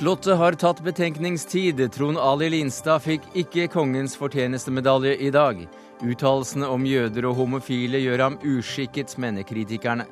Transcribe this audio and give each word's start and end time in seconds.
Slottet 0.00 0.36
har 0.36 0.52
tatt 0.52 0.80
betenkningstid. 0.80 1.92
Trond 1.92 2.16
Ali 2.18 2.46
Linstad 2.48 3.02
fikk 3.04 3.26
ikke 3.36 3.66
kongens 3.68 4.14
fortjenestemedalje 4.16 5.10
i 5.20 5.28
dag. 5.34 5.58
Uttalelsene 6.00 6.70
om 6.72 6.86
jøder 6.88 7.26
og 7.28 7.36
homofile 7.36 8.00
gjør 8.00 8.22
ham 8.24 8.38
uskikket, 8.40 9.12
mener 9.20 9.44
kritikerne. 9.44 10.06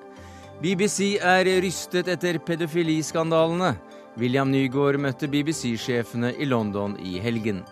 BBC 0.61 1.14
er 1.24 1.48
rystet 1.64 2.12
etter 2.12 2.36
pedofiliskandalene. 2.36 3.72
William 4.20 4.52
Nygaard 4.52 5.00
møtte 5.00 5.24
BBC-sjefene 5.32 6.34
i 6.36 6.50
London 6.52 7.00
i 7.00 7.16
helgen. 7.25 7.64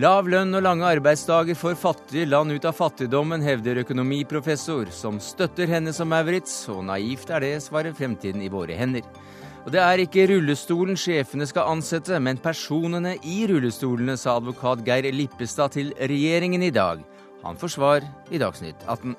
Lav 0.00 0.24
lønn 0.24 0.56
og 0.56 0.64
lange 0.64 0.88
arbeidsdager 0.96 1.60
får 1.60 1.76
fattige 1.76 2.24
land 2.32 2.56
ut 2.56 2.64
av 2.64 2.80
fattigdommen, 2.80 3.44
hevder 3.44 3.84
økonomiprofessor, 3.84 4.88
som 4.88 5.20
støtter 5.20 5.68
henne 5.68 5.92
som 5.92 6.08
Maurits, 6.08 6.62
og 6.72 6.86
naivt 6.88 7.28
er 7.28 7.44
det, 7.44 7.56
svarer 7.68 7.92
Fremtiden 7.92 8.40
i 8.40 8.48
våre 8.48 8.80
hender. 8.80 9.04
Og 9.64 9.72
det 9.72 9.80
er 9.80 10.02
ikke 10.02 10.26
rullestolen 10.28 10.98
sjefene 11.00 11.46
skal 11.48 11.70
ansette, 11.72 12.18
men 12.20 12.36
personene 12.36 13.14
i 13.24 13.46
rullestolene, 13.48 14.18
sa 14.20 14.36
advokat 14.36 14.84
Geir 14.84 15.08
Lippestad 15.16 15.72
til 15.78 15.94
regjeringen 15.96 16.62
i 16.62 16.72
dag. 16.74 17.00
Han 17.44 17.56
får 17.56 17.72
svar 17.72 18.04
i 18.28 18.40
Dagsnytt 18.40 18.84
18. 18.84 19.16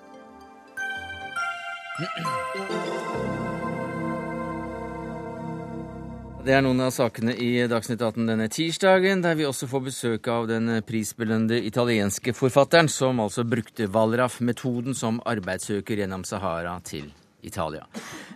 Det 6.46 6.54
er 6.54 6.62
noen 6.62 6.85
av 6.85 6.93
sakene 6.93 7.34
i 7.41 7.66
Dagsnytt 7.66 8.05
18 8.05 8.30
denne 8.30 8.46
tirsdagen, 8.54 9.26
der 9.26 9.34
vi 9.34 9.49
også 9.49 9.66
får 9.66 9.85
besøk 9.90 10.30
av 10.30 10.46
den 10.52 10.70
prisbelønte 10.85 11.57
italienske 11.57 12.38
forfatteren 12.38 12.85
som 12.85 13.18
altså 13.23 13.49
brukte 13.49 13.90
Valraff-metoden 13.90 14.93
som 14.93 15.18
arbeidssøker 15.26 16.05
gjennom 16.05 16.21
Sahara 16.21 16.77
til 16.85 17.09
Italia. 17.45 17.85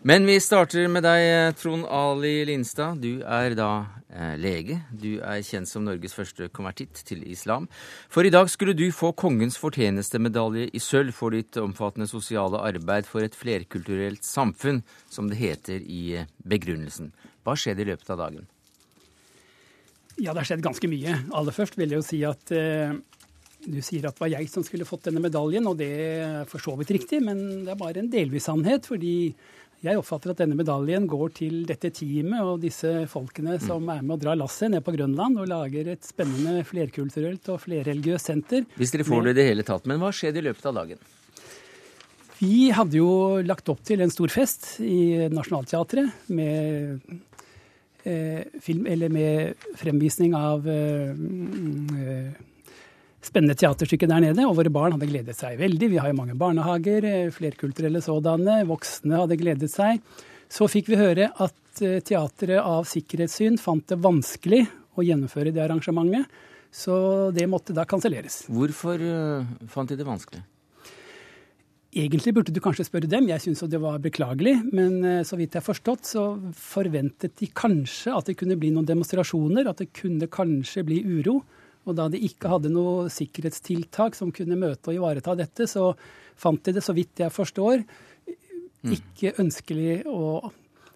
Men 0.03 0.25
vi 0.29 0.37
starter 0.39 0.87
med 0.91 1.03
deg, 1.03 1.55
Trond 1.59 1.87
Ali 1.91 2.45
Linstad. 2.47 3.01
Du 3.03 3.19
er 3.25 3.55
da 3.57 3.71
eh, 4.07 4.35
lege. 4.39 4.79
Du 4.91 5.17
er 5.19 5.41
kjent 5.45 5.69
som 5.69 5.83
Norges 5.87 6.15
første 6.15 6.47
konvertitt 6.55 7.01
til 7.07 7.25
islam. 7.27 7.67
For 8.11 8.23
i 8.23 8.31
dag 8.33 8.47
skulle 8.51 8.77
du 8.77 8.87
få 8.95 9.11
Kongens 9.17 9.59
fortjenestemedalje 9.59 10.69
i 10.71 10.83
sølv 10.83 11.15
for 11.17 11.35
ditt 11.35 11.59
omfattende 11.59 12.07
sosiale 12.09 12.61
arbeid 12.69 13.09
for 13.09 13.25
et 13.25 13.35
flerkulturelt 13.35 14.23
samfunn, 14.23 14.83
som 15.11 15.27
det 15.31 15.41
heter 15.41 15.83
i 15.83 16.21
eh, 16.21 16.31
begrunnelsen. 16.47 17.11
Hva 17.43 17.57
skjedde 17.59 17.83
i 17.83 17.91
løpet 17.91 18.15
av 18.15 18.23
dagen? 18.23 18.47
Ja, 20.19 20.33
det 20.33 20.41
har 20.41 20.49
skjedd 20.49 20.65
ganske 20.65 20.87
mye. 20.91 21.15
Aller 21.35 21.55
først 21.55 21.77
vil 21.79 21.93
jeg 21.93 22.01
jo 22.01 22.05
si 22.05 22.19
at 22.27 22.51
eh, 22.55 22.95
du 23.65 23.79
sier 23.83 24.07
at 24.07 24.15
det 24.15 24.23
var 24.23 24.31
jeg 24.31 24.49
som 24.51 24.63
skulle 24.65 24.87
fått 24.87 25.09
denne 25.09 25.23
medaljen, 25.23 25.67
og 25.67 25.79
det 25.79 25.89
er 25.89 26.43
for 26.49 26.63
så 26.63 26.75
vidt 26.79 26.93
riktig, 26.95 27.21
men 27.25 27.65
det 27.65 27.73
er 27.73 27.79
bare 27.79 28.01
en 28.01 28.11
delvis 28.11 28.47
sannhet. 28.47 28.87
fordi 28.87 29.33
jeg 29.79 29.95
oppfatter 29.95 30.33
at 30.33 30.41
denne 30.41 30.57
medaljen 30.59 31.05
går 31.07 31.29
til 31.37 31.61
dette 31.67 31.87
teamet 31.95 32.43
og 32.43 32.57
disse 32.59 33.05
folkene 33.07 33.55
som 33.63 33.85
er 33.87 34.01
med 34.03 34.17
og 34.17 34.25
drar 34.25 34.35
lasset 34.35 34.73
ned 34.73 34.83
på 34.83 34.91
Grønland 34.91 35.39
og 35.39 35.47
lager 35.47 35.93
et 35.93 36.03
spennende 36.03 36.65
flerkulturelt 36.67 37.47
og 37.53 37.61
flerreligiøst 37.63 38.31
senter. 38.31 38.65
Hvis 38.75 38.91
dere 38.91 39.07
får 39.07 39.29
det 39.29 39.37
i 39.37 39.39
det 39.39 39.47
hele 39.47 39.63
tatt. 39.63 39.87
Men 39.87 40.01
hva 40.03 40.11
skjedde 40.11 40.41
i 40.41 40.45
løpet 40.49 40.67
av 40.67 40.81
dagen? 40.81 40.99
Vi 42.41 42.69
hadde 42.75 42.99
jo 42.99 43.39
lagt 43.43 43.71
opp 43.71 43.79
til 43.87 44.03
en 44.03 44.11
stor 44.11 44.31
fest 44.31 44.67
i 44.83 45.29
Nationaltheatret 45.31 46.27
med, 46.27 46.99
eh, 48.03 48.43
film, 48.59 48.83
med 49.15 49.65
fremvisning 49.79 50.35
av 50.35 50.67
eh, 50.67 51.15
mm, 51.15 52.35
spennende 53.25 53.57
teaterstykke 53.59 54.07
der 54.09 54.23
nede, 54.23 54.45
og 54.47 54.57
våre 54.59 54.71
barn 54.73 54.95
hadde 54.95 55.09
gledet 55.09 55.37
seg 55.37 55.59
veldig. 55.59 55.91
Vi 55.91 55.99
har 55.99 56.11
jo 56.11 56.19
mange 56.19 56.37
barnehager, 56.39 57.05
eh, 57.05 57.31
flerkulturelle 57.35 58.01
sådanne. 58.03 58.61
Voksne 58.69 59.23
hadde 59.23 59.39
gledet 59.39 59.71
seg. 59.71 59.99
Så 60.49 60.69
fikk 60.71 60.89
vi 60.89 60.99
høre 60.99 61.29
at 61.35 61.81
eh, 61.83 61.99
teatret 61.99 62.61
av 62.61 62.87
sikkerhetssyn 62.87 63.59
fant 63.59 63.85
det 63.87 63.99
vanskelig 63.99 64.63
å 64.95 65.03
gjennomføre 65.05 65.51
det 65.55 65.65
arrangementet, 65.65 66.25
så 66.71 67.31
det 67.33 67.47
måtte 67.49 67.73
da 67.73 67.85
kanselleres. 67.89 68.43
Hvorfor 68.45 69.01
uh, 69.01 69.45
fant 69.71 69.89
de 69.89 69.97
det 69.97 70.05
vanskelig? 70.05 70.41
Egentlig 71.89 72.33
burde 72.37 72.53
du 72.53 72.59
kanskje 72.61 72.85
spørre 72.85 73.09
dem, 73.09 73.25
jeg 73.31 73.41
syns 73.41 73.63
det 73.65 73.79
var 73.81 73.97
beklagelig. 74.03 74.59
Men 74.69 75.23
så 75.25 75.39
vidt 75.39 75.55
jeg 75.55 75.63
har 75.63 75.65
forstått, 75.65 76.05
så 76.05 76.25
forventet 76.53 77.33
de 77.41 77.47
kanskje 77.49 78.13
at 78.13 78.29
det 78.29 78.35
kunne 78.37 78.59
bli 78.61 78.69
noen 78.75 78.85
demonstrasjoner, 78.85 79.65
at 79.65 79.81
det 79.81 79.89
kunne 79.97 80.29
kanskje 80.29 80.85
bli 80.85 80.99
uro. 81.01 81.39
Og 81.87 81.95
da 81.97 82.07
de 82.11 82.21
ikke 82.27 82.51
hadde 82.51 82.71
noe 82.73 83.09
sikkerhetstiltak 83.13 84.17
som 84.17 84.33
kunne 84.35 84.59
møte 84.59 84.91
og 84.91 84.99
ivareta 84.99 85.35
dette, 85.39 85.67
så 85.69 85.93
fant 86.39 86.63
de 86.65 86.75
det, 86.77 86.85
så 86.85 86.95
vidt 86.95 87.23
jeg 87.23 87.33
forstår, 87.33 87.83
mm. 88.83 88.95
ikke 88.95 89.35
ønskelig 89.41 90.01
å 90.07 90.49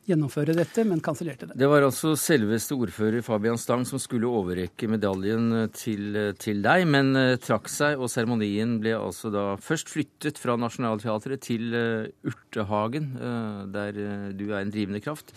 gjennomføre 0.03 0.55
dette, 0.55 0.83
men 0.87 0.99
kansellerte 1.03 1.47
det. 1.47 1.57
Det 1.59 1.67
var 1.71 1.85
altså 1.85 2.11
selveste 2.19 2.75
ordfører 2.75 3.23
Fabian 3.23 3.59
Stang 3.59 3.85
som 3.87 4.01
skulle 4.01 4.27
overrekke 4.27 4.89
medaljen 4.91 5.69
til, 5.75 6.17
til 6.39 6.59
deg, 6.65 6.83
men 6.91 7.13
uh, 7.15 7.35
trakk 7.39 7.71
seg, 7.71 7.95
og 7.95 8.11
seremonien 8.11 8.77
ble 8.83 8.97
altså 8.97 9.31
da 9.33 9.45
først 9.63 9.91
flyttet 9.93 10.41
fra 10.41 10.57
Nationaltheatret 10.59 11.45
til 11.47 11.71
uh, 11.71 12.09
Urtehagen, 12.27 13.13
uh, 13.15 13.63
der 13.71 13.95
du 14.35 14.49
er 14.51 14.59
en 14.59 14.73
drivende 14.73 15.03
kraft 15.03 15.31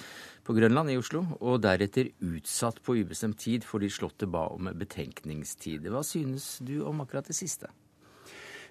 på 0.46 0.54
Grønland 0.54 0.92
i 0.92 0.98
Oslo, 1.00 1.24
og 1.42 1.58
deretter 1.64 2.12
utsatt 2.22 2.78
på 2.86 2.94
ubestemt 3.00 3.40
tid 3.42 3.66
fordi 3.66 3.90
Slottet 3.90 4.30
ba 4.30 4.44
om 4.54 4.70
betenkningstid. 4.78 5.88
Hva 5.90 6.04
synes 6.06 6.56
du 6.62 6.78
om 6.86 7.02
akkurat 7.02 7.26
det 7.26 7.36
siste? 7.38 7.72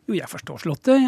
Jo, 0.06 0.16
jeg 0.16 0.30
forstår 0.32 0.62
Slottet. 0.62 1.04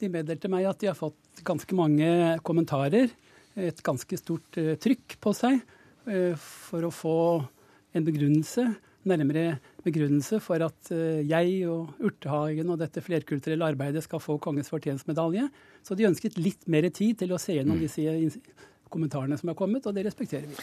De 0.00 0.10
meddelte 0.10 0.50
meg 0.50 0.66
at 0.66 0.80
de 0.82 0.90
har 0.90 0.98
fått 0.98 1.44
ganske 1.46 1.76
mange 1.78 2.08
kommentarer, 2.46 3.12
et 3.60 3.82
ganske 3.84 4.18
stort 4.18 4.58
uh, 4.58 4.74
trykk 4.80 5.18
på 5.22 5.34
seg, 5.36 5.60
uh, 6.08 6.34
for 6.40 6.86
å 6.86 6.94
få 6.94 7.18
en 7.94 8.06
begrunnelse, 8.06 8.64
nærmere 9.10 9.58
begrunnelse 9.84 10.40
for 10.44 10.62
at 10.64 10.90
uh, 10.94 11.20
jeg 11.20 11.60
og 11.68 12.00
Urtehagen 12.06 12.72
og 12.72 12.80
dette 12.80 13.02
flerkulturelle 13.04 13.68
arbeidet 13.74 14.02
skal 14.06 14.22
få 14.22 14.38
Kongens 14.42 14.72
fortjenstmedalje. 14.72 15.46
Så 15.84 15.98
de 15.98 16.08
ønsket 16.08 16.40
litt 16.40 16.66
mer 16.70 16.88
tid 16.88 17.20
til 17.20 17.34
å 17.36 17.40
se 17.40 17.58
gjennom 17.58 17.78
mm. 17.78 17.84
disse 17.84 18.06
kommentarene 18.92 19.38
som 19.40 19.52
er 19.52 19.58
kommet, 19.58 19.86
og 19.86 19.96
det 19.96 20.04
respekterer 20.06 20.48
vi. 20.50 20.58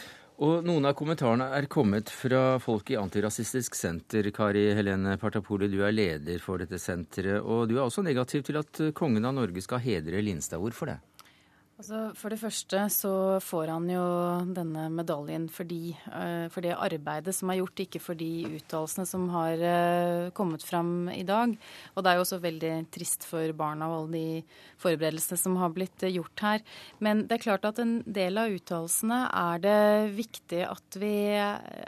Og 0.45 0.61
noen 0.67 0.85
av 0.85 0.93
kommentarene 0.99 1.49
er 1.57 1.65
kommet 1.71 2.11
fra 2.13 2.59
folk 2.61 2.91
i 2.93 2.99
Antirasistisk 2.99 3.75
Senter. 3.77 4.29
Kari 4.35 4.67
Helene 4.77 5.15
Partapoli, 5.17 5.69
du 5.71 5.79
er 5.81 5.95
leder 5.95 6.43
for 6.43 6.61
dette 6.61 6.77
senteret, 6.81 7.41
og 7.41 7.65
du 7.71 7.77
er 7.79 7.87
også 7.87 8.05
negativ 8.05 8.45
til 8.45 8.61
at 8.61 8.81
kongen 8.97 9.25
av 9.25 9.33
Norge 9.39 9.63
skal 9.65 9.81
hedre 9.81 10.21
Linstad. 10.21 10.61
Hvorfor 10.61 10.93
det? 10.93 10.99
Altså, 11.77 11.97
for 12.17 12.33
det 12.33 12.39
første 12.41 12.79
så 12.89 13.09
får 13.45 13.69
han 13.69 13.83
jo 13.91 14.03
denne 14.49 14.87
medaljen 14.89 15.43
fordi, 15.53 15.91
uh, 16.09 16.49
for 16.49 16.65
det 16.65 16.73
arbeidet 16.73 17.35
som 17.37 17.51
er 17.53 17.59
gjort, 17.59 17.83
ikke 17.83 17.99
for 18.01 18.17
de 18.17 18.47
uttalelsene 18.57 19.05
som 19.05 19.27
har 19.29 19.61
uh, 19.61 20.29
kommet 20.33 20.65
fram 20.65 21.11
i 21.13 21.21
dag. 21.27 21.53
Og 21.93 22.01
det 22.01 22.09
er 22.09 22.17
jo 22.17 22.23
også 22.23 22.39
veldig 22.41 22.71
trist 22.89 23.27
for 23.29 23.53
barna 23.53 23.91
og 23.91 23.97
alle 23.99 24.15
de 24.15 24.55
forberedelsene 24.81 25.37
som 25.37 25.59
har 25.61 25.75
blitt 25.75 26.01
uh, 26.01 26.09
gjort 26.09 26.45
her. 26.47 26.65
Men 26.97 27.21
det 27.29 27.37
er 27.37 27.43
klart 27.45 27.69
at 27.69 27.83
en 27.83 27.99
del 28.09 28.41
av 28.41 28.57
uttalelsene 28.57 29.21
er 29.29 29.63
det 29.67 29.77
viktig 30.17 30.63
at 30.65 30.97
vi 30.97 31.13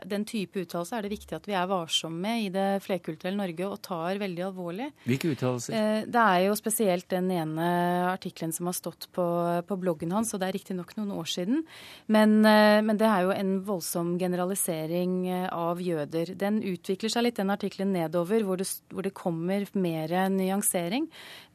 Den 0.09 0.25
type 0.27 0.61
uttalelse 0.61 0.99
er 0.99 1.05
det 1.05 1.13
viktig 1.15 1.33
at 1.33 1.47
vi 1.49 1.55
er 1.57 1.69
varsomme 1.69 2.19
med 2.19 2.43
i 2.43 2.53
det 2.53 2.67
flerkulturelle 2.85 3.39
Norge 3.39 3.65
og 3.65 3.81
tar 3.89 4.21
veldig 4.21 4.45
alvorlig. 4.51 4.91
Hvilke 5.07 5.33
uttalelser? 5.33 6.05
det 6.05 6.21
er 6.21 6.45
jo 6.45 6.55
spesielt 6.59 7.09
den 7.09 7.29
ene 7.33 7.67
artikkelen 8.11 8.53
som 8.53 8.69
har 8.69 8.77
stått 8.77 9.07
på, 9.15 9.25
på 9.65 9.78
bloggen 9.81 10.13
hans, 10.15 10.33
og 10.33 10.41
det 10.41 10.49
er 10.49 10.57
riktignok 10.57 10.95
noen 10.97 11.13
år 11.15 11.29
siden. 11.29 11.63
Men, 12.07 12.39
eh, 12.45 12.79
men, 12.85 12.97
det 12.99 13.07
er 13.07 13.25
jo 13.25 13.35
en 13.35 13.53
voldsom 13.67 14.17
generalisering 14.21 15.15
eh, 15.27 15.47
av 15.53 15.81
jøder. 15.81 16.33
Den 16.39 16.61
utvikler 16.63 17.13
seg 17.13 17.25
litt, 17.25 17.39
den 17.39 17.53
artikkelen 17.53 17.93
nedover, 17.95 18.43
hvor 18.47 18.59
det, 18.61 18.67
hvor 18.93 19.05
det 19.05 19.15
kommer 19.17 19.65
mer 19.73 20.13
nyansering. 20.33 21.07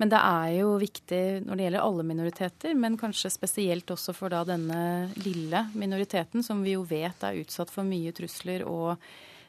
Men 0.03 0.13
det 0.13 0.23
er 0.23 0.57
jo 0.61 0.75
viktig 0.81 1.23
når 1.45 1.57
det 1.57 1.69
gjelder 1.69 1.85
alle 1.85 2.09
minoriteter, 2.09 2.75
men 2.79 2.99
kanskje 3.01 3.33
spesielt 3.35 3.91
også 3.95 4.17
for 4.17 4.35
da 4.35 4.43
denne 4.49 5.13
lille 5.25 5.67
minoriteten, 5.75 6.43
som 6.43 6.65
vi 6.65 6.75
jo 6.79 6.85
vet 6.89 7.25
er 7.25 7.41
utsatt 7.43 7.73
for 7.73 7.87
mye 7.87 8.15
trusler 8.17 8.67
og 8.69 8.99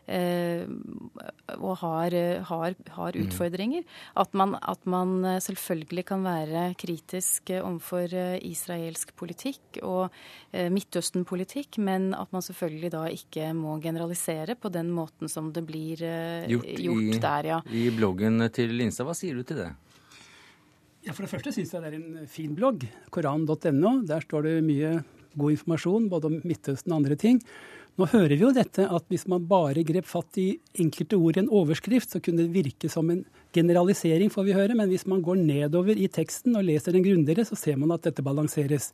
og 0.07 1.71
har, 1.81 2.15
har, 2.45 2.75
har 2.97 3.15
mm. 3.15 3.23
utfordringer. 3.25 3.85
At 4.21 4.33
man, 4.37 4.55
at 4.61 4.85
man, 4.85 5.15
selvfølgelig 5.41 6.05
kan 6.11 6.25
være 6.25 6.67
kritisk 6.79 7.49
overfor 7.57 8.13
eh, 8.13 8.37
israelsk 8.45 9.15
politikk 9.17 9.79
og 9.81 10.09
eh, 10.51 10.69
Midtøsten-politikk, 10.73 11.79
men 11.81 12.13
at 12.17 12.31
man 12.35 12.45
selvfølgelig 12.45 12.91
da 12.93 13.05
ikke 13.09 13.49
må 13.57 13.79
generalisere 13.81 14.57
på 14.59 14.69
den 14.73 14.91
måten 14.93 15.31
som 15.31 15.49
det 15.55 15.65
blir 15.65 15.97
gjort, 15.97 16.69
gjort 16.77 17.01
i, 17.01 17.19
der, 17.25 17.51
ja. 17.55 17.59
I 17.71 17.89
bloggen 17.95 18.45
til 18.53 18.77
Linstad, 18.77 19.09
hva 19.09 19.17
sier 19.17 19.37
du 19.37 19.45
til 19.47 19.63
det? 19.63 19.71
Ja, 21.05 21.13
For 21.13 21.21
det 21.21 21.29
første 21.29 21.53
syns 21.53 21.73
jeg 21.73 21.83
det 21.83 21.91
er 21.91 21.99
en 21.99 22.29
fin 22.29 22.55
blogg, 22.57 22.81
koran.no. 23.13 23.91
Der 24.09 24.25
står 24.25 24.47
det 24.47 24.55
mye 24.65 24.95
god 25.37 25.53
informasjon 25.53 26.07
både 26.09 26.31
om 26.31 26.37
Midtøsten 26.47 26.93
og 26.93 27.03
andre 27.03 27.17
ting. 27.19 27.41
Nå 27.95 28.09
hører 28.11 28.33
vi 28.35 28.43
jo 28.43 28.51
dette 28.51 28.83
at 28.91 29.05
hvis 29.07 29.23
man 29.31 29.45
bare 29.47 29.85
grep 29.87 30.07
fatt 30.09 30.35
i 30.41 30.49
enkelte 30.83 31.15
ord 31.15 31.37
i 31.37 31.43
en 31.45 31.51
overskrift, 31.61 32.11
så 32.11 32.19
kunne 32.19 32.43
det 32.43 32.51
virke 32.51 32.89
som 32.91 33.07
en 33.13 33.21
generalisering, 33.55 34.27
får 34.33 34.47
vi 34.49 34.55
høre. 34.57 34.75
Men 34.75 34.91
hvis 34.91 35.05
man 35.07 35.21
går 35.23 35.39
nedover 35.39 35.95
i 35.95 36.09
teksten 36.11 36.57
og 36.59 36.67
leser 36.67 36.91
den 36.91 37.05
grundigere, 37.05 37.47
så 37.47 37.55
ser 37.55 37.79
man 37.79 37.95
at 37.95 38.03
dette 38.03 38.25
balanseres. 38.25 38.89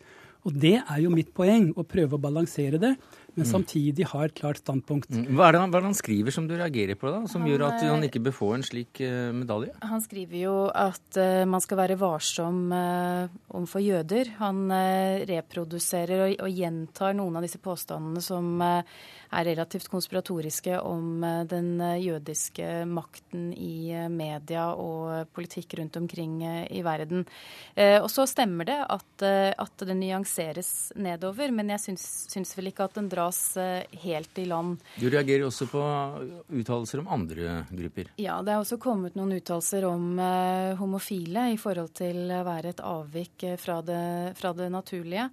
Og 0.46 0.54
det 0.54 0.76
er 0.84 1.00
jo 1.02 1.14
mitt 1.14 1.34
poeng, 1.34 1.72
å 1.74 1.86
prøve 1.86 2.18
å 2.18 2.22
balansere 2.22 2.78
det 2.82 2.94
men 3.34 3.46
mm. 3.46 3.52
samtidig 3.52 4.06
har 4.12 4.28
et 4.28 4.36
klart 4.36 4.60
standpunkt. 4.60 5.08
Mm. 5.14 5.30
Hva 5.38 5.48
er, 5.48 5.56
det 5.56 5.62
han, 5.62 5.72
hva 5.72 5.80
er, 5.80 5.86
det 5.86 5.92
han, 5.94 5.98
skriver 5.98 6.36
som 6.36 6.48
du 6.50 6.56
reagerer 6.60 6.98
på, 7.00 7.08
da, 7.14 7.22
som 7.32 7.46
han, 7.46 7.52
gjør 7.52 7.64
at 7.70 7.86
han 7.88 8.04
ikke 8.04 8.24
bør 8.26 8.36
få 8.36 8.50
en 8.58 8.66
slik 8.68 9.00
uh, 9.06 9.32
medalje? 9.36 9.72
Han 9.88 10.04
skriver 10.04 10.42
jo 10.42 10.56
at 10.68 11.20
uh, 11.20 11.44
man 11.48 11.64
skal 11.64 11.80
være 11.80 11.98
varsom 12.02 12.60
uh, 12.76 13.32
overfor 13.54 13.86
jøder. 13.86 14.34
Han 14.42 14.66
reproduserer 15.30 16.26
og, 16.26 16.36
og, 16.44 16.52
gjentar 16.52 17.16
noen 17.16 17.40
av 17.40 17.48
disse 17.48 17.62
påstandene 17.64 18.20
som 18.24 18.60
er 18.62 19.48
relativt 19.48 19.88
konspiratoriske 19.88 20.76
om 20.84 21.24
den 21.48 21.80
jødiske 22.04 22.84
makten 22.90 23.54
i 23.56 23.94
media 24.12 24.66
og 24.76 25.32
politikk 25.32 25.78
rundt 25.80 25.96
omkring 26.02 26.42
i 26.68 26.82
verden. 26.84 27.24
Og 27.80 28.10
så 28.12 28.26
stemmer 28.28 28.68
det 28.68 28.78
at, 28.84 29.24
at 29.24 29.86
det 29.88 29.96
nyanseres 29.96 30.92
nedover, 31.00 31.54
men 31.56 31.72
jeg 31.72 31.84
syns, 31.86 32.06
syns 32.34 32.52
vel 32.60 32.74
ikke 32.74 32.90
at 32.90 33.00
den 33.00 33.08
drar 33.12 33.21
dras 33.22 33.58
eh, 33.58 33.84
helt 33.92 34.38
i 34.38 34.46
land. 34.46 34.80
Du 34.96 35.10
reagerer 35.10 35.46
også 35.46 35.68
på 35.70 35.82
uttalelser 36.50 37.02
om 37.02 37.08
andre 37.08 37.66
grupper? 37.70 38.12
Ja, 38.22 38.42
det 38.42 38.54
er 38.54 38.62
også 38.62 38.80
kommet 38.82 39.18
noen 39.18 39.36
uttalelser 39.38 39.86
om 39.90 40.20
uh, 40.20 40.78
homofile 40.80 41.52
i 41.54 41.60
forhold 41.62 41.94
til 41.98 42.32
å 42.34 42.44
være 42.48 42.74
et 42.74 42.86
avvik 42.86 43.46
eh, 43.48 43.58
fra 43.62 43.82
det, 43.86 44.38
fra 44.40 44.54
det 44.58 44.72
naturlige. 44.74 45.30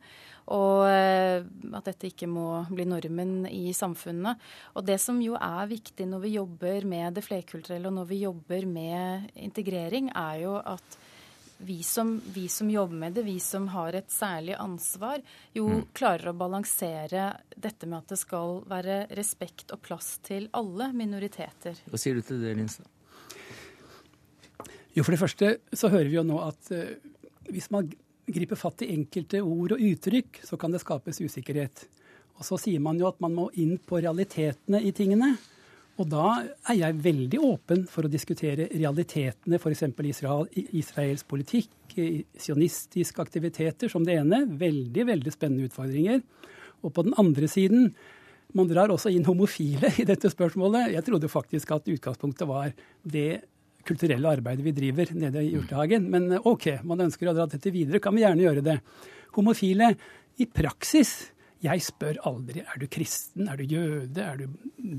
Og 0.48 0.80
at 0.88 1.84
dette 1.84 2.08
ikke 2.08 2.24
må 2.24 2.62
bli 2.70 2.86
normen 2.88 3.42
i 3.52 3.68
samfunnet. 3.76 4.40
Og 4.80 4.86
det 4.88 4.96
som 5.02 5.18
jo 5.20 5.34
er 5.36 5.68
viktig 5.68 6.06
når 6.08 6.22
vi 6.22 6.30
jobber 6.38 6.86
med 6.88 7.18
det 7.18 7.24
flerkulturelle 7.26 7.90
og 7.90 7.98
når 7.98 8.08
vi 8.08 8.22
jobber 8.22 8.64
med 8.64 9.28
integrering, 9.36 10.08
er 10.16 10.38
jo 10.46 10.54
at 10.56 10.96
vi 11.58 11.82
som, 11.82 12.20
vi 12.34 12.48
som, 12.48 12.70
jobber 12.70 12.96
med 12.96 13.12
det, 13.12 13.22
vi 13.26 13.40
som 13.40 13.68
har 13.68 13.96
et 13.98 14.10
særlig 14.10 14.54
ansvar, 14.54 15.22
jo 15.52 15.66
mm. 15.68 15.82
klarer 15.92 16.30
å 16.30 16.36
balansere 16.38 17.32
dette 17.56 17.88
med 17.88 17.98
at 17.98 18.14
det 18.14 18.20
skal 18.20 18.62
være 18.70 19.00
respekt 19.18 19.74
og 19.74 19.82
plass 19.82 20.18
til 20.26 20.48
alle 20.56 20.92
minoriteter. 20.94 21.82
Hva 21.90 22.00
sier 22.00 22.18
du 22.18 22.22
til 22.22 22.42
det, 22.44 22.54
Linsa? 22.58 22.86
Jo, 24.94 25.04
for 25.04 25.14
det 25.14 25.20
første 25.20 25.52
så 25.74 25.90
hører 25.92 26.10
vi 26.10 26.18
jo 26.18 26.26
nå 26.26 26.38
at 26.46 26.70
uh, 26.74 26.94
hvis 27.50 27.70
man 27.74 27.90
griper 28.28 28.58
fatt 28.60 28.82
i 28.84 28.92
enkelte 28.94 29.42
ord 29.42 29.74
og 29.76 29.82
uttrykk, 29.90 30.42
så 30.44 30.58
kan 30.60 30.74
det 30.74 30.82
skapes 30.82 31.20
usikkerhet. 31.22 31.86
Og 32.38 32.46
så 32.46 32.58
sier 32.60 32.82
man 32.82 32.98
jo 33.00 33.08
at 33.08 33.18
man 33.24 33.34
må 33.34 33.48
inn 33.58 33.78
på 33.82 33.98
realitetene 34.02 34.80
i 34.84 34.92
tingene. 34.94 35.34
Og 35.98 36.06
da 36.06 36.26
er 36.70 36.76
jeg 36.78 37.00
veldig 37.02 37.40
åpen 37.42 37.82
for 37.90 38.06
å 38.06 38.10
diskutere 38.12 38.68
realitetene, 38.70 39.58
f.eks. 39.58 39.82
Israel, 40.06 40.46
Israels 40.78 41.24
politikk, 41.26 41.72
sionistiske 42.38 43.24
aktiviteter 43.24 43.90
som 43.90 44.04
det 44.06 44.14
ene. 44.20 44.44
Veldig, 44.60 45.08
veldig 45.08 45.32
spennende 45.34 45.66
utfordringer. 45.66 46.22
Og 46.86 46.94
på 46.94 47.02
den 47.02 47.16
andre 47.18 47.48
siden, 47.50 47.90
man 48.54 48.70
drar 48.70 48.92
også 48.94 49.10
inn 49.10 49.26
homofile 49.26 49.90
i 49.98 50.06
dette 50.08 50.30
spørsmålet. 50.30 50.92
Jeg 50.94 51.06
trodde 51.08 51.32
faktisk 51.32 51.74
at 51.74 51.90
utgangspunktet 51.90 52.48
var 52.48 52.70
det 53.02 53.42
kulturelle 53.88 54.36
arbeidet 54.38 54.64
vi 54.66 54.76
driver 54.76 55.10
nede 55.18 55.42
i 55.42 55.56
Urtehagen. 55.58 56.06
Men 56.12 56.30
OK, 56.38 56.78
man 56.86 57.08
ønsker 57.08 57.32
å 57.32 57.34
dra 57.36 57.48
dette 57.50 57.74
videre, 57.74 57.98
kan 58.04 58.14
vi 58.14 58.22
gjerne 58.22 58.46
gjøre 58.46 58.64
det. 58.70 58.78
Homofile 59.34 59.90
i 60.38 60.46
praksis 60.46 61.32
jeg 61.64 61.82
spør 61.82 62.20
aldri 62.28 62.62
er 62.62 62.78
du 62.78 62.86
kristen, 62.90 63.48
er 63.50 63.58
du 63.58 63.64
jøde, 63.66 64.22
er 64.22 64.38
du 64.38 64.46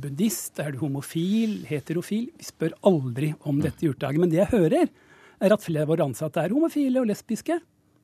buddhist, 0.03 0.59
er 0.59 0.73
du 0.75 0.81
homofil, 0.81 1.61
heterofil. 1.69 2.27
Vi 2.35 2.47
spør 2.49 2.75
aldri 2.87 3.31
om 3.47 3.61
dette 3.63 3.85
i 3.85 3.91
Urtehagen. 3.91 4.25
Men 4.25 4.33
det 4.33 4.41
jeg 4.41 4.51
hører, 4.51 4.91
er 5.39 5.55
at 5.55 5.63
flere 5.63 5.85
av 5.87 5.93
våre 5.93 6.09
ansatte 6.09 6.43
er 6.43 6.55
homofile 6.55 6.99
og 6.99 7.07
lesbiske. 7.07 7.59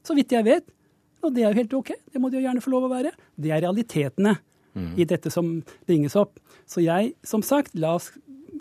Så 0.06 0.16
vidt 0.16 0.31
jeg 0.31 0.48
vet. 0.48 0.72
Og 1.25 1.34
det 1.36 1.44
er 1.44 1.52
jo 1.52 1.60
helt 1.60 1.75
OK. 1.81 1.92
Det 2.13 2.22
må 2.22 2.31
de 2.31 2.40
jo 2.40 2.46
gjerne 2.46 2.63
få 2.63 2.72
lov 2.72 2.88
å 2.88 2.94
være. 2.94 3.12
Det 3.36 3.52
er 3.52 3.66
realitetene 3.66 4.38
mm. 4.38 4.92
i 5.02 5.07
dette 5.10 5.31
som 5.34 5.57
bringes 5.88 6.16
opp. 6.19 6.40
Så 6.69 6.86
jeg, 6.86 7.16
som 7.28 7.44
sagt, 7.44 7.75
la 7.75 7.98
oss 8.00 8.13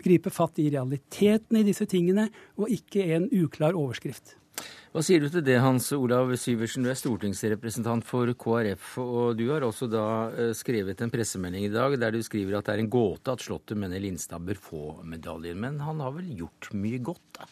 gripe 0.03 0.33
fatt 0.33 0.59
i 0.59 0.67
realitetene 0.73 1.61
i 1.61 1.67
disse 1.67 1.87
tingene, 1.89 2.27
og 2.59 2.73
ikke 2.73 3.05
en 3.15 3.29
uklar 3.31 3.77
overskrift. 3.77 4.35
Hva 4.95 5.01
sier 5.03 5.19
du 5.19 5.27
til 5.27 5.43
det, 5.43 5.57
Hans 5.59 5.89
Olav 5.91 6.29
Syversen, 6.39 6.85
du 6.85 6.91
er 6.91 6.95
stortingsrepresentant 6.95 8.05
for 8.07 8.29
KrF. 8.39 8.93
Og 9.03 9.33
du 9.35 9.49
har 9.49 9.65
også 9.67 9.89
da 9.91 10.05
eh, 10.31 10.53
skrevet 10.55 11.01
en 11.03 11.11
pressemelding 11.11 11.65
i 11.67 11.73
dag 11.73 11.97
der 11.99 12.15
du 12.15 12.21
skriver 12.23 12.55
at 12.55 12.69
det 12.69 12.77
er 12.77 12.83
en 12.85 12.91
gåte 12.93 13.33
at 13.35 13.43
Slottet 13.43 13.75
mener 13.81 13.99
Lindstad 13.99 14.45
bør 14.47 14.61
få 14.69 14.83
medaljen. 15.03 15.59
Men 15.59 15.81
han 15.83 15.99
har 15.99 16.15
vel 16.15 16.31
gjort 16.39 16.71
mye 16.79 17.01
godt, 17.03 17.25
da? 17.41 17.49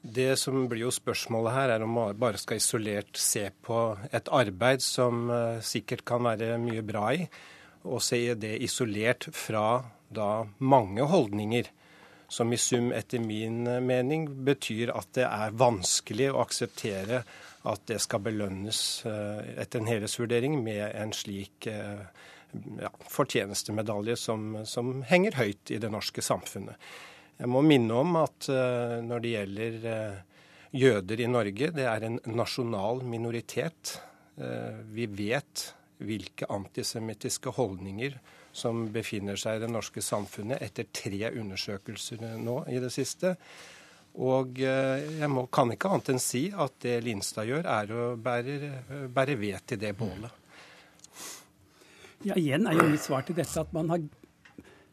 Det 0.00 0.38
som 0.40 0.62
blir 0.70 0.86
jo 0.86 0.94
spørsmålet 0.94 1.52
her, 1.52 1.74
er 1.74 1.82
om 1.84 1.98
man 1.98 2.20
bare 2.22 2.38
skal 2.40 2.62
isolert 2.62 3.18
se 3.20 3.42
på 3.66 3.80
et 4.08 4.30
arbeid 4.32 4.86
som 4.86 5.26
eh, 5.34 5.58
sikkert 5.66 6.06
kan 6.08 6.24
være 6.30 6.54
mye 6.62 6.86
bra 6.86 7.10
i, 7.18 7.26
og 7.90 8.00
se 8.04 8.22
det 8.38 8.54
isolert 8.62 9.26
fra 9.34 9.82
da 10.14 10.44
mange 10.62 11.04
holdninger 11.10 11.74
som 12.30 12.52
i 12.52 12.56
sum 12.56 12.92
etter 12.92 13.18
min 13.18 13.66
eh, 13.66 13.80
mening 13.82 14.28
betyr 14.44 14.92
at 14.94 15.10
det 15.18 15.26
er 15.26 15.56
vanskelig 15.58 16.30
å 16.30 16.44
akseptere 16.44 17.24
at 17.66 17.82
det 17.90 17.98
skal 18.00 18.22
belønnes 18.22 18.80
eh, 19.10 19.40
etter 19.60 19.82
en 19.82 19.90
helhetsvurdering 19.90 20.54
med 20.62 20.84
en 20.94 21.10
slik 21.16 21.66
eh, 21.66 22.04
ja, 22.78 22.92
fortjenestemedalje 23.10 24.14
som, 24.16 24.60
som, 24.62 25.00
henger 25.10 25.40
høyt 25.40 25.74
i 25.74 25.80
det 25.82 25.90
norske 25.90 26.22
samfunnet. 26.22 26.78
Jeg 27.40 27.50
må 27.50 27.64
minne 27.66 27.98
om 27.98 28.16
at 28.20 28.50
når 29.00 29.22
det 29.24 29.30
gjelder 29.30 29.84
jøder 30.76 31.22
i 31.24 31.28
Norge, 31.30 31.70
det 31.72 31.86
er 31.88 32.04
en 32.04 32.18
nasjonal 32.28 33.00
minoritet. 33.08 33.94
Vi 34.92 35.06
vet 35.08 35.62
hvilke 36.04 36.50
antisemittiske 36.52 37.54
holdninger 37.56 38.18
som 38.52 38.86
befinner 38.92 39.38
seg 39.38 39.58
i 39.58 39.62
det 39.64 39.70
norske 39.70 40.02
samfunnet 40.02 40.62
etter 40.62 40.88
tre 40.92 41.30
undersøkelser 41.30 42.24
nå 42.40 42.62
i 42.70 42.80
det 42.82 42.90
siste. 42.94 43.36
Og 44.18 44.58
eh, 44.58 45.06
jeg 45.20 45.30
må, 45.30 45.46
kan 45.52 45.70
ikke 45.70 45.92
annet 45.92 46.14
enn 46.14 46.22
si 46.22 46.48
at 46.50 46.80
det 46.82 46.98
Linstad 47.06 47.46
gjør, 47.46 47.68
er 47.70 47.92
å 47.94 48.06
bære, 48.18 49.08
bære 49.14 49.36
ved 49.38 49.66
til 49.70 49.80
det 49.82 49.94
bålet. 49.98 50.36
Ja, 52.26 52.34
igjen 52.36 52.66
er 52.68 52.76
jo 52.76 52.88
mitt 52.90 53.04
svar 53.04 53.22
til 53.24 53.38
dette 53.38 53.62
at 53.62 53.70
man 53.72 53.88
har 53.92 54.02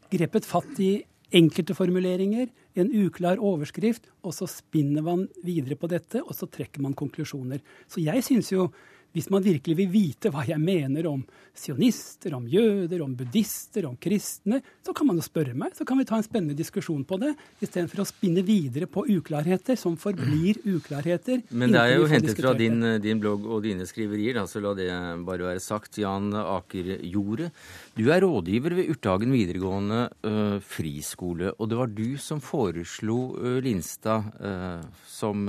grepet 0.08 0.46
fatt 0.48 0.78
i 0.80 0.92
enkelte 1.34 1.74
formuleringer, 1.76 2.46
en 2.78 2.92
uklar 2.94 3.40
overskrift, 3.42 4.06
og 4.24 4.32
så 4.36 4.46
spinner 4.48 5.04
man 5.04 5.26
videre 5.44 5.76
på 5.76 5.90
dette, 5.90 6.22
og 6.22 6.32
så 6.36 6.48
trekker 6.48 6.80
man 6.84 6.96
konklusjoner. 6.96 7.60
Så 7.90 8.00
jeg 8.00 8.24
syns 8.24 8.52
jo 8.54 8.70
hvis 9.16 9.30
man 9.32 9.44
virkelig 9.44 9.76
vil 9.78 9.90
vite 9.92 10.32
hva 10.32 10.44
jeg 10.46 10.60
mener 10.60 11.06
om 11.08 11.22
sionister, 11.58 12.34
om 12.36 12.46
jøder, 12.48 13.00
om 13.02 13.14
buddhister, 13.18 13.86
om 13.88 13.96
kristne, 13.98 14.60
så 14.84 14.94
kan 14.96 15.08
man 15.08 15.18
jo 15.18 15.24
spørre 15.26 15.56
meg, 15.58 15.74
så 15.74 15.86
kan 15.88 15.98
vi 15.98 16.06
ta 16.08 16.18
en 16.18 16.26
spennende 16.26 16.56
diskusjon 16.58 17.02
på 17.08 17.18
det, 17.22 17.32
istedenfor 17.64 18.04
å 18.04 18.08
spinne 18.08 18.44
videre 18.46 18.86
på 18.90 19.04
uklarheter 19.08 19.78
som 19.80 19.96
forblir 19.98 20.60
uklarheter. 20.62 21.42
Men 21.60 21.74
det 21.74 21.82
er 21.82 21.96
jo 21.96 22.06
hentet 22.10 22.38
fra 22.38 22.54
din, 22.58 22.78
din, 23.02 23.18
blogg 23.22 23.48
og 23.48 23.64
dine 23.66 23.88
skriverier, 23.88 24.38
så 24.46 24.62
la 24.62 24.74
det 24.78 24.88
bare 25.26 25.50
være 25.50 25.64
sagt. 25.64 25.98
Jan 25.98 26.30
Aker 26.36 26.92
Jordet, 27.08 27.50
du 27.98 28.04
er 28.12 28.22
rådgiver 28.22 28.76
ved 28.78 28.92
Urtagen 28.92 29.34
videregående 29.34 30.04
uh, 30.28 30.58
friskole, 30.62 31.50
og 31.58 31.70
det 31.70 31.78
var 31.80 31.90
du 31.90 32.08
som 32.22 32.42
foreslo 32.44 33.18
uh, 33.34 33.58
Linstad 33.64 34.30
uh, 34.38 34.84
som 35.08 35.48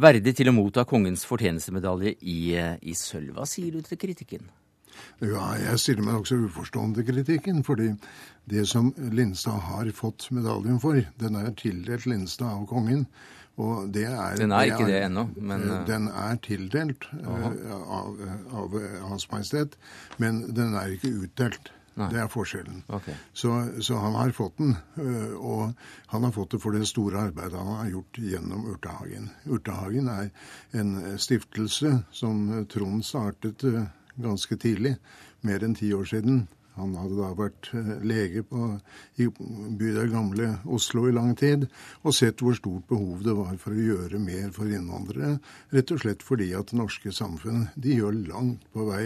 verdig 0.00 0.34
til 0.38 0.50
å 0.50 0.54
motta 0.56 0.86
kongens 0.88 1.26
fortjenestemedalje 1.28 2.16
i, 2.20 2.38
eh, 2.56 2.76
i 2.82 2.94
sølv. 2.96 3.34
Hva 3.36 3.46
sier 3.46 3.72
du 3.72 3.82
til 3.82 3.98
kritikken? 3.98 4.48
Ja, 5.20 5.54
Jeg 5.56 5.78
stiller 5.78 6.02
meg 6.02 6.20
også 6.20 6.36
uforstående 6.46 7.04
kritikken. 7.04 7.62
fordi 7.64 7.96
det 8.48 8.66
som 8.68 8.94
Lindstad 8.96 9.60
har 9.60 9.90
fått 9.92 10.30
medaljen 10.30 10.80
for, 10.80 11.00
den 11.18 11.36
er 11.36 11.50
tildelt 11.52 12.06
Lindstad 12.06 12.46
av 12.46 12.66
kongen. 12.66 13.06
Og 13.56 13.92
det 13.92 14.06
er, 14.06 14.36
den 14.36 14.52
er 14.52 14.70
ikke 14.70 14.86
det, 14.86 14.94
det 14.94 15.02
ennå, 15.04 15.28
men 15.36 15.60
uh... 15.68 15.86
Den 15.86 16.08
er 16.08 16.38
tildelt 16.40 17.04
uh, 17.12 17.50
av, 17.98 18.16
av, 18.56 18.76
Hans 19.08 19.26
Majestet, 19.30 19.76
men 20.18 20.54
den 20.54 20.74
er 20.74 20.94
ikke 20.94 21.12
utdelt. 21.26 21.70
Nei. 22.00 22.08
Det 22.14 22.20
er 22.22 22.30
forskjellen. 22.32 22.82
Okay. 22.88 23.16
Så, 23.32 23.54
så, 23.84 23.98
han 24.00 24.16
har 24.16 24.34
fått 24.36 24.58
den. 24.60 24.76
Øh, 25.00 25.34
og 25.36 25.72
han 26.12 26.26
har 26.26 26.34
fått 26.36 26.56
det 26.56 26.62
for 26.62 26.76
det 26.76 26.88
store 26.88 27.26
arbeidet 27.28 27.60
han 27.60 27.74
har 27.82 27.90
gjort 27.92 28.22
gjennom 28.24 28.68
Urtehagen. 28.72 29.30
Urtehagen 29.50 30.08
er 30.12 30.30
en 30.80 30.94
stiftelse 31.20 31.98
som 32.12 32.46
Trond 32.72 33.04
startet 33.04 33.64
øh, 33.68 33.82
ganske 34.20 34.56
tidlig, 34.60 34.96
mer 35.46 35.64
enn 35.64 35.76
ti 35.76 35.92
år 35.96 36.08
siden. 36.08 36.46
Han 36.80 36.94
hadde 36.96 37.16
da 37.18 37.30
vært 37.36 37.70
øh, 37.76 37.90
lege 38.06 38.42
på, 38.46 38.66
i 39.20 39.26
bydel 39.28 40.12
Gamle 40.12 40.52
Oslo 40.70 41.06
i 41.08 41.14
lang 41.14 41.34
tid 41.38 41.66
og 42.02 42.14
sett 42.16 42.40
hvor 42.44 42.56
stort 42.56 42.86
behov 42.88 43.24
det 43.26 43.34
var 43.36 43.56
for 43.60 43.74
å 43.74 43.88
gjøre 43.88 44.22
mer 44.22 44.52
for 44.56 44.70
innvandrere. 44.70 45.38
Rett 45.74 45.92
og 45.94 46.04
slett 46.04 46.24
fordi 46.24 46.52
at 46.56 46.72
det 46.72 46.80
norske 46.80 47.12
samfunn 47.14 47.66
de 47.76 47.98
gjør 47.98 48.22
langt 48.30 48.64
på 48.72 48.86
vei 48.88 49.04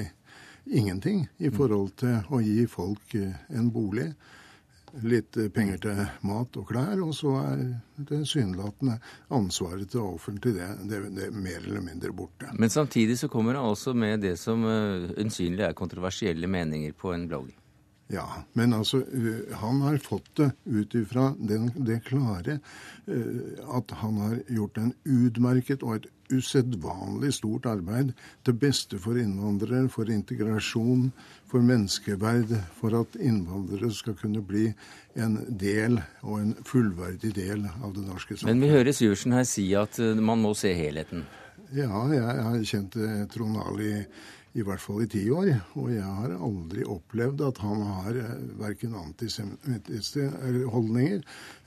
ingenting 0.66 1.26
i 1.38 1.50
forhold 1.50 1.94
til 2.00 2.21
å 2.30 2.40
gi 2.44 2.64
folk 2.71 3.14
eh, 3.18 3.37
en 3.49 3.71
bolig. 3.73 4.12
litt 5.02 5.35
penger 5.50 5.78
til 5.83 6.00
mat 6.23 6.54
og 6.54 6.68
klær, 6.68 7.00
og 7.02 7.11
så 7.18 7.33
er 7.40 7.62
det 8.06 8.21
synlatende 8.30 8.94
ansvaret 9.35 9.90
til 9.90 10.04
offentlig 10.06 10.52
det, 10.54 10.68
det, 10.87 11.00
det, 11.16 11.25
er 11.26 11.35
mer 11.35 11.66
eller 11.66 11.83
mindre 11.83 12.12
borte. 12.14 12.52
Men 12.54 12.71
samtidig 12.71 13.16
så 13.18 13.26
kommer 13.28 13.59
han 13.59 13.73
også 13.73 13.90
med 13.90 14.23
det 14.23 14.37
som 14.38 14.62
unnsynlig 14.62 15.66
er 15.66 15.75
kontroversielle 15.75 16.47
meninger 16.47 16.94
på 16.94 17.11
en 17.11 17.26
blogg. 17.26 17.50
Ja, 18.14 18.28
men 18.52 18.71
altså, 18.76 19.02
han 19.64 19.83
har 19.83 19.99
fått 19.99 20.30
det 20.38 20.50
ut 20.62 20.94
ifra 20.94 21.33
det 21.40 21.99
klare 22.06 22.61
at 23.75 23.99
han 23.99 24.23
har 24.23 24.38
gjort 24.47 24.78
en 24.78 24.92
utmerket 25.02 25.83
og 25.83 25.97
et 25.97 26.11
usedvanlig 26.33 27.33
stort 27.37 27.66
arbeid 27.69 28.12
til 28.47 28.57
beste 28.59 28.99
for 29.00 29.19
innvandrere, 29.21 29.88
for 29.93 30.11
integrasjon, 30.11 31.11
for 31.50 31.64
menneskeverd, 31.64 32.54
for 32.78 32.97
at 33.00 33.19
innvandrere 33.21 33.90
skal 33.95 34.16
kunne 34.19 34.43
bli 34.45 34.66
en 35.21 35.38
del 35.61 36.00
og 36.23 36.38
en 36.40 36.54
fullverdig 36.66 37.35
del 37.37 37.66
av 37.69 37.95
det 37.97 38.07
norske 38.07 38.37
samfunnet. 38.37 38.52
Men 38.54 38.64
vi 38.64 38.73
hører 38.73 38.97
Syversen 38.97 39.37
her 39.37 39.49
si 39.49 39.69
at 39.78 39.99
man 40.00 40.43
må 40.43 40.54
se 40.59 40.75
helheten. 40.75 41.26
Ja, 41.75 42.07
jeg 42.12 42.23
har 42.23 42.64
kjent 42.69 42.97
Trond 43.33 43.59
Ali 43.64 44.04
i 44.55 44.63
hvert 44.63 44.83
fall 44.83 45.03
i 45.03 45.09
ti 45.11 45.25
år. 45.35 45.51
Og 45.81 45.91
jeg 45.91 46.05
har 46.05 46.35
aldri 46.37 46.85
opplevd 46.87 47.43
at 47.47 47.61
han 47.65 47.83
har 47.89 48.19
eh, 48.21 48.47
verken 48.61 48.95
antisemittiske 48.99 50.29
holdninger, 50.71 51.25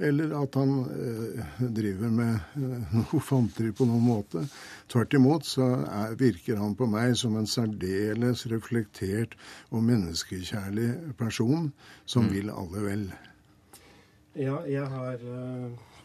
eller 0.09 0.35
at 0.39 0.55
han 0.59 0.73
eh, 0.95 1.61
driver 1.79 2.13
med 2.21 2.33
eh, 2.55 2.93
noe 2.97 3.21
fanteri 3.23 3.73
på 3.75 3.87
noen 3.89 4.07
måte. 4.07 4.45
Tvert 4.91 5.17
imot 5.19 5.47
så 5.47 5.69
er, 5.83 6.15
virker 6.19 6.61
han 6.61 6.77
på 6.79 6.87
meg 6.91 7.17
som 7.19 7.35
en 7.39 7.49
særdeles 7.49 8.47
reflektert 8.51 9.35
og 9.71 9.83
menneskekjærlig 9.87 10.93
person 11.19 11.71
som 12.05 12.27
mm. 12.27 12.35
vil 12.35 12.53
alle 12.55 12.85
vel. 12.87 13.09
Ja, 14.37 14.59
jeg 14.69 14.85
har 14.85 15.21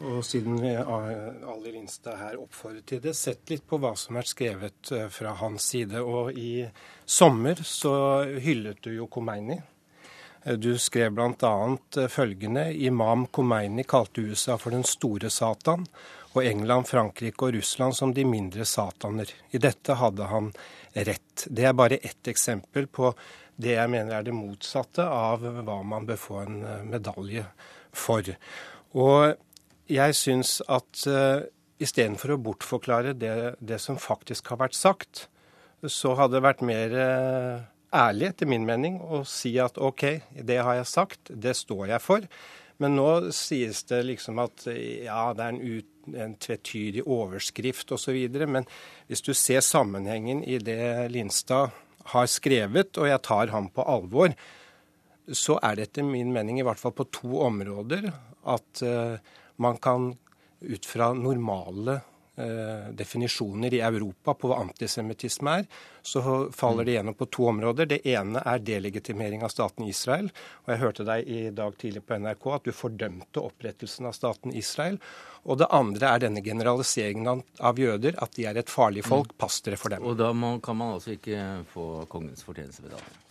og 0.03 0.23
siden 0.25 0.57
Ali 0.65 1.71
Lindstad 1.71 2.17
her 2.19 2.39
oppfordret 2.41 2.87
til 2.89 3.01
det, 3.03 3.13
sett 3.15 3.51
litt 3.51 3.65
på 3.69 3.77
hva 3.79 3.93
som 3.99 4.17
er 4.19 4.27
skrevet 4.27 4.91
eh, 4.91 5.05
fra 5.13 5.35
hans 5.39 5.69
side. 5.71 6.01
Og 6.01 6.33
i 6.35 6.65
sommer 7.05 7.61
så 7.67 7.93
hyllet 8.43 8.81
du 8.83 8.91
jo 8.95 9.07
Khomeini. 9.11 9.59
Eh, 10.43 10.57
du 10.59 10.73
skrev 10.81 11.13
bl.a. 11.15 11.53
Eh, 12.01 12.09
følgende 12.11 12.65
Imam 12.73 13.27
Khomeini 13.31 13.85
kalte 13.87 14.25
USA 14.25 14.57
for 14.57 14.75
den 14.75 14.83
store 14.87 15.31
Satan, 15.31 15.85
og 16.33 16.41
England, 16.43 16.89
Frankrike 16.89 17.47
og 17.47 17.53
Russland 17.55 17.95
som 17.95 18.15
de 18.17 18.25
mindre 18.25 18.65
sataner. 18.65 19.29
I 19.53 19.61
dette 19.61 19.95
hadde 20.01 20.27
han 20.31 20.49
rett. 20.93 21.45
Det 21.45 21.69
er 21.69 21.77
bare 21.77 22.01
ett 22.01 22.27
eksempel 22.27 22.89
på 22.89 23.13
det 23.55 23.75
jeg 23.77 23.93
mener 23.93 24.17
er 24.17 24.25
det 24.25 24.33
motsatte 24.33 25.05
av 25.05 25.45
hva 25.45 25.77
man 25.85 26.09
bør 26.09 26.17
få 26.17 26.39
en 26.41 26.59
medalje 26.89 27.45
for. 27.93 28.33
Og 28.93 29.35
jeg 29.91 30.17
syns 30.17 30.57
at 30.71 31.05
uh, 31.09 31.43
istedenfor 31.83 32.35
å 32.35 32.41
bortforklare 32.41 33.13
det, 33.17 33.35
det, 33.59 33.79
som 33.81 33.99
faktisk 33.99 34.53
har 34.53 34.61
vært 34.63 34.77
sagt, 34.77 35.27
så 35.83 36.13
hadde 36.15 36.37
det 36.37 36.45
vært 36.45 36.65
mer 36.65 36.97
uh, 36.97 37.63
ærlig, 37.93 38.33
etter 38.33 38.49
min 38.49 38.67
mening, 38.67 38.99
å 39.01 39.23
si 39.27 39.55
at 39.61 39.77
OK, 39.81 40.05
det 40.33 40.59
har 40.61 40.79
jeg 40.79 40.91
sagt, 40.91 41.33
det 41.33 41.55
står 41.59 41.93
jeg 41.93 42.03
for. 42.03 42.27
Men 42.81 42.97
nå 42.97 43.09
sies 43.35 43.83
det 43.87 44.01
liksom 44.07 44.41
at 44.41 44.65
ja, 44.67 45.27
det 45.37 45.45
er 45.45 45.53
en, 45.53 45.61
ut, 45.61 45.89
en 46.17 46.33
tvetydig 46.41 47.03
overskrift 47.05 47.93
osv. 47.95 48.17
Men 48.49 48.65
hvis 49.07 49.23
du 49.23 49.31
ser 49.37 49.61
sammenhengen 49.63 50.41
i 50.43 50.57
det 50.57 51.11
Linstad 51.13 51.71
har 52.11 52.27
skrevet, 52.27 52.97
og 52.97 53.07
jeg 53.07 53.23
tar 53.23 53.53
ham 53.53 53.69
på 53.71 53.85
alvor, 53.87 54.33
så 55.31 55.59
er 55.63 55.77
det 55.77 55.89
etter 55.89 56.07
min 56.07 56.33
mening 56.33 56.59
i 56.59 56.65
hvert 56.67 56.81
fall 56.81 56.95
på 56.95 57.07
to 57.13 57.39
områder 57.45 58.09
at 58.53 58.83
uh, 58.83 59.15
man 59.63 59.77
kan 59.77 60.11
ut 60.63 60.85
fra 60.85 61.13
normale 61.13 61.99
eh, 62.35 62.91
definisjoner 62.91 63.73
i 63.73 63.81
Europa 63.83 64.33
på 64.33 64.47
hva 64.47 64.61
antisemittisme 64.63 65.55
er, 65.59 65.65
så 66.01 66.21
faller 66.55 66.87
det 66.87 66.95
gjennom 66.97 67.17
på 67.19 67.27
to 67.31 67.49
områder. 67.51 67.89
Det 67.89 67.99
ene 68.07 68.41
er 68.47 68.63
delegitimering 68.63 69.43
av 69.43 69.51
staten 69.53 69.87
Israel. 69.87 70.29
Og 70.63 70.73
jeg 70.73 70.81
hørte 70.83 71.07
deg 71.07 71.27
i 71.27 71.41
dag 71.55 71.75
tidlig 71.79 72.05
på 72.07 72.19
NRK 72.23 72.47
at 72.55 72.69
du 72.69 72.71
fordømte 72.75 73.43
opprettelsen 73.43 74.07
av 74.09 74.15
staten 74.17 74.55
Israel. 74.55 74.99
Og 75.43 75.59
det 75.59 75.67
andre 75.75 76.13
er 76.13 76.23
denne 76.23 76.43
generaliseringen 76.45 77.43
av 77.59 77.79
jøder, 77.79 78.15
at 78.23 78.39
de 78.39 78.47
er 78.47 78.63
et 78.63 78.71
farlig 78.71 79.03
folk. 79.07 79.35
Pass 79.37 79.59
dere 79.65 79.79
for 79.79 79.91
dem. 79.91 80.07
Og 80.07 80.15
da 80.19 80.31
kan 80.63 80.79
man 80.79 80.95
altså 80.95 81.17
ikke 81.17 81.65
få 81.75 82.07
kongens 82.11 82.47
fortjenestemedalje? 82.47 83.22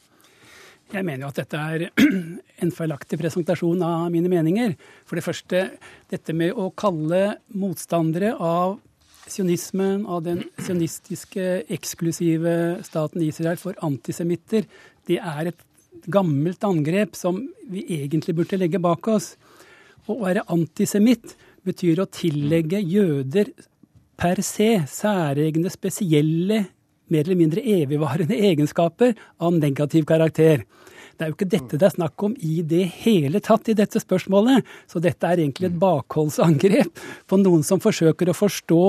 Jeg 0.92 1.06
mener 1.08 1.24
jo 1.24 1.30
at 1.30 1.38
dette 1.40 1.56
er 1.56 1.86
en 2.62 2.72
feilaktig 2.74 3.16
presentasjon 3.20 3.80
av 3.86 4.10
mine 4.12 4.28
meninger. 4.28 4.74
For 5.08 5.16
det 5.16 5.24
første, 5.24 5.62
dette 6.12 6.34
med 6.36 6.52
å 6.52 6.68
kalle 6.76 7.38
motstandere 7.56 8.34
av 8.36 8.76
sionismen, 9.30 10.04
av 10.04 10.24
den 10.26 10.42
sionistiske, 10.60 11.62
eksklusive 11.72 12.54
staten 12.84 13.24
Israel, 13.24 13.56
for 13.60 13.78
antisemitter, 13.86 14.66
det 15.08 15.16
er 15.16 15.52
et 15.52 15.64
gammelt 16.12 16.64
angrep 16.66 17.16
som 17.16 17.40
vi 17.70 17.86
egentlig 18.02 18.36
burde 18.36 18.60
legge 18.60 18.82
bak 18.82 19.08
oss. 19.14 19.32
Å 20.10 20.18
være 20.20 20.44
antisemitt 20.52 21.36
betyr 21.64 22.02
å 22.02 22.10
tillegge 22.10 22.82
jøder 22.82 23.48
per 24.20 24.44
se 24.44 24.74
særegne, 24.90 25.72
spesielle 25.72 26.64
mer 27.12 27.24
eller 27.26 27.38
mindre 27.38 27.64
evigvarende 27.80 28.36
egenskaper 28.50 29.16
av 29.40 29.56
negativ 29.56 30.04
karakter. 30.08 30.66
Det 31.16 31.24
er 31.24 31.32
jo 31.32 31.36
ikke 31.36 31.50
dette 31.54 31.78
det 31.78 31.88
er 31.88 31.96
snakk 31.96 32.24
om 32.26 32.36
i 32.40 32.60
det 32.66 32.84
hele 33.04 33.40
tatt 33.44 33.68
i 33.68 33.76
dette 33.78 34.00
spørsmålet. 34.02 34.66
Så 34.90 35.02
dette 35.02 35.28
er 35.28 35.42
egentlig 35.42 35.70
et 35.70 35.80
bakholdsangrep 35.82 37.02
på 37.28 37.40
noen 37.40 37.64
som 37.66 37.82
forsøker 37.82 38.30
å 38.32 38.36
forstå 38.36 38.82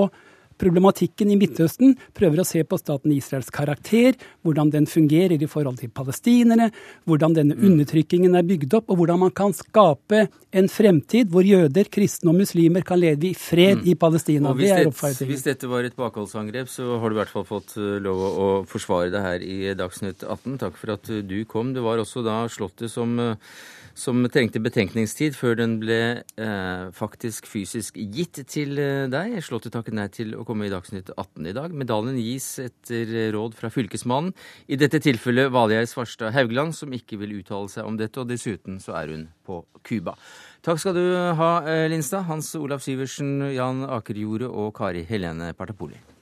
problematikken 0.63 1.34
i 1.34 1.38
Midtøsten, 1.39 1.98
prøver 2.15 2.41
å 2.41 2.48
se 2.48 2.63
på 2.67 2.79
staten 2.79 3.13
Israels 3.15 3.51
karakter, 3.53 4.15
hvordan 4.46 4.72
den 4.74 4.88
fungerer 4.89 5.41
i 5.41 5.50
forhold 5.50 5.82
til 5.82 5.91
palestinere, 5.93 6.70
hvordan 7.10 7.36
denne 7.38 7.58
mm. 7.58 7.65
undertrykkingen 7.70 8.38
er 8.39 8.48
bygd 8.48 8.77
opp, 8.79 8.89
og 8.91 9.01
hvordan 9.01 9.25
man 9.25 9.36
kan 9.36 9.55
skape 9.55 10.25
en 10.53 10.70
fremtid 10.70 11.32
hvor 11.34 11.46
jøder, 11.48 11.89
kristne 11.93 12.32
og 12.32 12.39
muslimer 12.39 12.86
kan 12.88 13.01
leve 13.01 13.32
i 13.32 13.36
fred 13.38 13.82
mm. 13.82 13.86
i 13.91 13.98
Palestina. 14.00 14.53
Det 14.58 14.72
er 14.72 14.89
oppfordringen. 14.89 15.32
Hvis 15.34 15.46
dette 15.48 15.70
var 15.70 15.88
et 15.88 15.98
bakholdsangrep, 16.00 16.72
så 16.72 17.00
har 17.01 17.10
du 17.10 17.17
i 17.17 17.22
hvert 17.22 17.34
fall 17.34 17.48
fått 17.50 17.77
eh, 17.82 17.98
lov 18.03 18.25
å 18.29 18.50
forsvare 18.70 19.12
det 19.13 19.24
her 19.24 19.46
i 19.46 19.60
Dagsnytt 19.77 20.24
18. 20.24 20.60
Takk 20.62 20.77
for 20.79 20.96
at 20.96 21.10
du 21.10 21.39
kom. 21.50 21.74
Det 21.75 21.84
var 21.84 22.01
også 22.01 22.24
da 22.25 22.43
Slottet 22.53 22.91
som 22.93 23.17
eh, 23.22 23.55
som 23.97 24.23
trengte 24.33 24.62
betenkningstid 24.63 25.35
før 25.38 25.57
den 25.59 25.75
ble 25.81 26.00
eh, 26.41 26.85
faktisk 26.97 27.47
fysisk 27.50 27.97
gitt 27.97 28.39
til 28.50 28.79
eh, 28.81 29.05
deg. 29.12 29.38
Slottet 29.45 29.75
takket 29.75 29.97
nei 29.97 30.07
til 30.13 30.33
å 30.38 30.45
komme 30.47 30.67
i 30.67 30.71
Dagsnytt 30.73 31.12
18 31.13 31.50
i 31.50 31.55
dag. 31.55 31.75
Medaljen 31.77 32.17
gis 32.21 32.47
etter 32.63 33.31
råd 33.35 33.57
fra 33.57 33.69
fylkesmannen, 33.73 34.33
i 34.67 34.79
dette 34.79 35.01
tilfellet 35.03 35.51
Valgeir 35.53 35.85
Svarstad 35.89 36.33
Haugland, 36.35 36.75
som 36.77 36.93
ikke 36.93 37.19
vil 37.21 37.38
uttale 37.41 37.69
seg 37.71 37.89
om 37.89 38.00
dette, 38.00 38.21
og 38.21 38.31
dessuten 38.31 38.81
så 38.83 38.97
er 39.01 39.13
hun 39.13 39.27
på 39.45 39.62
Cuba. 39.85 40.17
Takk 40.63 40.81
skal 40.81 40.97
du 40.97 41.05
ha, 41.38 41.51
eh, 41.67 41.85
Linstad, 41.91 42.25
Hans 42.29 42.53
Olav 42.55 42.81
Syversen, 42.85 43.38
Jan 43.53 43.85
Akerjordet 43.85 44.50
og 44.50 44.73
Kari 44.77 45.05
Helene 45.09 45.53
Partapoli. 45.53 46.12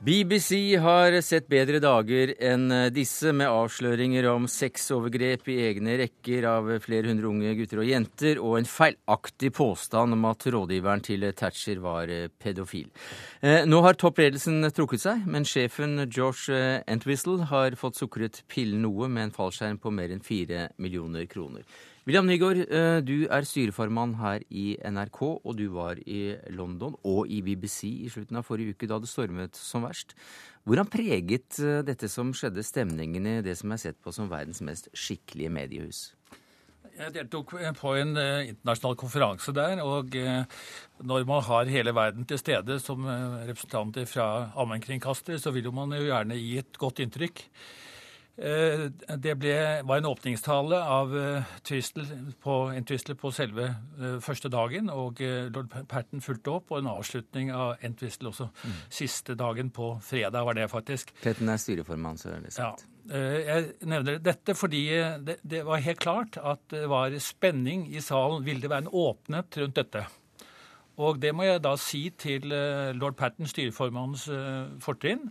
BBC 0.00 0.78
har 0.80 1.12
sett 1.20 1.44
bedre 1.52 1.76
dager 1.76 2.30
enn 2.40 2.72
disse, 2.88 3.34
med 3.36 3.52
avsløringer 3.52 4.24
om 4.30 4.46
sexovergrep 4.48 5.50
i 5.52 5.58
egne 5.66 5.98
rekker 6.00 6.46
av 6.48 6.70
flere 6.80 7.10
hundre 7.10 7.28
unge 7.28 7.52
gutter 7.58 7.82
og 7.82 7.90
jenter, 7.90 8.40
og 8.40 8.56
en 8.56 8.70
feilaktig 8.70 9.50
påstand 9.58 10.16
om 10.16 10.24
at 10.30 10.48
rådgiveren 10.56 11.04
til 11.04 11.28
Thatcher 11.36 11.84
var 11.84 12.08
pedofil. 12.40 12.88
Eh, 13.44 13.68
nå 13.68 13.82
har 13.84 14.00
toppledelsen 14.00 14.70
trukket 14.72 15.04
seg, 15.04 15.28
men 15.28 15.44
sjefen 15.44 16.06
George 16.06 16.80
Entwistle 16.88 17.50
har 17.52 17.76
fått 17.76 18.00
sukret 18.00 18.40
pillen 18.48 18.80
noe 18.86 19.04
med 19.04 19.28
en 19.28 19.36
fallskjerm 19.36 19.82
på 19.84 19.92
mer 19.92 20.16
enn 20.16 20.24
fire 20.24 20.70
millioner 20.80 21.28
kroner. 21.28 21.68
William 22.10 22.26
Nygaard, 22.26 22.58
eh, 22.66 22.96
du 23.06 23.28
er 23.30 23.44
styreformann 23.46 24.16
her 24.18 24.42
i 24.50 24.72
NRK, 24.82 25.18
og 25.46 25.52
du 25.54 25.68
var 25.70 25.94
i 26.10 26.34
London 26.50 26.96
og 27.06 27.28
i 27.30 27.36
BBC 27.38 27.84
i 27.86 28.08
slutten 28.10 28.40
av 28.40 28.48
forrige 28.48 28.74
uke 28.74 28.88
da 28.90 28.96
det 28.98 29.06
stormet 29.06 29.54
som 29.54 29.84
verst. 29.86 30.16
Hvordan 30.66 30.88
preget 30.90 31.60
eh, 31.62 31.84
dette 31.86 32.08
som 32.10 32.32
skjedde, 32.34 32.64
stemningen 32.66 33.28
i 33.30 33.34
det 33.46 33.54
som 33.60 33.70
er 33.70 33.78
sett 33.78 34.00
på 34.02 34.10
som 34.10 34.26
verdens 34.26 34.58
mest 34.66 34.90
skikkelige 34.90 35.52
mediehus? 35.54 36.00
Jeg 36.98 37.14
deltok 37.14 37.54
på 37.78 37.92
en 37.94 38.18
uh, 38.18 38.42
internasjonal 38.42 38.98
konferanse 38.98 39.54
der, 39.54 39.78
og 39.78 40.10
når 41.06 41.28
man 41.30 41.44
har 41.46 41.70
hele 41.70 41.94
verden 41.94 42.26
til 42.26 42.42
stede 42.42 42.80
som 42.82 43.06
representanter 43.06 44.10
fra 44.10 44.50
allmennkringkaster, 44.58 45.38
så 45.38 45.54
vil 45.54 45.70
jo 45.70 45.76
man 45.78 45.94
jo 45.94 46.08
gjerne 46.10 46.42
gi 46.42 46.58
et 46.58 46.82
godt 46.82 47.04
inntrykk. 47.06 47.44
Eh, 48.40 48.86
det 49.20 49.34
ble, 49.36 49.54
var 49.84 50.00
en 50.00 50.06
åpningstale 50.08 50.78
av 50.80 51.10
uh, 51.12 51.48
Twistle 51.66 52.06
på, 52.40 52.54
en 52.72 52.86
Twistle 52.88 53.12
på 53.20 53.28
selve 53.36 53.66
uh, 53.98 54.14
første 54.24 54.48
dagen, 54.48 54.88
og 54.88 55.20
lord 55.52 55.68
Patten 55.90 56.24
fulgte 56.24 56.54
opp, 56.54 56.72
og 56.72 56.80
en 56.80 56.88
avslutning 56.94 57.50
av 57.52 57.82
en 57.84 57.96
Twistle 58.00 58.32
også 58.32 58.48
mm. 58.48 58.78
siste 58.96 59.36
dagen 59.36 59.68
på 59.76 59.90
fredag, 60.06 60.46
var 60.48 60.56
det 60.56 60.70
faktisk. 60.72 61.12
Patten 61.20 61.52
er 61.52 61.60
styreformann, 61.60 62.16
så 62.16 62.32
er 62.38 62.46
det 62.46 62.54
sagt. 62.56 62.86
Ja. 62.86 62.96
Jeg 63.10 63.88
nevner 63.90 64.20
dette 64.22 64.54
fordi 64.54 64.84
det, 65.26 65.40
det, 65.42 65.64
var 65.66 65.82
helt 65.82 66.00
klart 66.00 66.36
at 66.38 66.60
det 66.70 66.84
var 66.88 67.16
spenning 67.20 67.88
i 67.90 68.00
salen. 68.04 68.44
Ville 68.46 68.62
det 68.62 68.70
være 68.70 68.86
en 68.86 68.92
åpnet 69.02 69.56
rundt 69.58 69.80
dette? 69.80 70.04
Og 71.00 71.18
det 71.20 71.32
må 71.34 71.48
jeg 71.48 71.64
da 71.64 71.74
si 71.80 72.04
til 72.14 72.52
lord 72.94 73.16
Patten, 73.18 73.50
styreformannens 73.50 74.28
fortrinn 74.84 75.26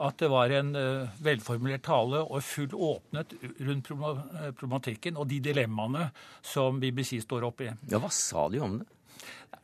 at 0.00 0.20
det 0.20 0.30
var 0.32 0.52
en 0.54 0.72
uh, 0.76 1.10
velformulert 1.22 1.84
tale 1.86 2.22
og 2.24 2.44
full 2.44 2.72
åpnet 2.72 3.34
rundt 3.60 3.90
eh, 3.92 4.48
problematikken 4.56 5.18
og 5.20 5.28
de 5.30 5.40
dilemmaene 5.44 6.08
som 6.42 6.80
BBC 6.80 7.20
står 7.24 7.46
oppe 7.50 7.68
i. 7.68 7.74
Ja, 7.90 8.00
Hva 8.00 8.10
sa 8.14 8.48
de 8.52 8.62
om 8.64 8.80
det? 8.80 8.88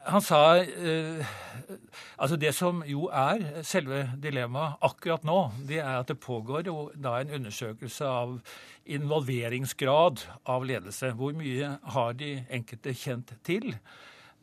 Han 0.06 0.22
sa 0.22 0.40
uh, 0.60 1.34
Altså, 2.20 2.36
det 2.38 2.52
som 2.54 2.82
jo 2.86 3.08
er 3.08 3.62
selve 3.66 4.04
dilemmaet 4.22 4.82
akkurat 4.86 5.24
nå, 5.26 5.38
det 5.68 5.80
er 5.82 6.00
at 6.00 6.10
det 6.12 6.20
pågår 6.22 6.68
jo 6.68 6.90
da 6.94 7.18
en 7.20 7.32
undersøkelse 7.40 8.06
av 8.06 8.36
involveringsgrad 8.86 10.22
av 10.46 10.66
ledelse. 10.68 11.10
Hvor 11.18 11.34
mye 11.36 11.76
har 11.96 12.18
de 12.18 12.36
enkelte 12.54 12.94
kjent 12.94 13.34
til? 13.46 13.72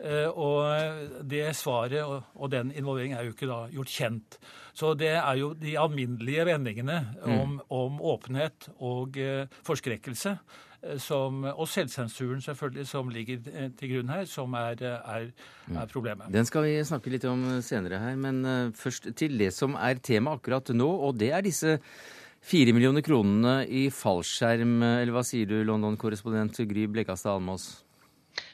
Eh, 0.04 0.28
og 0.28 1.24
det 1.32 1.46
svaret 1.56 2.04
og 2.04 2.52
den 2.52 2.74
involveringen 2.76 3.16
er 3.16 3.30
jo 3.30 3.36
ikke 3.36 3.48
da 3.48 3.60
gjort 3.72 3.94
kjent. 3.94 4.38
Så 4.76 4.92
det 5.00 5.14
er 5.16 5.38
jo 5.40 5.54
de 5.56 5.78
alminnelige 5.80 6.44
vendingene 6.50 6.98
om, 7.24 7.56
mm. 7.56 7.60
om 7.72 8.02
åpenhet 8.12 8.68
og 8.84 9.16
eh, 9.22 9.46
forskrekkelse 9.64 10.34
eh, 10.34 10.98
som, 11.00 11.46
og 11.54 11.70
selvsensuren 11.72 12.44
selvfølgelig 12.44 12.88
som 12.90 13.14
ligger 13.14 13.46
til 13.80 13.94
grunn 13.94 14.12
her, 14.12 14.26
som 14.28 14.58
er, 14.60 14.84
er, 14.90 15.30
mm. 15.70 15.78
er, 15.78 15.94
problemet. 15.94 16.34
Den 16.36 16.50
skal 16.52 16.68
vi 16.68 16.76
snakke 16.84 17.14
litt 17.14 17.30
om 17.30 17.46
senere 17.64 18.02
her, 18.04 18.20
men 18.20 18.74
først 18.76 19.08
til 19.16 19.40
det 19.40 19.54
som 19.56 19.80
er 19.80 20.04
tema 20.04 20.36
akkurat 20.36 20.74
nå, 20.76 20.90
og 21.08 21.16
det 21.22 21.32
er 21.32 21.48
disse 21.48 21.78
fire 22.44 22.76
millioner 22.76 23.06
kronene 23.06 23.62
i 23.72 23.88
fallskjerm, 23.88 24.82
eller 24.84 25.16
hva 25.16 25.24
sier 25.24 25.48
du, 25.48 25.62
London-korrespondent 25.64 26.60
Gry 26.68 26.90
Blekastad 26.92 27.38
Almås? 27.38 27.70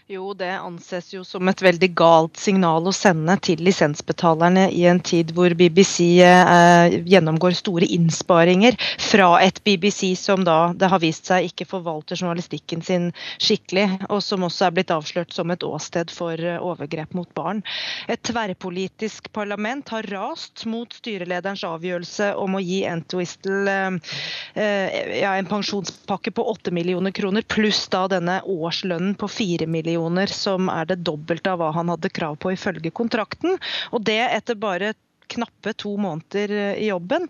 Jo, 0.10 0.32
det 0.34 0.50
anses 0.58 1.12
jo 1.14 1.20
som 1.22 1.46
et 1.52 1.60
veldig 1.62 1.88
galt 1.94 2.40
signal 2.42 2.88
å 2.90 2.92
sende 2.98 3.36
til 3.46 3.60
lisensbetalerne 3.62 4.64
i 4.74 4.88
en 4.90 4.98
tid 5.06 5.30
hvor 5.38 5.54
BBC 5.54 6.24
eh, 6.26 6.96
gjennomgår 7.06 7.54
store 7.54 7.86
innsparinger 7.94 8.74
fra 9.04 9.28
et 9.46 9.62
BBC 9.62 10.16
som 10.18 10.42
da 10.48 10.72
det 10.74 10.90
har 10.90 11.04
vist 11.04 11.30
seg 11.30 11.52
ikke 11.52 11.68
forvalter 11.70 12.18
journalistikken 12.18 12.82
sin 12.88 13.06
skikkelig, 13.38 14.00
og 14.10 14.24
som 14.26 14.48
også 14.48 14.66
er 14.72 14.74
blitt 14.80 14.94
avslørt 14.96 15.36
som 15.36 15.54
et 15.54 15.68
åsted 15.68 16.10
for 16.10 16.42
eh, 16.42 16.58
overgrep 16.58 17.14
mot 17.14 17.30
barn. 17.38 17.62
Et 18.10 18.18
tverrpolitisk 18.32 19.30
parlament 19.38 19.94
har 19.94 20.10
rast 20.10 20.66
mot 20.66 20.90
styrelederens 20.90 21.68
avgjørelse 21.70 22.32
om 22.34 22.58
å 22.58 22.64
gi 22.66 22.82
Entwistle 22.90 23.78
eh, 23.78 24.18
eh, 24.58 25.14
ja, 25.22 25.38
en 25.38 25.54
pensjonspakke 25.54 26.34
på 26.34 26.50
8 26.58 26.74
millioner 26.74 27.14
kroner, 27.14 27.46
pluss 27.46 27.86
da 27.94 28.08
denne 28.10 28.42
årslønnen 28.50 29.14
på 29.14 29.30
4 29.38 29.70
millioner 29.70 29.99
millioner, 30.00 30.28
som 30.28 30.70
er 30.70 30.86
det 30.86 31.04
dobbelte 31.04 31.52
av 31.52 31.60
hva 31.60 31.72
han 31.76 31.90
hadde 31.90 32.10
krav 32.10 32.38
på 32.40 32.54
ifølge 32.54 32.92
kontrakten. 32.92 33.60
Og 33.92 34.04
det 34.04 34.22
etter 34.32 34.56
bare 34.56 34.94
knappe 35.30 35.76
to 35.78 35.92
måneder 35.98 36.78
i 36.80 36.88
jobben. 36.88 37.28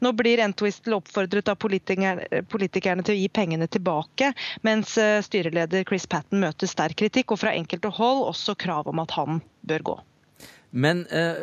Nå 0.00 0.12
blir 0.14 0.38
Entwistle 0.38 0.94
oppfordret 1.00 1.48
av 1.48 1.56
politikerne 1.58 3.02
til 3.02 3.14
å 3.14 3.18
gi 3.18 3.28
pengene 3.28 3.66
tilbake, 3.66 4.32
mens 4.62 4.94
eh, 4.98 5.18
styreleder 5.18 5.82
Chris 5.88 6.06
Patten 6.06 6.38
møter 6.44 6.70
sterk 6.70 7.00
kritikk, 7.00 7.32
og 7.32 7.40
fra 7.42 7.56
enkelte 7.56 7.90
hold 7.96 8.28
også 8.28 8.54
krav 8.54 8.86
om 8.86 9.02
at 9.02 9.16
han 9.18 9.42
bør 9.66 9.86
gå. 9.90 9.96
Men 10.70 11.02
eh, 11.10 11.42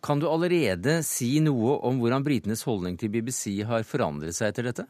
kan 0.00 0.22
du 0.22 0.30
allerede 0.30 1.02
si 1.04 1.34
noe 1.44 1.76
om 1.84 2.00
hvordan 2.00 2.24
britenes 2.24 2.64
holdning 2.64 2.96
til 2.96 3.12
BBC 3.12 3.60
har 3.68 3.84
forandret 3.84 4.38
seg 4.38 4.48
etter 4.48 4.70
dette? 4.70 4.88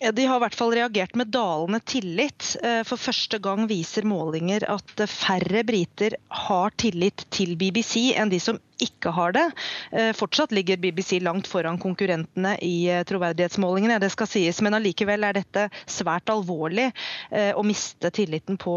De 0.00 0.24
har 0.24 0.40
i 0.40 0.42
hvert 0.46 0.56
fall 0.56 0.72
reagert 0.72 1.16
med 1.18 1.28
dalende 1.34 1.80
tillit. 1.84 2.54
Eh, 2.64 2.80
for 2.88 3.00
første 3.00 3.40
gang 3.42 3.66
viser 3.68 4.06
målinger 4.08 4.64
at 4.72 5.04
færre 5.10 5.64
briter 5.68 6.16
har 6.46 6.72
tillit 6.80 7.26
til 7.34 7.52
BBC 7.60 8.14
enn 8.16 8.32
de 8.32 8.40
som 8.40 8.60
ikke 8.84 9.12
har 9.14 9.34
det. 9.36 9.46
Eh, 9.92 10.10
fortsatt 10.16 10.52
ligger 10.52 10.80
BBC 10.80 11.20
langt 11.20 11.48
foran 11.50 11.78
konkurrentene 11.80 12.56
i 12.64 12.88
eh, 12.90 13.02
troverdighetsmålingene, 13.08 13.98
det 14.02 14.10
skal 14.14 14.30
sies. 14.30 14.60
Men 14.64 14.76
allikevel 14.78 15.26
er 15.26 15.36
dette 15.36 15.66
svært 15.90 16.32
alvorlig 16.32 16.88
eh, 16.88 17.52
å 17.56 17.64
miste 17.66 18.12
tilliten 18.14 18.58
på, 18.60 18.76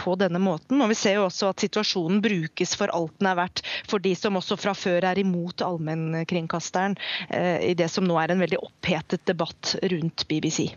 på 0.00 0.16
denne 0.20 0.40
måten. 0.42 0.80
Og 0.82 0.92
Vi 0.92 0.98
ser 0.98 1.18
jo 1.18 1.26
også 1.28 1.52
at 1.52 1.66
situasjonen 1.66 2.22
brukes 2.24 2.76
for 2.78 2.92
alt 2.96 3.16
den 3.20 3.30
er 3.30 3.38
verdt 3.38 3.64
for 3.88 4.02
de 4.02 4.14
som 4.18 4.36
også 4.38 4.58
fra 4.60 4.74
før 4.76 5.08
er 5.10 5.20
imot 5.20 5.64
allmennkringkasteren 5.64 6.96
i 7.64 7.72
det 7.78 7.88
som 7.92 8.04
nå 8.06 8.16
er 8.20 8.32
en 8.32 8.42
veldig 8.42 8.58
opphetet 8.64 9.24
debatt 9.28 9.74
rundt 9.92 10.26
BBC. 10.28 10.68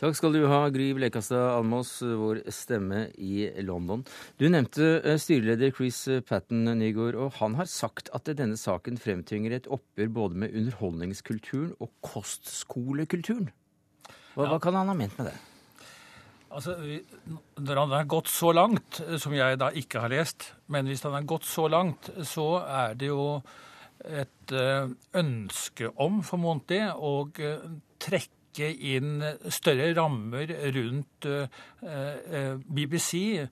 Takk 0.00 0.14
skal 0.16 0.32
du 0.32 0.46
ha, 0.48 0.62
Gry 0.72 0.94
Blekastad 0.96 1.58
Almås, 1.58 1.98
vår 2.00 2.38
stemme 2.56 3.02
i 3.20 3.50
London. 3.60 4.00
Du 4.40 4.46
nevnte 4.48 4.94
eh, 5.04 5.18
styreleder 5.20 5.74
Chris 5.76 5.98
Patten 6.24 6.64
Nygaard, 6.80 7.18
og 7.20 7.36
han 7.36 7.58
har 7.58 7.68
sagt 7.68 8.08
at 8.16 8.30
denne 8.38 8.56
saken 8.56 8.96
fremtvinger 8.96 9.58
et 9.58 9.68
oppgjør 9.68 10.08
både 10.16 10.40
med 10.40 10.56
underholdningskulturen 10.56 11.74
og 11.84 11.92
kostskolekulturen. 12.00 13.52
Hva, 14.08 14.46
ja. 14.46 14.48
hva 14.54 14.58
kan 14.64 14.80
han 14.80 14.88
ha 14.88 14.96
ment 14.96 15.20
med 15.20 15.34
det? 15.34 15.36
Altså, 16.48 16.78
Når 17.60 17.84
han 17.84 17.96
har 17.98 18.10
gått 18.16 18.32
så 18.32 18.56
langt, 18.56 19.04
eh, 19.04 19.20
som 19.20 19.36
jeg 19.36 19.60
da 19.60 19.68
ikke 19.68 20.00
har 20.00 20.16
lest, 20.16 20.54
men 20.72 20.88
hvis 20.88 21.04
han 21.04 21.18
har 21.18 21.28
gått 21.28 21.44
så 21.44 21.68
langt, 21.68 22.08
så 22.24 22.54
er 22.64 22.96
det 22.96 23.12
jo 23.12 23.34
et 24.00 24.56
eh, 24.56 24.88
ønske 25.20 25.92
om, 26.00 26.22
formodentlig, 26.24 26.86
å 26.88 27.28
trekke 28.00 28.39
trekke 28.50 28.96
inn 28.96 29.22
større 29.50 29.94
rammer 29.94 30.50
rundt 30.74 31.26
eh, 31.26 31.48
eh, 31.82 32.56
BBC, 32.58 33.46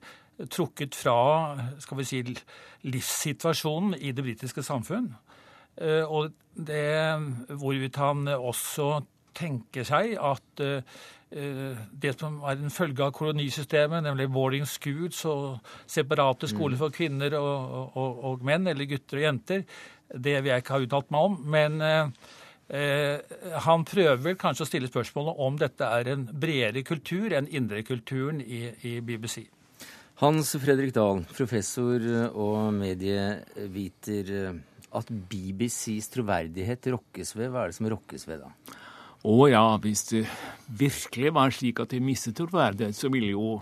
trukket 0.49 0.95
fra 0.95 1.57
skal 1.79 1.97
vi 1.97 2.03
si, 2.07 2.23
livssituasjonen 2.83 3.97
i 3.99 4.11
det 4.11 4.23
britiske 4.23 4.63
samfunn. 4.63 5.13
Eh, 5.77 6.03
og 6.03 6.31
det 6.55 7.55
hvorvidt 7.55 7.95
han 7.95 8.27
også 8.27 9.01
tenker 9.35 9.83
seg 9.87 10.17
at 10.19 10.59
det 11.29 12.11
som 12.17 12.39
er 12.41 12.57
en 12.57 12.73
følge 12.73 13.03
av 13.05 13.13
kolonisystemet, 13.13 14.01
nemlig 14.03 14.25
boarding 14.33 14.65
schools 14.67 15.21
og 15.29 15.59
separate 15.85 16.49
skoler 16.49 16.73
mm. 16.73 16.79
for 16.81 16.91
kvinner 16.91 17.35
og, 17.37 17.93
og, 17.93 18.23
og 18.25 18.43
menn, 18.43 18.65
eller 18.67 18.89
gutter 18.89 19.21
og 19.21 19.23
jenter, 19.27 19.63
det 20.09 20.33
vil 20.41 20.49
jeg 20.49 20.63
ikke 20.63 20.73
ha 20.73 20.81
uttalt 20.87 21.13
meg 21.13 21.27
om. 21.29 21.37
Men 21.53 21.77
han 22.69 23.85
prøver 23.87 24.19
vel 24.21 24.35
kanskje 24.37 24.65
å 24.65 24.69
stille 24.69 24.89
spørsmålet 24.91 25.39
om 25.41 25.55
dette 25.57 25.87
er 25.89 26.11
en 26.11 26.27
bredere 26.29 26.83
kultur 26.85 27.33
enn 27.33 27.47
indrekulturen 27.49 28.43
i, 28.45 28.67
i 28.85 28.99
BBC. 29.01 29.47
Hans 30.19 30.51
Fredrik 30.59 30.91
Dahl, 30.93 31.23
professor 31.31 32.03
og 32.29 32.73
medieviter. 32.75 34.59
At 34.89 35.09
BBCs 35.09 36.09
troverdighet 36.13 36.87
rokkes 36.93 37.35
ved, 37.37 37.51
hva 37.53 37.63
er 37.63 37.71
det 37.71 37.77
som 37.77 37.89
rokkes 37.93 38.25
ved 38.25 38.41
da? 38.41 38.49
Å 39.29 39.35
ja, 39.51 39.63
hvis 39.83 40.05
det 40.09 40.23
virkelig 40.79 41.33
var 41.35 41.53
slik 41.53 41.81
at 41.83 41.91
de 41.93 41.99
mistet 42.01 42.37
troverdighet, 42.39 42.95
så 42.97 43.11
ville 43.13 43.33
jo, 43.35 43.59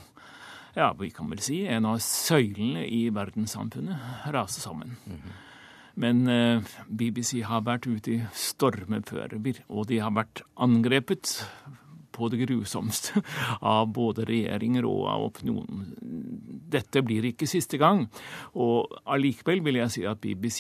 ja, 0.77 0.91
vi 0.95 1.09
kan 1.11 1.27
vel 1.31 1.41
si, 1.43 1.63
en 1.65 1.89
av 1.89 1.99
søylene 2.03 2.85
i 2.85 3.07
verdenssamfunnet 3.13 4.31
rase 4.33 4.61
sammen. 4.61 4.95
Mm 5.05 5.17
-hmm. 5.17 5.35
Men 5.97 6.27
eh, 6.29 6.61
BBC 6.87 7.41
har 7.47 7.65
vært 7.65 7.87
ute 7.89 8.13
i 8.13 8.21
stormer 8.37 9.01
og 9.67 9.87
de 9.89 9.97
har 10.03 10.13
vært 10.13 10.43
angrepet 10.61 11.39
på 12.17 12.29
det 12.33 12.41
grusomste 12.45 13.21
av 13.75 13.91
både 13.93 14.25
regjeringer 14.27 14.87
og 14.89 15.05
av 15.11 15.27
opinionen. 15.29 15.93
Dette 16.67 17.03
blir 17.05 17.29
ikke 17.29 17.47
siste 17.47 17.79
gang. 17.79 18.07
Og 18.59 18.97
allikevel 19.07 19.63
vil 19.65 19.79
jeg 19.81 19.93
si 19.93 20.05
at 20.09 20.19
BBC 20.23 20.59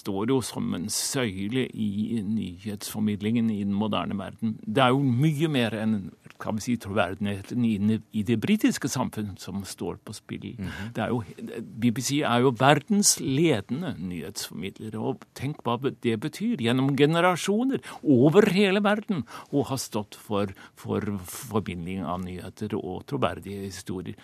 står 0.00 0.32
jo 0.32 0.40
som 0.44 0.72
en 0.78 0.88
søyle 0.92 1.66
i 1.68 2.22
nyhetsformidlingen 2.24 3.50
i 3.52 3.62
den 3.64 3.76
moderne 3.76 4.16
verden. 4.18 4.56
Det 4.62 4.84
er 4.84 4.94
jo 4.94 5.02
mye 5.02 5.50
mer 5.52 5.76
enn 5.82 5.96
kan 6.42 6.56
vi 6.58 6.64
si, 6.64 6.76
troverdigheten 6.80 7.64
i 7.64 8.22
det 8.26 8.38
britiske 8.42 8.90
samfunn 8.90 9.36
som 9.40 9.62
står 9.68 10.00
på 10.04 10.14
spill. 10.16 10.56
Mm 10.58 10.68
-hmm. 10.68 11.00
er 11.02 11.08
jo, 11.08 11.22
BBC 11.62 12.10
er 12.24 12.40
jo 12.40 12.54
verdens 12.58 13.20
ledende 13.20 13.94
nyhetsformidlere. 13.98 14.98
Og 14.98 15.20
tenk 15.34 15.62
hva 15.62 15.78
det 16.02 16.20
betyr. 16.20 16.56
Gjennom 16.56 16.96
generasjoner 16.96 17.78
over 18.02 18.50
hele 18.50 18.82
verden 18.82 19.24
å 19.52 19.62
ha 19.62 19.76
stått 19.76 20.14
for, 20.14 20.46
for 20.74 20.91
for 20.92 21.18
forbinding 21.28 22.02
av 22.04 22.20
nyheter 22.22 22.74
og 22.78 23.06
troverdige 23.10 23.66
historier. 23.66 24.16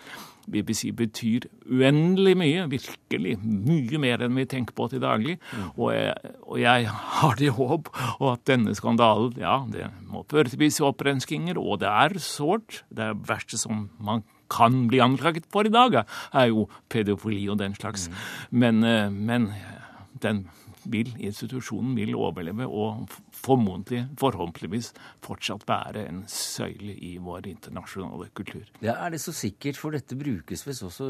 BBC 0.49 0.89
betyr 0.97 1.45
uendelig 1.69 2.35
mye, 2.39 2.65
virkelig. 2.71 3.35
Mye 3.43 4.01
mer 4.01 4.25
enn 4.25 4.37
vi 4.37 4.47
tenker 4.49 4.75
på 4.77 4.89
til 4.89 5.03
daglig. 5.03 5.37
Mm. 5.53 5.67
Og, 5.75 5.91
jeg, 5.93 6.33
og 6.45 6.61
jeg 6.61 6.89
har 6.89 7.37
det 7.39 7.49
i 7.49 7.53
håp 7.59 7.91
og 8.17 8.27
at 8.33 8.45
denne 8.49 8.73
skandalen 8.77 9.37
ja, 9.39 9.59
det 9.69 9.91
må 10.09 10.25
føre 10.29 10.49
til 10.49 10.63
visse 10.63 10.85
opprenskinger, 10.85 11.59
og 11.61 11.81
det 11.83 11.89
er 11.89 12.19
sårt. 12.23 12.83
Det 12.89 13.11
er 13.11 13.25
verste 13.29 13.59
som 13.61 13.87
man 14.01 14.25
kan 14.49 14.87
bli 14.89 15.01
anklaget 15.03 15.45
for 15.53 15.67
i 15.67 15.73
dag, 15.73 16.01
er 16.33 16.47
jo 16.49 16.65
pedofili 16.89 17.43
og 17.53 17.59
den 17.61 17.75
slags. 17.77 18.07
Mm. 18.09 18.63
Men, 18.63 18.83
eh, 18.83 19.11
men 19.13 19.51
den 20.23 20.47
vil, 20.89 21.11
institusjonen 21.19 21.95
vil 21.97 22.15
overleve 22.17 22.65
og 22.67 23.09
formodentlig, 23.39 24.05
forhåpentligvis, 24.19 24.91
fortsatt 25.25 25.65
være 25.69 26.05
en 26.09 26.23
søyle 26.29 26.93
i 26.93 27.15
vår 27.23 27.47
internasjonale 27.49 28.29
kultur. 28.37 28.65
Ja, 28.83 28.97
Er 28.99 29.11
det 29.13 29.21
så 29.23 29.33
sikkert, 29.35 29.77
for 29.79 29.95
dette 29.95 30.17
brukes 30.19 30.65
visst 30.67 30.83
også 30.83 31.07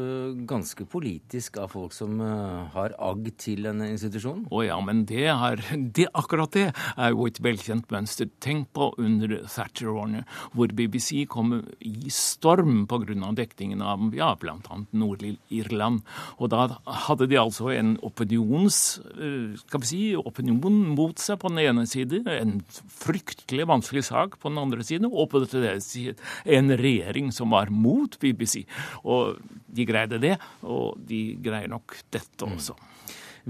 ganske 0.48 0.86
politisk 0.86 1.58
av 1.60 1.72
folk 1.74 1.94
som 1.96 2.20
uh, 2.22 2.70
har 2.74 2.94
agg 2.98 3.30
til 3.40 3.66
denne 3.66 3.90
institusjonen? 3.90 4.46
Å 4.50 4.62
ja, 4.64 4.78
men 4.84 5.04
det 5.08 5.26
er, 5.32 5.62
det, 5.96 6.08
akkurat 6.14 6.52
det 6.54 6.68
er 6.70 7.14
jo 7.14 7.26
et 7.26 7.40
velkjent 7.42 7.90
mønster. 7.92 8.30
Tenk 8.40 8.70
på 8.76 8.92
under 9.00 9.40
Thatcher-årene, 9.46 10.24
hvor 10.54 10.72
BBC 10.76 11.24
kom 11.30 11.56
i 11.80 12.12
storm 12.14 12.86
pga. 12.90 13.32
dekningen 13.36 13.82
av 13.82 14.14
ja, 14.14 14.34
bl.a. 14.38 14.80
Nord-Irland. 14.92 16.02
Og 16.38 16.52
da 16.52 16.66
hadde 17.06 17.28
de 17.30 17.40
altså 17.40 17.70
en 17.74 17.96
opinions... 18.06 19.00
Uh, 19.16 19.56
skal 19.66 19.82
vi 19.82 19.90
si, 19.90 20.00
opinion 20.16 20.94
mot 20.94 21.18
seg 21.20 21.40
på 21.40 21.50
den 21.50 21.62
ene 21.62 21.86
side, 21.88 22.19
en 22.28 22.58
fryktelig 23.00 23.66
vanskelig 23.70 24.04
sak 24.10 24.36
på 24.40 24.52
den 24.52 24.60
andre 24.62 24.84
siden, 24.86 25.08
og 25.10 25.30
på 25.32 25.42
den 25.42 25.50
andre 25.56 25.80
siden 25.84 26.20
en 26.44 26.76
regjering 26.80 27.32
som 27.34 27.50
var 27.54 27.72
mot 27.72 28.18
BBC. 28.20 28.64
Og 29.04 29.40
de 29.70 29.86
greide 29.88 30.20
det, 30.22 30.36
og 30.62 31.00
de 31.08 31.22
greier 31.42 31.70
nok 31.70 31.96
dette 32.10 32.46
mm. 32.46 32.56
også. 32.58 32.76
Mm. 32.76 32.86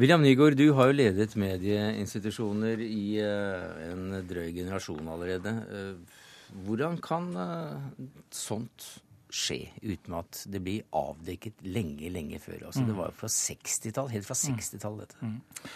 William 0.00 0.22
Nygaard, 0.22 0.54
du 0.54 0.70
har 0.78 0.90
jo 0.90 0.94
ledet 0.96 1.35
medieinstitusjoner 1.40 2.80
i 2.85 3.18
uh, 3.26 3.90
en 3.90 4.20
drøy 4.28 4.52
generasjon 4.54 5.09
allerede. 5.11 5.54
Uh, 5.66 6.26
hvordan 6.66 6.98
kan 7.02 7.30
uh, 7.35 8.04
sånt 8.35 8.87
skje 9.30 9.64
uten 9.83 10.16
at 10.18 10.44
det 10.50 10.62
blir 10.62 10.87
avdekket 10.96 11.64
lenge, 11.66 12.11
lenge 12.12 12.38
før? 12.42 12.68
Altså, 12.68 12.85
mm. 12.85 12.90
Det 12.90 12.98
var 13.00 13.11
jo 13.11 13.18
fra 13.18 13.33
60-tall, 13.35 14.12
helt 14.14 14.28
fra 14.28 14.38
60-tallet, 14.38 15.11
dette. 15.11 15.26
Mm. 15.26 15.66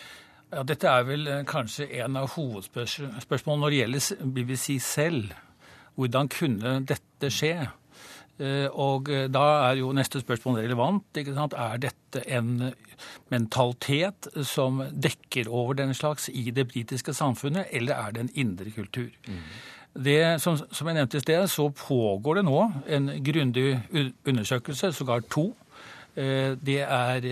Ja, 0.54 0.62
Dette 0.62 0.90
er 0.90 1.06
vel 1.08 1.26
eh, 1.26 1.44
kanskje 1.48 1.88
en 1.98 2.18
av 2.20 2.34
hovedspørsmålene 2.36 3.62
når 3.62 3.72
det 3.72 3.78
gjelder 3.80 4.28
BBC 4.36 4.76
selv. 4.82 5.32
Hvordan 5.98 6.30
kunne 6.30 6.76
dette 6.86 7.30
skje? 7.32 7.56
Eh, 8.38 8.68
og 8.70 9.10
eh, 9.10 9.26
da 9.32 9.42
er 9.64 9.80
jo 9.80 9.90
neste 9.96 10.22
spørsmål 10.22 10.60
relevant. 10.60 11.08
ikke 11.18 11.34
sant? 11.34 11.56
Er 11.58 11.82
dette 11.82 12.22
en 12.30 12.70
mentalitet 13.34 14.30
som 14.46 14.84
dekker 14.92 15.50
over 15.50 15.80
den 15.80 15.94
slags 15.94 16.28
i 16.30 16.50
det 16.54 16.68
britiske 16.70 17.14
samfunnet, 17.14 17.66
eller 17.72 17.98
er 17.98 18.14
det 18.14 18.24
en 18.26 18.34
indre 18.46 18.70
kultur? 18.70 19.10
Mm. 19.26 19.42
Det, 20.06 20.20
som, 20.42 20.58
som, 20.58 20.86
jeg 20.90 20.98
nevnte 21.00 21.18
i 21.18 21.22
sted, 21.22 21.48
så 21.50 21.68
pågår 21.70 22.40
det 22.40 22.46
nå 22.46 22.62
en 22.96 23.10
grundig 23.26 23.76
undersøkelse, 24.26 24.90
sågar 24.92 25.22
to. 25.30 25.52
Det 26.14 26.80
er 26.82 27.28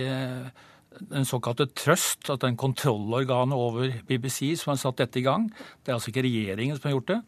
den 1.11 1.25
såkalte 1.27 1.67
Trøst, 1.73 2.29
at 2.29 2.43
den 2.43 2.57
kontrollorganet 2.59 3.57
over 3.57 3.91
BBC 4.07 4.53
som 4.59 4.73
har 4.73 4.79
satt 4.81 5.01
dette 5.01 5.21
i 5.21 5.25
gang. 5.25 5.49
Det 5.83 5.91
er 5.91 5.97
altså 5.97 6.13
ikke 6.13 6.25
regjeringen 6.25 6.77
som 6.77 6.89
har 6.89 6.97
gjort 6.97 7.11
det. 7.11 7.19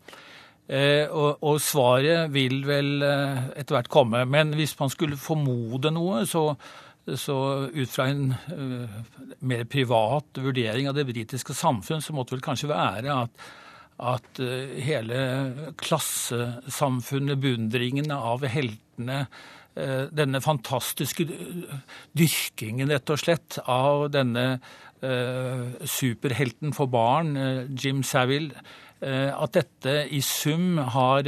Eh, 0.65 1.05
og, 1.13 1.43
og, 1.45 1.59
svaret 1.61 2.31
vil 2.33 2.63
vel 2.65 3.03
eh, 3.05 3.41
etter 3.61 3.77
hvert 3.77 3.91
komme. 3.93 4.23
Men 4.29 4.55
hvis 4.57 4.73
man 4.79 4.89
skulle 4.93 5.19
formode 5.19 5.91
noe, 5.93 6.23
så, 6.29 6.47
så 7.05 7.37
ut 7.69 7.91
fra 7.91 8.07
en 8.09 8.31
uh, 8.33 8.95
mer 9.45 9.67
privat 9.69 10.41
vurdering 10.41 10.89
av 10.89 10.97
det 10.97 11.05
britiske 11.09 11.53
samfunn, 11.53 12.01
så 12.01 12.15
måtte 12.17 12.33
vel 12.33 12.45
kanskje 12.45 12.71
være 12.71 13.19
at, 13.25 13.45
at 14.13 14.41
uh, 14.41 14.73
hele 14.87 15.19
klassesamfunnet, 15.83 17.37
beundringen 17.43 18.09
av 18.15 18.47
heltene, 18.49 19.25
Eh, 19.25 19.64
denne 19.75 20.39
fantastiske 20.39 21.25
dyrkingen, 22.15 22.87
rett 22.93 23.11
og 23.11 23.19
slett, 23.19 23.57
av 23.67 24.05
denne 24.13 24.45
uh, 24.55 25.65
superhelten 25.83 26.71
for 26.77 26.87
barn, 26.87 27.35
Jim 27.75 27.99
Savile, 28.07 28.55
at 29.05 29.51
dette 29.53 29.91
i 30.15 30.21
sum 30.23 30.79
har 30.95 31.27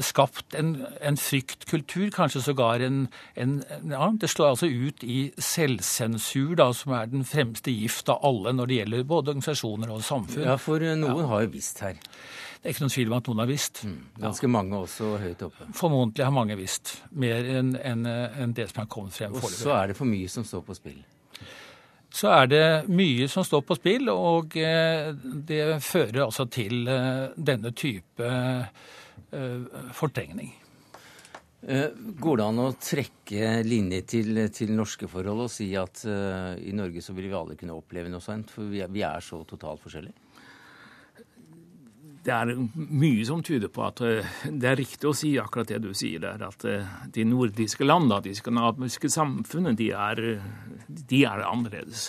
skapt 0.00 0.54
en, 0.58 0.86
en, 1.04 1.16
fryktkultur, 1.20 2.08
kanskje 2.14 2.42
sågar 2.42 2.80
en, 2.80 3.06
en, 3.34 3.58
ja, 3.90 4.08
Det 4.20 4.30
slår 4.32 4.54
altså 4.54 4.66
ut 4.66 5.04
i 5.04 5.18
selvsensur, 5.38 6.54
da, 6.58 6.70
som 6.74 6.94
er 6.96 7.12
den 7.12 7.24
fremste 7.28 7.74
gift 7.74 8.08
av 8.08 8.24
alle 8.24 8.54
når 8.56 8.70
det 8.70 8.80
gjelder 8.80 9.04
både 9.04 9.34
organisasjoner 9.34 9.92
og 9.94 10.02
samfunn. 10.04 10.46
Ja, 10.48 10.56
for 10.60 10.80
noen 10.80 11.24
ja. 11.24 11.28
har 11.30 11.44
jo 11.46 11.52
visst 11.54 11.84
her. 11.84 12.00
Det 12.64 12.70
er 12.70 12.74
ikke 12.74 12.86
noen 12.86 12.94
tvil 12.94 13.10
om 13.10 13.16
at 13.18 13.26
noen 13.28 13.40
har 13.42 13.48
visst. 13.50 13.82
Mm, 13.84 13.96
ganske 14.24 14.48
ja. 14.48 14.52
mange 14.56 14.78
også 14.86 15.10
høyt 15.20 15.42
oppe. 15.44 15.66
Formodentlig 15.76 16.24
har 16.24 16.32
mange 16.32 16.56
visst. 16.56 16.94
Mer 17.12 17.50
enn 17.58 17.74
en, 17.76 18.06
en 18.08 18.54
det 18.56 18.70
som 18.70 18.86
er 18.86 18.88
kommet 18.88 19.12
frem 19.12 19.34
foreløpig. 19.36 19.58
Og 19.60 19.66
så 19.66 19.74
er 19.76 19.92
det 19.92 19.98
for 19.98 20.08
mye 20.08 20.30
som 20.32 20.48
står 20.48 20.64
på 20.64 20.78
spill? 20.78 21.02
Så 22.14 22.30
er 22.30 22.46
det 22.46 22.66
mye 22.94 23.26
som 23.28 23.44
står 23.44 23.64
på 23.66 23.76
spill, 23.76 24.08
og 24.12 24.54
eh, 24.56 25.10
det 25.48 25.80
fører 25.82 26.22
altså 26.28 26.46
til 26.46 26.86
eh, 26.88 27.32
denne 27.34 27.74
type 27.74 28.22
eh, 28.22 28.92
fortrengning. 29.96 30.52
Går 31.64 32.36
det 32.36 32.44
an 32.44 32.60
å 32.60 32.66
trekke 32.76 33.52
linje 33.64 34.02
til, 34.12 34.42
til, 34.52 34.74
norske 34.76 35.08
forhold 35.08 35.46
og 35.46 35.52
si 35.52 35.70
at 35.80 36.02
uh, 36.04 36.52
i 36.60 36.74
Norge 36.76 37.00
så 37.00 37.14
vil 37.16 37.30
vi 37.30 37.38
alle 37.38 37.56
kunne 37.56 37.76
oppleve 37.78 38.12
noe 38.12 38.20
sånt? 38.20 38.52
For 38.52 38.68
vi 38.68 38.82
er, 38.84 38.92
vi 38.92 39.00
er 39.06 39.24
så 39.24 39.40
totalt 39.48 39.80
forskjellige? 39.80 40.24
det 42.24 42.32
er 42.32 42.52
mye 42.74 43.24
som 43.28 43.42
tyder 43.44 43.70
på 43.72 43.84
at 43.84 44.00
eh, 44.04 44.36
det 44.48 44.68
er 44.70 44.78
riktig 44.80 45.08
å 45.10 45.16
si 45.16 45.34
akkurat 45.40 45.68
det 45.68 45.82
du 45.84 45.90
sier 45.96 46.22
der, 46.22 46.40
at 46.46 46.64
eh, 46.68 46.94
de 47.12 47.26
nordiske 47.28 47.84
landene, 47.84 48.22
de 48.24 48.34
skandinaviske 48.38 49.10
samfunnene, 49.12 49.76
de 49.78 49.90
er, 49.92 50.22
de 50.88 51.24
er 51.28 51.44
annerledes. 51.44 52.08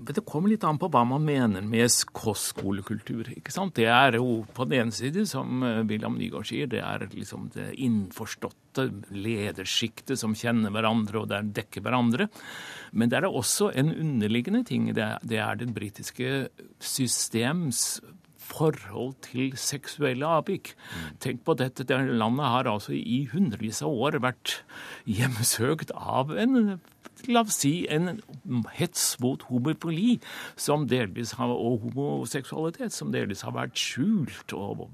Eh, 0.00 0.12
det 0.14 0.24
kommer 0.26 0.52
litt 0.52 0.64
an 0.64 0.78
på 0.80 0.88
hva 0.92 1.04
man 1.08 1.24
mener 1.26 1.64
med 1.66 1.90
kostskolekultur. 2.16 3.32
ikke 3.36 3.52
sant? 3.52 3.74
Det 3.76 3.86
er 3.86 4.18
jo 4.18 4.44
på 4.54 4.66
den 4.68 4.80
ene 4.80 4.92
side, 4.96 5.26
som 5.28 5.62
William 5.88 6.18
Nygaard 6.18 6.48
sier, 6.50 6.66
det 6.70 6.82
er 6.82 7.06
liksom 7.12 7.50
det 7.54 7.72
innforståtte 7.78 8.88
ledersjiktet 9.10 10.18
som 10.18 10.34
kjenner 10.34 10.70
hverandre 10.70 11.22
og 11.22 11.28
der 11.28 11.42
dekker 11.42 11.84
hverandre. 11.84 12.28
Men 12.92 13.10
det 13.10 13.20
er 13.20 13.28
også 13.28 13.72
en 13.74 13.92
underliggende 13.92 14.64
ting. 14.64 14.92
Det 14.94 15.04
er 15.04 15.18
det, 15.22 15.38
er 15.38 15.60
det 15.60 15.74
britiske 15.74 16.48
systems 16.78 18.00
forhold 18.50 19.14
til 19.22 19.54
seksuelle 19.60 20.26
avvik. 20.26 20.74
Mm. 20.74 21.18
Tenk 21.22 21.44
på 21.46 21.56
dette, 21.58 21.86
det 21.86 21.98
landet 22.08 22.52
har 22.54 22.70
altså 22.70 22.96
i 22.96 23.22
hundrevis 23.30 23.82
av 23.86 23.94
år 24.06 24.20
vært 24.24 24.60
hjemsøkt 25.06 25.94
av 25.94 26.32
en 26.34 26.80
la 27.28 27.44
oss 27.44 27.60
si, 27.62 27.74
en 27.90 28.20
hets 28.76 29.04
mot 29.20 29.42
homofili 29.50 30.18
som 30.56 30.88
delvis 30.90 31.36
har, 31.38 31.52
og 31.52 31.84
homoseksualitet 31.88 32.94
som 32.96 33.12
delvis 33.14 33.44
har 33.46 33.56
vært 33.56 33.78
skjult. 33.78 34.52
og 34.56 34.88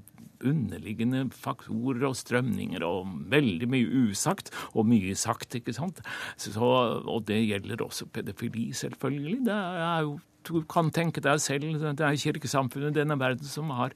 underliggende 0.45 1.23
faktorer 1.33 2.03
og 2.09 2.15
strømninger 2.17 2.83
og 2.85 3.09
veldig 3.31 3.69
mye 3.73 4.03
usagt 4.07 4.51
og 4.73 4.85
mye 4.89 5.15
sagt, 5.17 5.55
ikke 5.57 5.73
sant. 5.73 6.01
Så, 6.37 6.61
og 6.61 7.27
det 7.29 7.39
gjelder 7.47 7.81
også 7.81 8.05
pedofili, 8.13 8.69
selvfølgelig. 8.73 9.39
Det 9.47 9.57
er 9.57 10.05
jo 10.05 10.17
du 10.47 10.61
kan 10.69 10.91
tenke 10.93 11.21
deg 11.23 11.41
selv, 11.43 11.67
det 11.97 12.05
er 12.05 12.19
kirkesamfunnet 12.21 12.95
i 12.95 12.99
denne 13.01 13.17
verden 13.19 13.47
som 13.47 13.71
har 13.75 13.95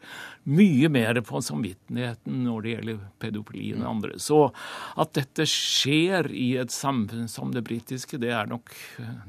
mye 0.50 0.90
mer 0.92 1.22
på 1.26 1.42
samvittigheten 1.46 2.44
når 2.46 2.66
det 2.66 2.76
gjelder 2.76 3.02
pedofili 3.22 3.72
enn 3.76 3.86
andre. 3.88 4.18
Så 4.22 4.40
at 5.02 5.14
dette 5.18 5.48
skjer 5.50 6.32
i 6.36 6.56
et 6.62 6.74
samfunn 6.74 7.30
som 7.32 7.54
det 7.56 7.66
britiske, 7.68 8.20
det 8.22 8.34
er 8.36 8.50
nok 8.52 8.74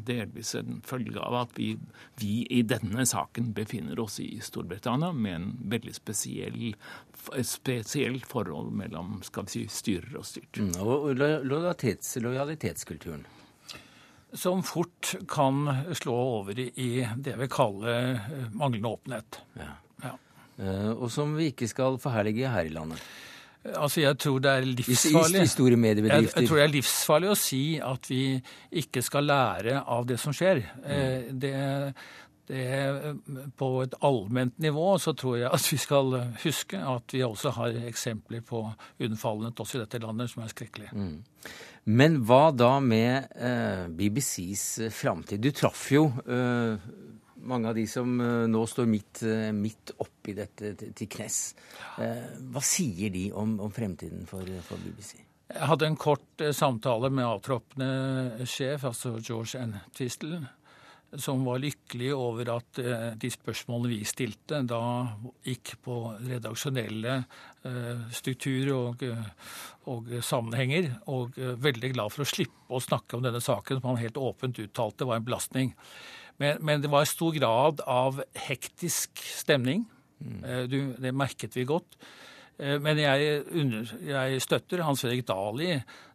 delvis 0.06 0.54
en 0.58 0.80
følge 0.86 1.20
av 1.22 1.42
at 1.44 1.56
vi, 1.58 1.74
vi 2.20 2.42
i 2.50 2.62
denne 2.66 3.06
saken 3.08 3.52
befinner 3.56 4.00
oss 4.02 4.20
i 4.22 4.34
Storbritannia 4.42 5.12
med 5.12 5.38
en 5.38 5.50
veldig 5.72 5.96
spesiell 5.96 6.72
spesielt 7.46 8.26
forhold 8.26 8.72
mellom 8.74 9.20
skal 9.26 9.46
vi 9.46 9.54
si, 9.54 9.66
styrer 9.70 10.18
og 10.18 10.26
styrt. 10.26 10.58
Mm, 10.58 10.74
og 10.82 11.12
lojalitets, 11.18 12.16
lojalitetskulturen 12.24 13.24
som 14.34 14.62
fort 14.64 15.14
kan 15.28 15.66
slå 15.96 16.14
over 16.38 16.58
i 16.58 17.06
det 17.16 17.34
vi 17.40 17.48
kaller 17.52 18.14
eh, 18.14 18.46
manglende 18.56 18.88
åpenhet. 18.88 19.40
Ja. 19.58 19.74
Ja. 20.02 20.14
Uh, 20.56 20.90
og 20.92 21.10
som 21.12 21.36
vi 21.36 21.50
ikke 21.52 21.68
skal 21.70 21.98
forherlige 22.00 22.50
her 22.52 22.68
i 22.68 22.72
landet. 22.72 23.02
Altså, 23.62 24.00
jeg 24.02 24.18
tror 24.18 24.40
det 24.42 24.50
er 24.50 24.64
livsfarlig. 24.66 25.38
Jeg, 25.38 26.30
jeg, 26.34 26.48
tror 26.48 26.58
det 26.58 26.64
er 26.64 26.72
livsfarlig 26.72 27.28
å 27.30 27.38
si 27.38 27.62
at 27.78 28.08
vi 28.10 28.24
ikke 28.82 29.04
skal 29.06 29.28
lære 29.28 29.84
av 29.86 30.08
det 30.08 30.18
som 30.18 30.34
skjer. 30.34 30.64
Mm. 30.82 30.88
Uh, 30.88 31.30
det, 31.44 31.54
det, 32.50 33.16
på 33.56 33.68
et 33.84 33.94
allment 34.04 34.56
nivå 34.62 34.86
så 35.02 35.14
tror 35.18 35.38
jeg 35.38 35.50
at 35.52 35.68
vi 35.72 35.78
skal 35.80 36.16
huske 36.42 36.80
at 36.80 37.14
vi 37.14 37.22
også 37.26 37.52
har 37.58 37.78
eksempler 37.88 38.42
på 38.46 38.64
unnfallenhet 39.02 39.62
også 39.62 39.78
i 39.78 39.82
dette 39.84 40.02
landet 40.02 40.32
som 40.32 40.42
er 40.44 40.52
skrekkelig. 40.52 40.90
Mm. 40.92 41.16
Men 41.92 42.20
hva 42.26 42.50
da 42.54 42.76
med 42.82 43.32
eh, 43.34 43.88
BBCs 43.90 44.66
eh, 44.86 44.94
framtid? 44.94 45.42
Du 45.42 45.50
traff 45.54 45.88
jo 45.94 46.06
eh, 46.26 46.92
mange 47.42 47.68
av 47.68 47.74
de 47.74 47.86
som 47.90 48.14
eh, 48.20 48.46
nå 48.50 48.62
står 48.68 48.88
midt, 48.90 49.22
eh, 49.26 49.50
midt 49.56 49.94
oppi 50.02 50.34
dette 50.36 50.74
til, 50.78 51.08
knes. 51.10 51.42
Eh, 52.02 52.24
hva 52.52 52.62
sier 52.64 53.12
de 53.14 53.28
om, 53.34 53.58
om 53.62 53.72
fremtiden 53.74 54.26
for, 54.30 54.46
for, 54.66 54.80
BBC? 54.82 55.18
Jeg 55.52 55.68
hadde 55.68 55.88
en 55.90 55.98
kort 56.00 56.44
samtale 56.56 57.10
med 57.12 57.28
avtroppende 57.28 58.46
sjef, 58.48 58.86
altså 58.88 59.18
George 59.18 59.60
N. 59.60 59.74
Twistle 59.92 60.40
som 61.20 61.42
var 61.44 61.60
lykkelig 61.60 62.08
over 62.16 62.48
at 62.54 62.80
eh, 62.80 63.10
de 63.20 63.30
spørsmålene 63.32 63.90
vi 63.90 64.00
stilte, 64.08 64.62
da 64.64 64.80
gikk 65.44 65.74
på 65.84 65.96
redaksjonelle 66.22 67.18
eh, 67.68 68.06
strukturer 68.16 68.72
og, 68.72 69.04
eh, 69.04 69.52
og, 69.92 70.08
sammenhenger. 70.24 70.88
Og 71.12 71.36
veldig 71.36 71.92
glad 71.92 72.14
for 72.14 72.24
å 72.24 72.30
slippe 72.32 72.72
å 72.72 72.80
snakke 72.82 73.18
om 73.18 73.26
denne 73.26 73.42
saken, 73.44 73.80
som 73.80 73.92
han 73.92 74.00
helt 74.00 74.20
åpent 74.20 74.62
uttalte 74.64 75.08
var 75.08 75.20
en 75.20 75.28
belastning. 75.28 75.74
Men, 76.40 76.62
men 76.64 76.84
det 76.84 76.90
var 76.92 77.08
stor 77.08 77.36
grad 77.36 77.84
av 77.84 78.22
hektisk 78.48 79.20
stemning. 79.20 79.84
Mm. 80.22 80.42
Du, 80.70 80.78
det 81.02 81.12
merket 81.14 81.58
vi 81.58 81.66
godt. 81.68 81.98
Men 82.56 82.98
jeg, 83.00 83.42
jeg 84.06 84.42
støtter 84.44 84.84
Hans 84.86 85.02
Fredrik 85.02 85.26
Dahl 85.26 85.60
i 85.64 85.72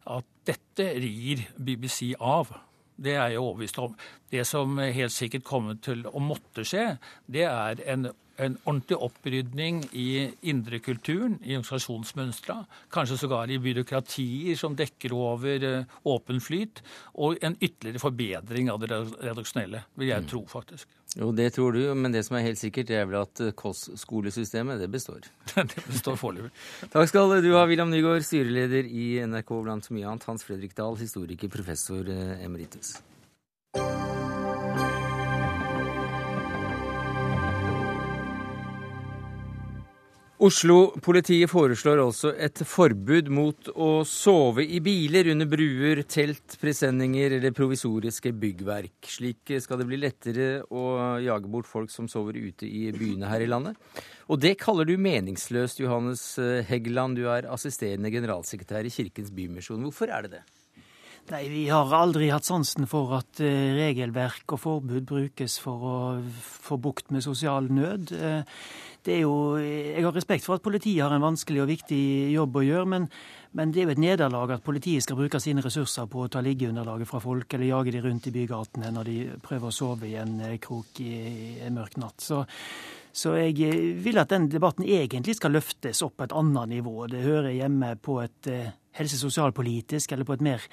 at 0.08 0.28
dette 0.48 0.86
rir 1.04 1.44
BBC 1.60 2.14
av. 2.16 2.54
Det 2.98 3.14
er 3.16 3.34
jeg 3.34 3.42
overbevist 3.42 3.80
om. 3.82 3.98
Det 4.32 4.44
som 4.48 4.80
helt 4.82 5.14
sikkert 5.14 5.46
kommer 5.48 5.78
til 5.84 6.04
å 6.10 6.22
måtte 6.24 6.66
skje, 6.68 6.98
det 7.30 7.46
er 7.48 7.82
en, 7.94 8.10
en 8.42 8.58
ordentlig 8.66 8.98
opprydning 9.08 9.84
i 9.94 10.10
indrekulturen, 10.50 11.38
i 11.44 11.56
organisasjonsmønstra, 11.56 12.60
kanskje 12.94 13.20
sågar 13.22 13.54
i 13.54 13.62
byråkratier 13.62 14.58
som 14.60 14.76
dekker 14.78 15.14
over 15.16 15.68
uh, 15.68 15.98
åpen 16.10 16.42
flyt, 16.44 16.82
og 17.16 17.38
en 17.42 17.60
ytterligere 17.62 18.04
forbedring 18.04 18.74
av 18.74 18.82
det 18.82 18.92
redaksjonelle, 18.92 19.86
vil 19.96 20.16
jeg 20.16 20.26
mm. 20.26 20.32
tro, 20.34 20.46
faktisk. 20.52 20.97
Jo, 21.18 21.32
det 21.34 21.48
tror 21.56 21.74
du, 21.74 21.82
men 21.98 22.14
det 22.14 22.22
som 22.28 22.38
er 22.38 22.46
helt 22.46 22.60
sikkert, 22.62 22.92
det 22.92 23.00
er 23.00 23.08
vel 23.10 23.24
at 23.24 23.42
KOS-skolesystemet, 23.58 24.78
det 24.84 24.90
består. 24.94 25.26
det 25.56 25.86
består 25.88 26.20
foreløpig. 26.20 26.52
Takk 26.94 27.10
skal 27.10 27.40
du 27.42 27.50
ha, 27.56 27.66
William 27.66 27.90
Nygaard, 27.90 28.26
styreleder 28.28 28.86
i 28.86 29.10
NRK 29.26 29.56
blant 29.66 29.90
så 29.90 29.98
mye 29.98 30.06
annet. 30.12 30.30
Hans 30.30 30.46
Fredrik 30.46 30.78
Dahl, 30.78 31.00
historiker, 31.02 31.50
professor 31.50 32.06
eh, 32.14 32.36
emeritus. 32.46 33.00
Oslo-politiet 40.38 41.50
foreslår 41.50 41.98
altså 41.98 42.30
et 42.38 42.60
forbud 42.70 43.32
mot 43.34 43.70
å 43.74 44.04
sove 44.06 44.62
i 44.62 44.78
biler 44.86 45.32
under 45.32 45.50
bruer, 45.50 46.04
telt, 46.06 46.60
presenninger 46.62 47.40
eller 47.40 47.56
provisoriske 47.58 48.36
byggverk. 48.38 49.10
Slik 49.10 49.56
skal 49.64 49.82
det 49.82 49.88
bli 49.90 49.98
lettere 49.98 50.50
å 50.70 50.84
jage 51.26 51.50
bort 51.50 51.66
folk 51.66 51.90
som 51.90 52.06
sover 52.12 52.38
ute 52.38 52.70
i 52.70 52.92
byene 52.94 53.32
her 53.32 53.48
i 53.48 53.50
landet. 53.50 53.82
Og 54.30 54.38
det 54.44 54.60
kaller 54.62 54.86
du 54.86 54.94
meningsløst, 55.02 55.82
Johannes 55.82 56.28
Heggeland. 56.70 57.18
Du 57.18 57.26
er 57.34 57.50
assisterende 57.50 58.14
generalsekretær 58.14 58.86
i 58.86 58.94
Kirkens 58.94 59.34
Bymisjon. 59.34 59.90
Hvorfor 59.90 60.14
er 60.14 60.28
det 60.28 60.36
det? 60.38 60.46
Nei, 61.28 61.50
Vi 61.52 61.66
har 61.68 61.92
aldri 61.92 62.30
hatt 62.32 62.48
sansen 62.48 62.86
for 62.88 63.12
at 63.18 63.42
eh, 63.44 63.74
regelverk 63.76 64.54
og 64.56 64.62
forbud 64.64 65.04
brukes 65.10 65.58
for 65.60 65.82
å 65.84 65.96
få 66.32 66.78
bukt 66.80 67.10
med 67.12 67.26
sosial 67.26 67.68
nød. 67.68 68.14
Eh, 68.16 68.62
jo, 69.20 69.34
Jeg 69.60 70.06
har 70.06 70.16
respekt 70.16 70.46
for 70.46 70.56
at 70.56 70.64
politiet 70.64 71.04
har 71.04 71.12
en 71.12 71.26
vanskelig 71.26 71.62
og 71.64 71.68
viktig 71.68 72.00
jobb 72.32 72.56
å 72.60 72.64
gjøre, 72.64 72.88
men, 72.94 73.10
men 73.60 73.74
det 73.76 73.82
er 73.82 73.90
jo 73.90 73.96
et 73.96 74.04
nederlag 74.04 74.54
at 74.56 74.64
politiet 74.64 75.04
skal 75.04 75.20
bruke 75.20 75.42
sine 75.44 75.64
ressurser 75.64 76.08
på 76.08 76.24
å 76.24 76.30
ta 76.32 76.40
liggeunderlaget 76.44 77.12
fra 77.12 77.20
folk, 77.24 77.52
eller 77.56 77.74
jage 77.74 77.96
de 77.96 78.04
rundt 78.08 78.30
i 78.32 78.34
bygatene 78.36 78.92
når 78.96 79.12
de 79.12 79.18
prøver 79.44 79.68
å 79.68 79.76
sove 79.76 80.08
i 80.08 80.16
en 80.24 80.40
eh, 80.48 80.56
krok 80.64 81.02
i 81.04 81.12
en 81.68 81.76
mørk 81.76 82.00
natt. 82.00 82.24
Så, 82.24 82.46
så 83.12 83.36
jeg 83.36 84.00
vil 84.00 84.24
at 84.24 84.32
den 84.32 84.48
debatten 84.52 84.88
egentlig 84.88 85.36
skal 85.42 85.56
løftes 85.60 86.06
opp 86.08 86.22
på 86.22 86.30
et 86.30 86.40
annet 86.40 86.78
nivå. 86.78 87.02
Det 87.12 87.26
hører 87.28 87.52
hjemme 87.52 87.98
på 88.00 88.22
et 88.24 88.52
helse- 88.98 89.20
og 89.20 89.28
sosialpolitisk, 89.28 90.12
eller 90.12 90.28
på 90.28 90.38
et 90.38 90.48
mer 90.48 90.64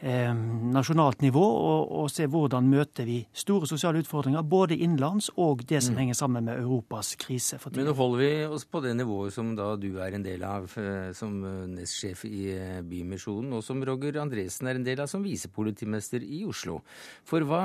eh, 0.00 0.30
nasjonalt 0.74 1.22
nivå 1.24 1.42
og, 1.42 1.92
og, 2.00 2.06
se 2.12 2.26
hvordan 2.30 2.68
møter 2.70 3.08
vi 3.08 3.18
store 3.32 3.68
sosiale 3.70 4.02
utfordringer, 4.02 4.44
både 4.46 4.78
innenlands 4.78 5.30
og 5.36 5.64
det 5.68 5.80
som 5.84 5.96
mm. 5.96 6.00
henger 6.02 6.18
sammen 6.18 6.48
med 6.48 6.62
Europas 6.62 7.14
krise. 7.20 7.58
for 7.58 7.70
tiden. 7.70 7.84
Men 7.84 7.92
nå 7.92 7.96
holder 7.98 8.22
vi 8.22 8.30
oss 8.58 8.64
på 8.64 8.82
det 8.84 8.94
nivået 8.98 9.34
som 9.34 9.54
da 9.58 9.70
du 9.76 9.90
er 9.98 10.16
en 10.16 10.24
del 10.24 10.44
av 10.46 10.70
eh, 10.78 11.10
som 11.18 11.36
eh, 11.44 11.66
nestsjef 11.74 12.24
i 12.28 12.42
Bymisjonen, 12.88 13.52
og 13.58 13.64
som 13.64 13.82
Roger 13.84 14.20
Andresen 14.22 14.70
er 14.70 14.78
en 14.78 14.86
del 14.86 15.04
av 15.04 15.10
som 15.10 15.24
visepolitimester 15.24 16.24
i 16.24 16.44
Oslo. 16.48 16.80
For 17.28 17.44
hva, 17.46 17.62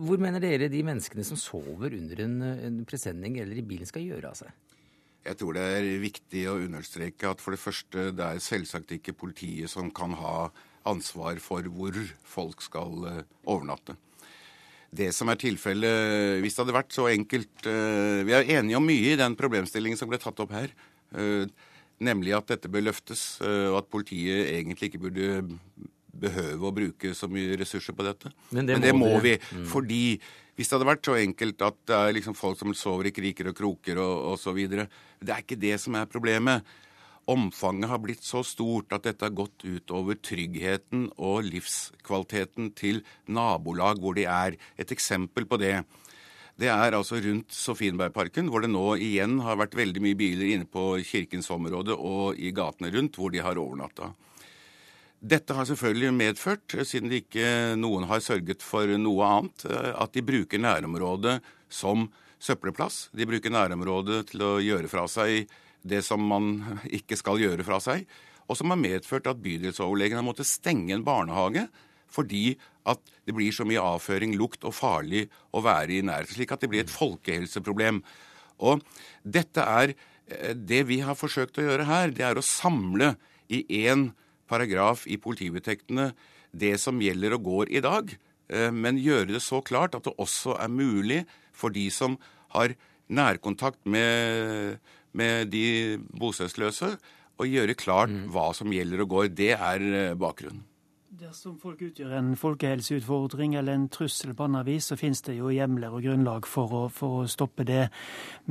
hvor 0.00 0.20
mener 0.20 0.42
dere 0.42 0.70
de 0.70 0.80
menneskene 0.86 1.24
som 1.26 1.38
sover 1.40 1.96
under 1.96 2.24
en, 2.24 2.40
en 2.42 2.80
presenning 2.88 3.38
eller 3.42 3.58
i 3.58 3.66
bilen, 3.66 3.88
skal 3.88 4.04
gjøre 4.04 4.32
av 4.32 4.38
seg? 4.42 4.56
Jeg 5.28 5.36
tror 5.40 5.56
det 5.58 5.64
er 5.76 5.86
viktig 6.00 6.42
å 6.48 6.56
understreke 6.62 7.28
at 7.32 7.42
for 7.42 7.54
det 7.54 7.60
første, 7.60 8.10
det 8.16 8.24
er 8.24 8.42
selvsagt 8.42 8.94
ikke 8.96 9.16
politiet 9.18 9.70
som 9.70 9.90
kan 9.94 10.14
ha 10.16 10.48
ansvar 10.88 11.40
for 11.42 11.66
hvor 11.72 11.96
folk 12.26 12.62
skal 12.64 13.08
eh, 13.10 13.24
overnatte. 13.48 13.96
Det 14.88 15.10
som 15.12 15.28
er 15.28 15.40
tilfellet, 15.40 16.38
hvis 16.40 16.54
det 16.56 16.62
hadde 16.62 16.76
vært 16.78 16.94
så 16.96 17.10
enkelt 17.10 17.66
eh, 17.68 18.22
Vi 18.24 18.32
er 18.32 18.54
enige 18.56 18.78
om 18.78 18.86
mye 18.88 19.12
i 19.12 19.18
den 19.20 19.36
problemstillingen 19.36 20.00
som 20.00 20.08
ble 20.08 20.20
tatt 20.22 20.40
opp 20.40 20.54
her. 20.56 20.72
Eh, 21.12 21.44
nemlig 22.00 22.36
at 22.36 22.54
dette 22.54 22.70
bør 22.70 22.86
løftes, 22.86 23.40
og 23.42 23.80
at 23.80 23.88
politiet 23.90 24.52
egentlig 24.52 24.86
ikke 24.86 25.00
burde 25.02 25.40
behøve 26.18 26.68
å 26.68 26.74
bruke 26.74 27.10
så 27.14 27.26
mye 27.30 27.56
ressurser 27.58 27.96
på 27.98 28.06
dette. 28.06 28.30
Men 28.54 28.68
det, 28.68 28.76
Men 28.78 28.84
det 28.86 28.92
må, 28.94 29.08
må 29.16 29.22
vi. 29.24 29.32
Mm. 29.34 29.64
Fordi 29.66 30.02
hvis 30.58 30.70
det 30.70 30.74
hadde 30.74 30.88
vært 30.88 31.06
så 31.06 31.14
enkelt 31.18 31.62
at 31.62 31.76
det 31.86 31.96
er 31.96 32.14
liksom 32.16 32.34
folk 32.34 32.58
som 32.58 32.74
sover 32.74 33.10
i 33.10 33.14
kriker 33.14 33.50
og 33.50 33.58
kroker 33.58 34.00
og 34.02 34.32
osv. 34.32 34.58
Det 34.66 35.30
er 35.30 35.42
ikke 35.44 35.58
det 35.58 35.76
som 35.78 35.94
er 35.98 36.08
problemet 36.10 36.66
omfanget 37.28 37.90
har 37.90 38.00
blitt 38.02 38.24
så 38.24 38.42
stort 38.46 38.92
at 38.96 39.04
dette 39.06 39.26
har 39.26 39.36
gått 39.36 39.64
utover 39.64 40.18
tryggheten 40.24 41.08
og 41.16 41.44
livskvaliteten 41.46 42.72
til 42.78 43.02
nabolag 43.28 44.00
hvor 44.02 44.16
de 44.16 44.24
er. 44.28 44.56
Et 44.80 44.92
eksempel 44.94 45.46
på 45.48 45.60
det. 45.60 45.76
Det 46.58 46.70
er 46.72 46.96
altså 46.96 47.20
rundt 47.22 47.54
Sofienbergparken, 47.54 48.48
hvor 48.50 48.64
det 48.64 48.72
nå 48.72 48.96
igjen 48.98 49.36
har 49.44 49.60
vært 49.60 49.76
veldig 49.78 50.02
mye 50.02 50.18
biler 50.18 50.54
inne 50.56 50.66
på 50.66 50.96
kirkens 51.06 51.50
område 51.54 51.94
og 51.94 52.40
i 52.40 52.50
gatene 52.50 52.90
rundt, 52.96 53.20
hvor 53.20 53.30
de 53.30 53.44
har 53.44 53.60
overnatta. 53.60 54.10
Dette 55.18 55.54
har 55.54 55.66
selvfølgelig 55.66 56.14
medført, 56.14 56.74
siden 56.86 57.14
ikke 57.14 57.76
noen 57.78 58.06
har 58.10 58.22
sørget 58.22 58.62
for 58.62 58.90
noe 58.98 59.26
annet, 59.26 59.66
at 59.70 60.14
de 60.14 60.22
bruker 60.22 60.62
nærområdet 60.62 61.38
som 61.70 62.08
søppelplass. 62.42 63.08
De 63.14 63.26
bruker 63.26 63.54
nærområdet 63.54 64.24
til 64.32 64.44
å 64.46 64.52
gjøre 64.62 64.90
fra 64.90 65.06
seg 65.10 65.50
det 65.82 66.02
som 66.06 66.22
man 66.24 66.80
ikke 66.84 67.18
skal 67.18 67.40
gjøre 67.42 67.66
fra 67.66 67.78
seg, 67.82 68.06
og 68.48 68.56
som 68.56 68.72
har 68.72 68.80
medført 68.80 69.28
at 69.28 69.42
bydelsoverlegen 69.44 70.18
har 70.18 70.26
måttet 70.26 70.48
stenge 70.48 70.94
en 70.96 71.06
barnehage 71.06 71.68
fordi 72.08 72.56
at 72.88 73.02
det 73.28 73.34
blir 73.36 73.52
så 73.52 73.66
mye 73.68 73.82
avføring, 73.84 74.32
lukt 74.40 74.64
og 74.64 74.72
farlig 74.72 75.26
å 75.52 75.60
være 75.60 75.98
i 75.98 76.04
nærheten. 76.08 76.38
Slik 76.38 76.54
at 76.54 76.62
det 76.64 76.70
blir 76.72 76.86
et 76.86 76.92
folkehelseproblem. 76.92 78.00
Og 78.64 78.80
dette 79.22 79.60
er 79.60 79.92
eh, 79.92 80.54
Det 80.56 80.86
vi 80.88 81.02
har 81.04 81.18
forsøkt 81.18 81.60
å 81.60 81.66
gjøre 81.66 81.84
her, 81.84 82.14
det 82.16 82.24
er 82.24 82.40
å 82.40 82.44
samle 82.44 83.14
i 83.52 83.60
én 83.84 84.08
paragraf 84.48 85.04
i 85.04 85.20
politivedtektene 85.20 86.14
det 86.56 86.78
som 86.80 87.00
gjelder 87.00 87.36
og 87.36 87.44
går 87.44 87.72
i 87.76 87.84
dag, 87.84 88.16
eh, 88.48 88.72
men 88.72 89.00
gjøre 89.00 89.34
det 89.34 89.44
så 89.44 89.60
klart 89.60 89.94
at 89.94 90.08
det 90.08 90.16
også 90.16 90.56
er 90.56 90.72
mulig 90.72 91.22
for 91.52 91.74
de 91.74 91.90
som 91.92 92.16
har 92.56 92.72
nærkontakt 93.08 93.84
med 93.88 94.80
med 95.18 95.52
de 95.52 95.98
bostedsløse 96.20 96.94
og 97.38 97.46
gjøre 97.46 97.76
klart 97.78 98.12
mm. 98.12 98.26
hva 98.34 98.50
som 98.56 98.72
gjelder 98.74 99.04
og 99.04 99.14
går. 99.14 99.30
Det 99.34 99.52
er 99.54 99.86
eh, 99.88 100.16
bakgrunnen. 100.18 100.64
Dersom 101.08 101.54
folk 101.56 101.80
utgjør 101.80 102.10
en 102.18 102.34
folkehelseutfordring 102.36 103.54
eller 103.56 103.78
en 103.78 103.86
trussel 103.88 104.34
på 104.36 104.44
annet 104.44 104.66
vis, 104.66 104.90
så 104.90 104.96
finnes 105.00 105.22
det 105.24 105.38
jo 105.38 105.48
hjemler 105.48 105.94
og 105.96 106.02
grunnlag 106.04 106.44
for 106.44 106.74
å, 106.76 106.80
for 106.92 107.22
å 107.22 107.28
stoppe 107.32 107.64
det. 107.64 107.86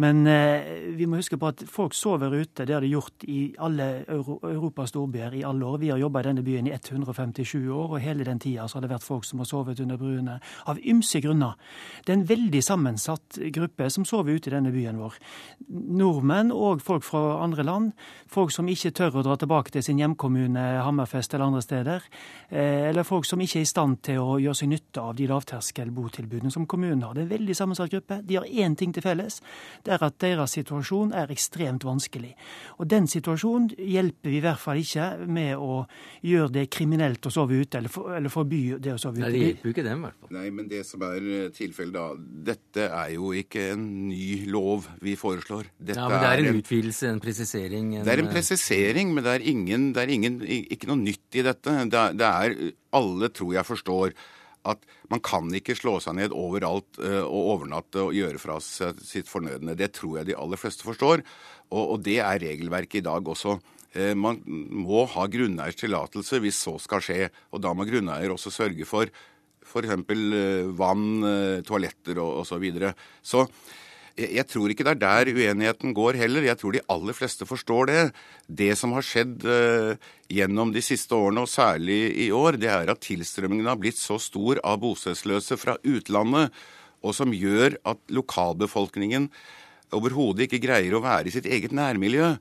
Men 0.02 0.24
eh, 0.26 0.90
vi 0.98 1.06
må 1.06 1.20
huske 1.20 1.38
på 1.38 1.52
at 1.52 1.62
folk 1.70 1.94
sover 1.94 2.34
ute. 2.34 2.66
Det 2.66 2.74
har 2.74 2.82
de 2.82 2.90
gjort 2.90 3.28
i 3.30 3.52
alle 3.62 3.86
Euro 4.10 4.40
Europas 4.50 4.90
storbyer 4.90 5.36
i 5.38 5.44
alle 5.46 5.68
år. 5.70 5.78
Vi 5.84 5.92
har 5.94 6.02
jobba 6.02 6.24
i 6.24 6.28
denne 6.32 6.46
byen 6.48 6.72
i 6.72 6.74
157 6.74 7.60
år, 7.62 7.94
og 7.94 8.02
hele 8.02 8.26
den 8.26 8.42
tida 8.42 8.66
har 8.66 8.82
det 8.82 8.90
vært 8.90 9.06
folk 9.06 9.30
som 9.30 9.46
har 9.46 9.52
sovet 9.52 9.84
under 9.86 10.02
bruene. 10.02 10.40
Av 10.66 10.82
ymse 10.82 11.22
grunner. 11.22 11.54
Det 12.02 12.16
er 12.16 12.18
en 12.18 12.28
veldig 12.34 12.64
sammensatt 12.66 13.38
gruppe 13.54 13.92
som 13.94 14.10
sover 14.10 14.34
ute 14.34 14.50
i 14.50 14.56
denne 14.56 14.74
byen 14.74 14.98
vår. 15.04 15.22
Nordmenn 16.02 16.50
og 16.58 16.82
folk 16.82 17.06
fra 17.06 17.38
andre 17.46 17.70
land. 17.70 17.94
Folk 18.34 18.50
som 18.58 18.66
ikke 18.66 18.96
tør 18.98 19.22
å 19.22 19.28
dra 19.30 19.38
tilbake 19.38 19.78
til 19.78 19.86
sin 19.86 20.02
hjemkommune 20.02 20.66
Hammerfest 20.82 21.38
eller 21.38 21.52
andre 21.52 21.62
steder. 21.62 22.12
Eh, 22.50 22.88
eller 22.90 23.04
folk 23.04 23.26
som 23.28 23.42
ikke 23.44 23.60
er 23.60 23.66
i 23.66 23.68
stand 23.68 23.98
til 24.08 24.22
å 24.24 24.38
gjøre 24.40 24.56
seg 24.56 24.70
nytte 24.72 25.04
av 25.04 25.16
de 25.18 25.26
lavterskelbotilbudene 25.28 26.52
som 26.54 26.68
kommunen 26.70 27.04
har. 27.04 27.16
Det 27.16 27.26
er 27.26 27.28
en 27.28 27.34
veldig 27.34 27.56
sammensatt 27.60 27.92
gruppe. 27.92 28.22
De 28.24 28.38
har 28.40 28.48
én 28.48 28.76
ting 28.80 28.94
til 28.96 29.04
felles. 29.04 29.42
Det 29.84 29.92
er 29.92 30.06
at 30.08 30.16
deres 30.24 30.56
situasjon 30.56 31.12
er 31.18 31.34
ekstremt 31.34 31.84
vanskelig. 31.88 32.32
Og 32.80 32.88
den 32.88 33.10
situasjonen 33.12 33.74
hjelper 33.76 34.32
vi 34.32 34.40
i 34.40 34.44
hvert 34.46 34.62
fall 34.62 34.80
ikke 34.80 35.10
med 35.28 35.60
å 35.60 35.82
gjøre 36.24 36.54
det 36.56 36.66
kriminelt 36.72 37.28
å 37.28 37.34
sove 37.34 37.60
ute, 37.60 37.82
eller, 37.82 37.92
for, 37.92 38.14
eller 38.16 38.32
forby 38.32 38.62
det 38.80 38.96
å 38.96 39.02
sove 39.02 39.20
ute. 39.20 39.26
Nei, 39.26 39.34
det 39.34 39.44
hjelper 39.44 39.68
jo 39.68 39.76
ikke 39.76 39.88
dem, 39.90 40.00
i 40.00 40.08
hvert 40.08 40.22
fall. 40.22 40.34
Nei, 40.38 40.48
men 40.56 40.72
det 40.72 40.82
som 40.88 41.04
er 41.10 41.30
eh, 41.34 41.52
tilfellet 41.58 41.98
da, 41.98 42.08
dette 42.54 42.88
er 42.88 43.12
jo 43.18 43.34
ikke 43.36 43.68
en 43.74 43.86
ny 44.08 44.48
lov 44.48 44.88
vi 45.04 45.18
foreslår. 45.20 45.68
Dette 45.76 46.00
ja, 46.00 46.08
men 46.08 46.24
Det 46.24 46.32
er 46.32 46.46
en, 46.46 46.50
en 46.54 46.64
utvidelse, 46.64 47.12
en 47.12 47.22
presisering? 47.28 47.94
En, 47.98 48.08
det 48.08 48.16
er 48.16 48.24
en 48.24 48.32
presisering, 48.32 49.12
men 49.12 49.28
det 49.28 49.36
er, 49.36 49.48
ingen, 49.52 49.92
det 49.92 50.06
er 50.06 50.16
ingen, 50.16 50.40
ikke 50.48 50.94
noe 50.94 51.02
nytt 51.04 51.42
i 51.42 51.44
dette. 51.44 51.76
Det 51.92 52.04
er, 52.06 52.16
det 52.16 52.28
er 52.32 52.37
er 52.38 52.74
Alle 52.96 53.30
tror 53.34 53.54
jeg 53.56 53.68
forstår 53.68 54.18
at 54.68 54.84
man 55.12 55.22
kan 55.24 55.48
ikke 55.56 55.76
slå 55.78 55.96
seg 56.04 56.18
ned 56.18 56.36
overalt 56.36 57.00
uh, 57.00 57.24
og 57.24 57.52
overnatte 57.54 58.04
og 58.04 58.16
gjøre 58.16 58.42
fra 58.42 58.58
seg 58.64 59.00
sitt 59.06 59.30
fornødne. 59.32 59.78
Det 59.80 59.94
tror 59.96 60.20
jeg 60.20 60.32
de 60.32 60.38
aller 60.38 60.60
fleste 60.60 60.84
forstår, 60.88 61.24
og, 61.72 61.84
og 61.84 61.98
det 62.04 62.20
er 62.24 62.42
regelverket 62.44 63.02
i 63.02 63.08
dag 63.08 63.32
også. 63.32 63.58
Uh, 63.96 64.14
man 64.20 64.42
må 64.46 65.06
ha 65.14 65.26
grunneiers 65.32 65.80
tillatelse 65.80 66.42
hvis 66.44 66.62
så 66.68 66.76
skal 66.84 67.04
skje, 67.04 67.32
og 67.56 67.64
da 67.64 67.74
må 67.78 67.88
grunneier 67.88 68.34
også 68.34 68.54
sørge 68.54 68.88
for 68.90 69.12
f.eks. 69.68 69.96
Uh, 70.12 70.72
vann, 70.80 71.08
toaletter 71.68 72.20
og 72.24 72.42
osv. 72.44 72.52
Så, 72.52 72.62
videre. 72.64 72.94
så 73.24 73.48
jeg 74.18 74.48
tror 74.50 74.72
ikke 74.74 74.86
det 74.88 74.96
er 74.96 75.02
der 75.04 75.30
uenigheten 75.30 75.94
går 75.94 76.18
heller. 76.18 76.46
Jeg 76.48 76.58
tror 76.58 76.74
de 76.74 76.84
aller 76.90 77.14
fleste 77.14 77.46
forstår 77.46 77.90
det. 77.90 78.02
Det 78.50 78.72
som 78.80 78.96
har 78.98 79.06
skjedd 79.06 79.46
uh, 79.46 79.94
gjennom 80.34 80.74
de 80.74 80.82
siste 80.82 81.14
årene, 81.14 81.44
og 81.46 81.52
særlig 81.52 82.00
i 82.26 82.32
år, 82.34 82.58
det 82.58 82.72
er 82.74 82.90
at 82.90 83.04
tilstrømmingen 83.06 83.70
har 83.70 83.78
blitt 83.78 84.00
så 84.02 84.18
stor 84.22 84.62
av 84.66 84.82
bostedsløse 84.82 85.60
fra 85.62 85.78
utlandet, 85.86 86.54
og 87.06 87.14
som 87.14 87.34
gjør 87.34 87.78
at 87.86 88.02
lokalbefolkningen 88.10 89.30
overhodet 89.96 90.48
ikke 90.48 90.64
greier 90.66 90.98
å 90.98 91.04
være 91.04 91.30
i 91.30 91.36
sitt 91.36 91.46
eget 91.46 91.76
nærmiljø. 91.78 92.34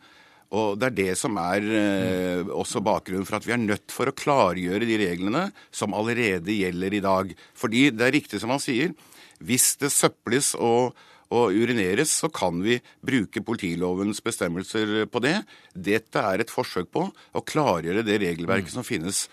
Og 0.56 0.78
Det 0.78 0.88
er 0.88 0.94
det 0.96 1.14
som 1.18 1.36
er 1.42 1.64
eh, 1.74 2.48
også 2.54 2.80
bakgrunnen 2.84 3.26
for 3.26 3.36
at 3.38 3.46
vi 3.46 3.52
er 3.52 3.60
nødt 3.60 3.92
for 3.92 4.08
å 4.08 4.14
klargjøre 4.14 4.86
de 4.86 4.98
reglene 5.02 5.48
som 5.74 5.94
allerede 5.94 6.54
gjelder 6.54 6.94
i 6.94 7.02
dag. 7.04 7.34
Fordi 7.58 7.90
det 7.90 8.06
er 8.06 8.14
riktig 8.14 8.40
som 8.40 8.54
han 8.54 8.62
sier, 8.62 8.94
hvis 9.42 9.74
det 9.82 9.92
søples 9.92 10.54
og 10.54 10.96
og 11.34 11.56
urineres, 11.56 12.12
så 12.22 12.30
kan 12.32 12.60
vi 12.62 12.78
bruke 13.04 13.42
politilovens 13.42 14.22
bestemmelser 14.24 15.08
på 15.10 15.22
det. 15.24 15.40
Dette 15.74 16.22
er 16.22 16.42
et 16.42 16.52
forsøk 16.52 16.92
på 16.94 17.08
å 17.10 17.44
klargjøre 17.46 18.06
det 18.06 18.20
regelverket 18.22 18.70
mm. 18.70 18.76
som 18.76 18.86
finnes. 18.86 19.26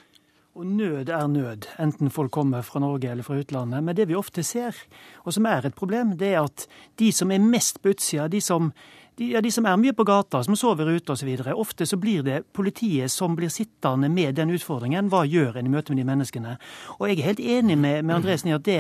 Og 0.54 0.68
nød 0.70 1.10
er 1.10 1.28
nød, 1.28 1.66
enten 1.82 2.12
folk 2.14 2.30
kommer 2.36 2.62
fra 2.62 2.82
Norge 2.84 3.10
eller 3.10 3.26
fra 3.26 3.40
utlandet. 3.42 3.82
Men 3.82 3.96
det 3.98 4.06
vi 4.10 4.18
ofte 4.18 4.44
ser, 4.46 4.78
og 5.26 5.34
som 5.34 5.48
er 5.50 5.66
et 5.66 5.78
problem, 5.78 6.12
det 6.20 6.36
er 6.36 6.44
at 6.44 6.68
de 7.02 7.10
som 7.14 7.34
er 7.34 7.42
mest 7.42 7.82
på 7.82 7.96
utsida, 7.96 8.28
de 8.30 8.42
som 8.42 8.70
de, 9.18 9.32
ja, 9.34 9.42
de 9.42 9.52
som 9.54 9.66
er 9.70 9.78
mye 9.78 9.94
på 9.94 10.06
gata, 10.06 10.42
som 10.46 10.56
sover 10.58 10.90
ute 10.90 11.14
osv. 11.14 11.30
Ofte 11.54 11.86
så 11.86 11.98
blir 12.02 12.24
det 12.26 12.40
politiet 12.54 13.12
som 13.14 13.36
blir 13.38 13.52
sittende 13.54 14.10
med 14.10 14.36
den 14.40 14.54
utfordringen. 14.54 15.10
Hva 15.10 15.24
gjør 15.30 15.60
en 15.60 15.70
i 15.70 15.74
møte 15.74 15.94
med 15.94 16.02
de 16.02 16.08
menneskene? 16.10 16.56
Og 17.00 17.10
jeg 17.10 17.20
er 17.20 17.30
helt 17.30 17.44
enig 17.58 17.78
med, 17.78 18.02
med 18.06 18.16
Andresen 18.16 18.50
i 18.50 18.56
at 18.58 18.66
det 18.66 18.80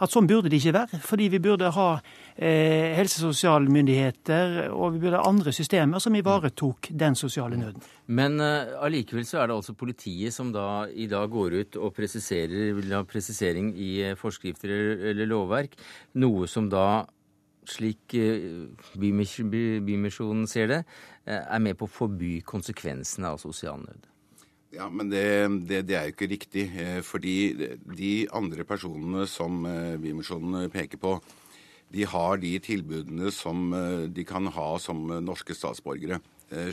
at 0.00 0.12
sånn 0.12 0.28
burde 0.30 0.50
det 0.52 0.60
ikke 0.60 0.76
være. 0.78 1.00
Fordi 1.04 1.30
vi 1.32 1.42
burde 1.44 1.70
ha 1.74 1.88
eh, 2.36 2.94
helse- 2.98 3.22
og 3.22 3.34
sosialmyndigheter 3.34 4.70
og 4.74 4.96
vi 4.96 5.04
burde 5.06 5.20
ha 5.20 5.28
andre 5.28 5.54
systemer 5.54 6.02
som 6.02 6.14
ivaretok 6.14 6.90
den 6.90 7.14
sosiale 7.18 7.56
nøden. 7.60 7.82
Men 8.06 8.40
allikevel 8.40 9.14
allikevel 9.14 9.26
så 9.28 9.42
er 9.42 9.48
det 9.48 9.56
altså 9.56 9.74
politiet 9.74 10.34
som 10.34 10.52
da 10.52 10.86
i 10.88 11.06
dag 11.06 11.30
går 11.30 11.58
ut 11.60 11.76
og 11.76 11.94
presiserer, 11.94 12.74
vil 12.74 12.92
ha 12.92 13.04
presisering 13.04 13.74
i 13.76 14.10
uh, 14.10 14.16
forskrifter 14.16 14.70
eller, 15.10 15.26
lovverk. 15.26 15.76
Noe 16.14 16.46
som 16.46 16.68
da, 16.68 17.04
slik 17.64 18.14
uh, 18.14 18.68
Bymisjonen 18.96 20.46
ser 20.46 20.68
det, 20.68 20.82
er 21.26 21.60
med 21.60 21.78
på 21.78 21.86
å 21.86 21.92
forby 21.92 22.42
konsekvensene 22.44 23.30
av 23.32 23.40
sosial 23.40 23.80
nød. 23.80 24.13
Ja, 24.74 24.88
men 24.90 25.10
det, 25.10 25.22
det, 25.68 25.84
det, 25.86 25.94
er 25.94 26.08
jo 26.08 26.14
ikke 26.16 26.30
riktig. 26.32 26.64
Eh, 26.74 27.00
fordi 27.06 27.36
de 27.94 28.12
andre 28.34 28.66
personene 28.66 29.26
som 29.30 29.62
eh, 29.70 29.94
Bymisjonen 30.02 30.66
peker 30.72 30.98
på, 31.00 31.14
de 31.94 32.06
har 32.10 32.40
de 32.42 32.56
tilbudene 32.58 33.30
som 33.34 33.68
eh, 33.76 34.06
de 34.10 34.24
kan 34.26 34.50
ha 34.56 34.68
som 34.82 35.06
norske 35.22 35.54
statsborgere. 35.54 36.20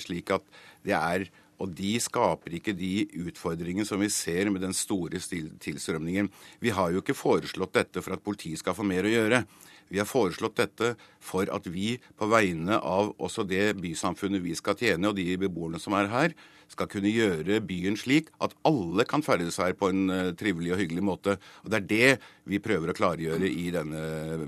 Slik 0.03 0.29
at 0.35 0.43
det 0.85 0.93
er 0.93 1.23
Og 1.61 1.69
de 1.77 1.93
skaper 2.01 2.55
ikke 2.57 2.73
de 2.73 3.05
utfordringene 3.21 3.85
som 3.85 4.01
vi 4.01 4.09
ser 4.09 4.49
med 4.49 4.63
den 4.65 4.73
store 4.73 5.19
tilstrømningen. 5.61 6.29
Vi 6.59 6.73
har 6.73 6.89
jo 6.89 7.03
ikke 7.03 7.13
foreslått 7.13 7.75
dette 7.77 8.01
for 8.01 8.15
at 8.15 8.23
politiet 8.25 8.57
skal 8.57 8.73
få 8.73 8.81
mer 8.81 9.05
å 9.05 9.11
gjøre. 9.13 9.43
Vi 9.91 9.99
har 10.01 10.09
foreslått 10.09 10.57
dette 10.57 10.95
for 11.21 11.45
at 11.53 11.69
vi 11.69 11.99
på 12.17 12.29
vegne 12.31 12.79
av 12.81 13.13
også 13.21 13.45
det 13.45 13.75
bysamfunnet 13.77 14.41
vi 14.41 14.55
skal 14.57 14.77
tjene, 14.79 15.11
og 15.11 15.19
de 15.19 15.37
beboerne 15.37 15.77
som 15.77 15.93
er 15.93 16.09
her, 16.09 16.33
skal 16.71 16.89
kunne 16.91 17.11
gjøre 17.11 17.59
byen 17.67 17.97
slik 17.99 18.29
at 18.43 18.55
alle 18.67 19.05
kan 19.09 19.23
ferdes 19.25 19.59
her 19.61 19.75
på 19.77 19.91
en 19.91 20.11
uh, 20.11 20.31
trivelig 20.37 20.73
og 20.75 20.81
hyggelig 20.81 21.03
måte. 21.05 21.37
Og 21.65 21.71
Det 21.73 21.81
er 21.81 21.89
det 21.89 22.11
vi 22.51 22.61
prøver 22.63 22.91
å 22.91 22.95
klargjøre 22.97 23.47
i 23.47 23.67
denne 23.73 24.01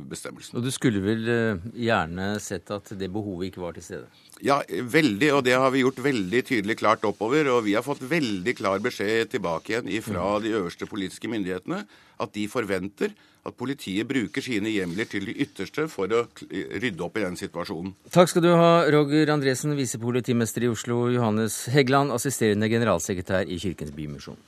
bestemmelsen. 0.09 0.57
Og 0.57 0.65
Du 0.65 0.71
skulle 0.73 1.03
vel 1.03 1.27
uh, 1.27 1.67
gjerne 1.75 2.33
sett 2.43 2.71
at 2.73 2.93
det 2.99 3.11
behovet 3.13 3.51
ikke 3.51 3.63
var 3.65 3.77
til 3.77 3.85
stede? 3.85 4.07
Ja, 4.43 4.61
veldig. 4.67 5.29
Og 5.37 5.43
det 5.47 5.57
har 5.59 5.69
vi 5.73 5.83
gjort 5.83 6.01
veldig 6.03 6.41
tydelig 6.47 6.79
klart 6.81 7.05
oppover. 7.07 7.51
Og 7.53 7.63
vi 7.67 7.75
har 7.77 7.85
fått 7.85 8.03
veldig 8.07 8.55
klar 8.59 8.81
beskjed 8.83 9.35
tilbake 9.35 9.77
igjen 9.77 9.91
fra 10.03 10.37
mm. 10.37 10.41
de 10.47 10.55
øverste 10.57 10.89
politiske 10.89 11.31
myndighetene 11.31 11.83
at 12.23 12.33
de 12.35 12.47
forventer 12.51 13.13
at 13.43 13.57
politiet 13.59 14.07
bruker 14.07 14.43
sine 14.43 14.71
hjemler 14.71 15.07
til 15.09 15.27
det 15.27 15.35
ytterste 15.43 15.89
for 15.91 16.11
å 16.15 16.23
rydde 16.47 17.03
opp 17.03 17.17
i 17.19 17.25
den 17.25 17.35
situasjonen. 17.39 17.91
Takk 18.13 18.31
skal 18.31 18.45
du 18.45 18.53
ha, 18.55 18.85
Roger 18.93 19.33
Andresen, 19.33 19.75
visepolitimester 19.75 20.63
i 20.63 20.71
Oslo, 20.71 21.09
Johannes 21.11 21.65
Heggeland, 21.73 22.13
assisterende 22.15 22.71
generalsekretær 22.71 23.51
i 23.51 23.59
Kirkens 23.59 23.91
Bymisjon. 23.95 24.39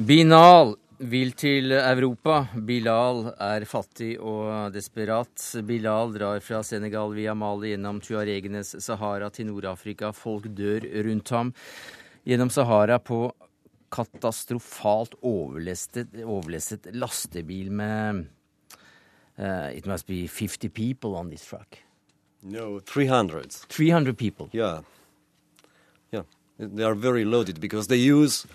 Binal 0.00 0.76
vil 1.00 1.32
til 1.32 1.72
Europa. 1.72 2.42
Bilal 2.66 3.30
er 3.40 3.64
fattig 3.68 4.12
og 4.20 4.72
desperat. 4.74 5.32
Bilal 5.66 6.12
drar 6.14 6.42
fra 6.44 6.60
Senegal 6.66 7.14
via 7.16 7.34
Mali 7.34 7.72
gjennom 7.72 8.00
tuaregenes 8.04 8.74
Sahara 8.84 9.30
til 9.32 9.48
Nord-Afrika. 9.48 10.12
Folk 10.12 10.50
dør 10.56 10.84
rundt 11.06 11.32
ham. 11.32 11.54
Gjennom 12.28 12.52
Sahara 12.52 13.00
på 13.00 13.30
katastrofalt 13.90 15.16
overlestet, 15.26 16.12
overlestet 16.22 16.90
lastebil 16.94 17.72
med 17.74 18.26
uh, 19.40 19.70
It 19.74 19.86
must 19.86 20.06
be 20.06 20.26
50 20.28 20.68
people 20.68 21.16
on 21.16 21.30
this 21.30 21.46
truck. 21.46 21.80
No, 22.42 22.80
300. 22.80 23.66
300 23.68 24.14
people. 24.14 24.48
Yeah. 24.52 24.80
They 26.60 26.84
are 26.84 26.94
very 26.94 27.24
loaded 27.24 27.58
because 27.60 27.86
they 27.86 27.96
use 27.96 28.46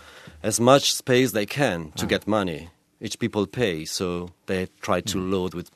as 0.43 0.59
much 0.59 0.93
space 0.93 1.31
they 1.31 1.47
can 1.47 1.91
to 1.97 2.05
ah. 2.05 2.07
get 2.07 2.27
money. 2.27 2.69
Each 3.01 3.17
people 3.17 3.47
pay, 3.47 3.85
so 3.85 4.29
they 4.45 4.67
try 4.81 5.01
to 5.01 5.17
mm. 5.17 5.31
load 5.31 5.53
with 5.53 5.71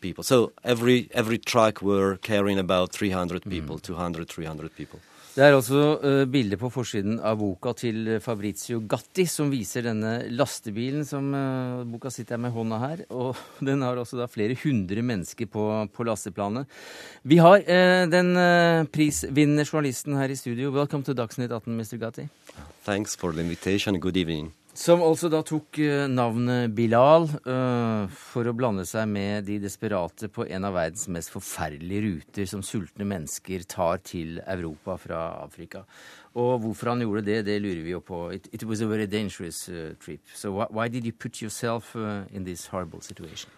people. 0.00 0.22
So 0.24 0.52
every 0.62 1.08
every 1.12 1.38
truck 1.38 1.82
were 1.82 2.16
carrying 2.16 2.58
about 2.58 2.92
300 2.92 3.42
mm. 3.42 3.50
people, 3.50 3.76
mm. 3.76 3.82
200, 3.82 4.28
300 4.28 4.76
people. 4.76 5.00
Det 5.34 5.42
er 5.42 5.56
altså 5.56 5.80
uh, 5.98 6.20
bilde 6.30 6.54
på 6.54 6.68
forsiden 6.70 7.16
av 7.18 7.40
boka 7.40 7.72
til 7.74 8.20
Fabrizio 8.22 8.78
Gatti 8.86 9.24
som 9.26 9.50
viser 9.50 9.82
denne 9.82 10.12
lastebilen 10.30 11.02
som 11.08 11.32
uh, 11.34 11.82
boka 11.90 12.12
sitter 12.14 12.38
med 12.38 12.54
hånda 12.54 12.78
her. 12.78 13.02
Og 13.10 13.34
den 13.68 13.82
har 13.82 13.98
også 13.98 14.20
da 14.20 14.28
flere 14.30 14.54
hundre 14.62 15.02
mennesker 15.02 15.50
på, 15.50 15.66
på 15.90 16.06
lasteplanet. 16.06 16.70
Vi 17.26 17.42
har 17.42 17.66
uh, 17.66 18.06
den 18.14 18.30
prisvinnende 18.94 19.66
journalisten 19.66 20.14
her 20.20 20.30
i 20.30 20.38
studio. 20.38 20.70
Welcome 20.70 21.02
to 21.02 21.18
Dagsnytt 21.18 21.50
18, 21.50 21.82
Mr. 21.82 21.98
Gatti. 21.98 22.28
Thanks 22.86 23.18
for 23.18 23.32
the 23.32 23.42
invitation. 23.42 23.98
Good 23.98 24.16
evening. 24.16 24.52
Som 24.74 25.04
altså 25.06 25.28
da 25.30 25.38
tok 25.46 25.78
eh, 25.78 26.08
navnet 26.10 26.72
Bilal 26.74 27.28
uh, 27.46 28.10
for 28.10 28.50
å 28.50 28.54
blande 28.58 28.82
seg 28.90 29.06
med 29.06 29.46
de 29.46 29.60
desperate 29.62 30.26
på 30.34 30.48
en 30.50 30.66
av 30.66 30.74
verdens 30.74 31.06
mest 31.14 31.30
forferdelige 31.30 32.02
ruter 32.02 32.48
som 32.50 32.64
sultne 32.66 33.06
mennesker 33.06 33.62
tar 33.70 34.02
til 34.02 34.40
Europa 34.42 34.96
fra 34.98 35.20
Afrika. 35.44 35.84
Og 36.34 36.58
hvorfor 36.64 36.90
han 36.90 37.04
gjorde 37.06 37.22
det, 37.22 37.44
det 37.46 37.60
lurer 37.62 37.84
vi 37.86 37.94
jo 37.94 38.02
på. 38.02 38.24
It, 38.34 38.48
it 38.50 38.64
was 38.66 38.82
a 38.82 38.88
very 38.90 39.06
dangerous 39.06 39.68
uh, 39.68 39.94
trip. 40.02 40.26
So 40.34 40.50
why, 40.50 40.66
why, 40.70 40.88
did 40.88 41.06
you 41.06 41.12
put 41.12 41.40
yourself 41.40 41.94
uh, 41.94 42.26
in 42.32 42.42
this 42.42 42.66
horrible 42.66 43.00
situation? 43.00 43.52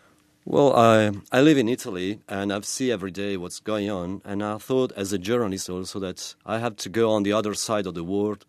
Well, 0.45 0.77
I, 0.77 1.13
I 1.33 1.41
live 1.41 1.57
in 1.57 1.71
Italy 1.71 2.21
and 2.29 2.53
I 2.53 2.61
see 2.61 2.93
every 2.93 3.11
day 3.11 3.39
what's 3.39 3.59
going 3.59 3.91
on. 3.91 4.21
And 4.27 4.45
I 4.45 4.59
thought, 4.59 4.93
as 4.95 5.15
a 5.15 5.19
journalist, 5.19 5.71
also 5.71 5.99
that 6.01 6.35
I 6.45 6.59
have 6.59 6.77
to 6.77 6.91
go 6.91 7.11
on 7.11 7.23
the 7.23 7.33
other 7.33 7.55
side 7.55 7.87
of 7.87 7.95
the 7.95 8.05
world 8.05 8.45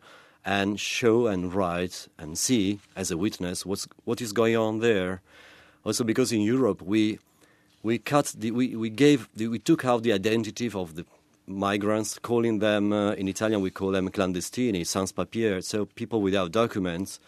and 0.48 0.80
show 0.80 1.28
and 1.28 1.54
write 1.54 2.08
and 2.18 2.38
see 2.38 2.80
as 2.96 3.12
a 3.12 3.18
witness 3.18 3.66
what's 3.66 3.86
what 4.06 4.22
is 4.22 4.32
going 4.32 4.56
on 4.56 4.80
there. 4.80 5.22
Also, 5.84 6.04
because 6.06 6.32
in 6.32 6.42
Europe 6.42 6.82
we 6.82 7.20
we 7.84 8.00
cut 8.00 8.34
the, 8.38 8.52
we 8.52 8.76
we 8.76 8.90
gave 8.90 9.28
the, 9.36 9.48
we 9.50 9.60
took 9.60 9.84
out 9.84 10.04
the 10.04 10.14
identity 10.14 10.72
of 10.74 10.96
the 10.96 11.06
migrants, 11.46 12.18
calling 12.20 12.60
them 12.60 12.94
uh, 12.94 13.12
in 13.12 13.28
Italian 13.28 13.62
we 13.62 13.70
call 13.70 13.92
them 13.92 14.10
clandestini, 14.10 14.88
sans 14.88 15.12
papier, 15.12 15.62
so 15.62 15.86
people 15.86 16.22
without 16.22 16.52
documents, 16.52 17.20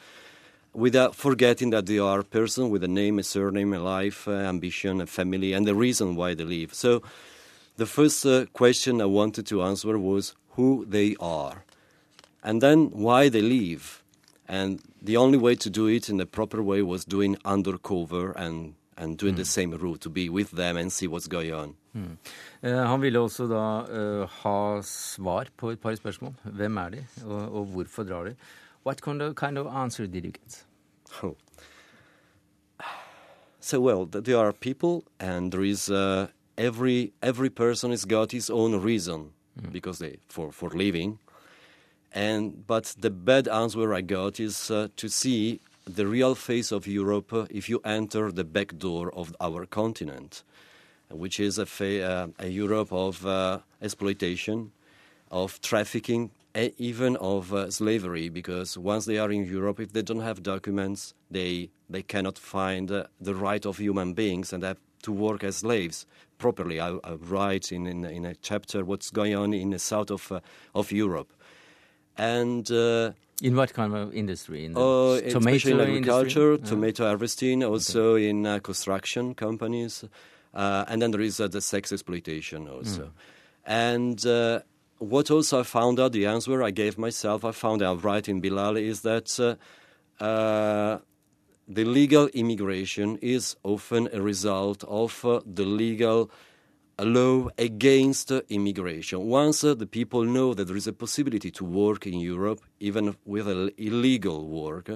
without 0.73 1.13
forgetting 1.13 1.71
that 1.71 1.85
they 1.85 1.99
are 1.99 2.19
a 2.21 2.23
person 2.23 2.69
with 2.69 2.83
a 2.83 2.87
name, 2.87 3.19
a 3.19 3.23
surname, 3.23 3.73
a 3.73 3.79
life, 3.79 4.27
uh, 4.27 4.31
ambition, 4.31 5.01
a 5.01 5.05
family, 5.05 5.51
and 5.51 5.67
the 5.67 5.75
reason 5.75 6.15
why 6.15 6.33
they 6.33 6.45
leave. 6.45 6.73
So 6.73 7.01
the 7.75 7.85
first 7.85 8.25
uh, 8.25 8.45
question 8.53 9.01
I 9.01 9.05
wanted 9.05 9.45
to 9.47 9.63
answer 9.63 9.97
was 9.97 10.35
who 10.51 10.85
they 10.87 11.15
are, 11.19 11.63
and 12.43 12.61
then 12.61 12.89
why 12.91 13.29
they 13.29 13.41
leave. 13.41 14.03
And 14.47 14.79
the 15.01 15.17
only 15.17 15.37
way 15.37 15.55
to 15.55 15.69
do 15.69 15.87
it 15.87 16.09
in 16.09 16.17
the 16.17 16.25
proper 16.25 16.63
way 16.63 16.81
was 16.81 17.05
doing 17.05 17.37
undercover 17.45 18.31
and 18.31 18.73
and 18.97 19.17
doing 19.17 19.33
mm. 19.33 19.37
the 19.37 19.45
same 19.45 19.71
route 19.71 20.01
to 20.01 20.09
be 20.09 20.29
with 20.29 20.51
them 20.51 20.75
and 20.75 20.91
see 20.91 21.07
what's 21.07 21.27
going 21.27 21.53
on. 21.53 21.75
Mm. 21.95 22.17
Uh, 22.63 22.87
han 22.87 23.01
ville 23.01 23.19
også 23.19 23.47
da 23.47 23.63
uh, 23.81 24.29
ha 24.29 24.81
svar 24.81 25.47
på 25.57 25.71
et 25.71 25.79
par 25.79 25.95
spørsmål. 25.95 26.33
Hvem 26.43 26.77
er 26.77 26.89
de, 26.89 27.05
og, 27.25 27.55
og 27.55 27.65
hvorfor 27.65 28.03
drar 28.03 28.23
de? 28.23 28.35
What 28.85 29.01
kind 29.01 29.21
of, 29.21 29.35
kind 29.35 29.57
of 29.57 29.67
answer 29.67 30.07
did 30.07 30.25
you 30.25 30.31
get? 30.31 30.65
Oh. 31.23 31.35
So 33.59 33.79
well, 33.79 34.05
there 34.05 34.37
are 34.37 34.53
people, 34.53 35.03
and 35.19 35.51
there 35.51 35.63
is 35.63 35.89
uh, 35.89 36.27
every 36.57 37.13
every 37.21 37.49
person 37.49 37.91
has 37.91 38.05
got 38.05 38.31
his 38.31 38.49
own 38.49 38.81
reason 38.81 39.31
mm. 39.61 39.71
because 39.71 39.99
they 39.99 40.17
for 40.27 40.51
for 40.51 40.69
living. 40.69 41.19
And 42.11 42.65
but 42.65 42.95
the 42.99 43.09
bad 43.09 43.47
answer 43.47 43.93
I 43.93 44.01
got 44.01 44.39
is 44.39 44.71
uh, 44.71 44.87
to 44.95 45.09
see 45.09 45.59
the 45.85 46.07
real 46.07 46.35
face 46.35 46.71
of 46.71 46.87
Europe 46.87 47.47
if 47.49 47.69
you 47.69 47.81
enter 47.83 48.31
the 48.31 48.43
back 48.43 48.77
door 48.77 49.11
of 49.13 49.35
our 49.39 49.65
continent, 49.65 50.43
which 51.09 51.39
is 51.39 51.59
a, 51.59 52.01
uh, 52.01 52.27
a 52.39 52.47
Europe 52.47 52.91
of 52.91 53.25
uh, 53.25 53.59
exploitation, 53.81 54.71
of 55.31 55.61
trafficking, 55.61 56.31
even 56.77 57.15
of 57.17 57.53
uh, 57.53 57.69
slavery. 57.69 58.29
Because 58.29 58.77
once 58.77 59.05
they 59.05 59.17
are 59.17 59.31
in 59.31 59.45
Europe, 59.45 59.79
if 59.79 59.93
they 59.93 60.01
don't 60.01 60.21
have 60.21 60.41
documents, 60.43 61.13
they 61.29 61.69
they 61.89 62.03
cannot 62.03 62.37
find 62.37 62.91
uh, 62.91 63.05
the 63.19 63.35
right 63.35 63.65
of 63.65 63.77
human 63.77 64.13
beings 64.13 64.53
and 64.53 64.63
have 64.63 64.77
to 65.03 65.11
work 65.11 65.43
as 65.43 65.57
slaves 65.57 66.05
properly. 66.37 66.79
I, 66.79 66.97
I 67.03 67.13
write 67.13 67.71
in, 67.71 67.87
in, 67.87 68.05
in 68.05 68.25
a 68.25 68.35
chapter 68.35 68.83
what's 68.83 69.09
going 69.11 69.35
on 69.35 69.53
in 69.53 69.71
the 69.71 69.79
south 69.79 70.11
of 70.11 70.31
uh, 70.31 70.39
of 70.73 70.91
Europe, 70.91 71.31
and 72.19 72.69
in 73.41 73.55
what 73.55 73.73
kind 73.73 73.95
of 73.95 74.13
industry? 74.13 74.65
In 74.65 74.73
the 74.73 74.79
uh, 74.79 75.29
tomato 75.29 75.69
in 75.69 75.79
agriculture, 75.79 76.53
industry? 76.53 76.75
tomato 76.75 77.05
harvesting, 77.05 77.63
also 77.63 78.13
okay. 78.15 78.29
in 78.29 78.45
uh, 78.45 78.59
construction 78.59 79.33
companies, 79.33 80.03
uh, 80.53 80.85
and 80.87 81.01
then 81.01 81.11
there 81.11 81.21
is 81.21 81.39
uh, 81.39 81.47
the 81.47 81.61
sex 81.61 81.91
exploitation 81.91 82.67
also. 82.67 83.03
Mm. 83.03 83.11
And 83.65 84.25
uh, 84.25 84.59
what 84.97 85.31
also 85.31 85.61
I 85.61 85.63
found 85.63 85.99
out, 85.99 86.11
the 86.11 86.25
answer 86.25 86.61
I 86.61 86.71
gave 86.71 86.97
myself, 86.97 87.45
I 87.45 87.51
found 87.51 87.81
out 87.81 88.03
right 88.03 88.27
in 88.27 88.41
Bilal, 88.41 88.77
is 88.77 89.01
that 89.01 89.57
uh, 90.19 90.97
the 91.67 91.85
legal 91.85 92.27
immigration 92.27 93.17
is 93.21 93.55
often 93.63 94.09
a 94.11 94.21
result 94.21 94.83
of 94.85 95.21
the 95.45 95.63
legal 95.63 96.29
a 96.99 97.05
law 97.05 97.47
against 97.57 98.29
immigration. 98.49 99.21
Once 99.21 99.63
uh, 99.63 99.73
the 99.73 99.87
people 99.87 100.23
know 100.25 100.53
that 100.53 100.65
there 100.65 100.75
is 100.75 100.85
a 100.85 100.91
possibility 100.91 101.49
to 101.49 101.63
work 101.63 102.05
in 102.05 102.19
Europe, 102.19 102.59
even 102.81 103.15
with 103.25 103.47
illegal 103.77 104.45
work, 104.49 104.91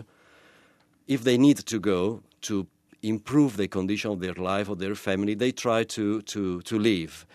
if 1.08 1.24
they 1.24 1.38
need 1.38 1.58
to 1.58 1.80
go 1.80 2.22
to 2.42 2.68
improve 3.02 3.56
the 3.56 3.70
condition 3.70 4.12
of 4.12 4.20
their 4.20 4.34
life 4.34 4.68
or 4.68 4.76
their 4.76 4.96
family, 4.96 5.34
they 5.34 5.54
try 5.54 5.86
to, 5.86 6.22
to, 6.24 6.62
to 6.64 6.78
leave. 6.78 7.26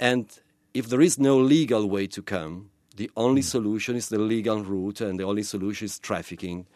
And 0.00 0.26
if 0.72 0.88
there 0.88 1.02
is 1.02 1.18
no 1.18 1.36
legal 1.36 1.86
way 1.86 2.06
to 2.08 2.22
come, 2.22 2.70
the 2.96 3.10
only 3.14 3.42
mm. 3.42 3.44
solution 3.44 3.94
is 3.94 4.08
the 4.08 4.18
legal 4.18 4.64
route, 4.64 5.02
and 5.02 5.20
the 5.20 5.24
only 5.24 5.42
solution 5.42 5.84
is 5.84 5.98
trafficking. 5.98 6.66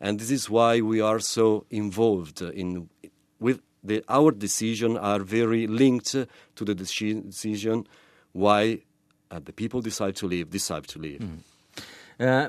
And 0.00 0.20
this 0.20 0.30
is 0.30 0.48
why 0.48 0.80
we 0.80 1.00
are 1.00 1.18
so 1.18 1.66
involved 1.68 2.42
in 2.42 2.88
with 3.40 3.60
the, 3.82 4.04
our 4.08 4.30
decision 4.30 4.96
are 4.96 5.20
very 5.20 5.66
linked 5.66 6.12
to 6.12 6.64
the 6.64 6.74
decision 6.74 7.86
why 8.32 8.80
uh, 9.30 9.40
the 9.42 9.52
people 9.52 9.80
decide 9.80 10.16
to 10.16 10.26
leave, 10.26 10.50
decide 10.50 10.86
to 10.88 10.98
leave. 10.98 11.20
Mm. 11.20 11.40
Uh, 12.20 12.48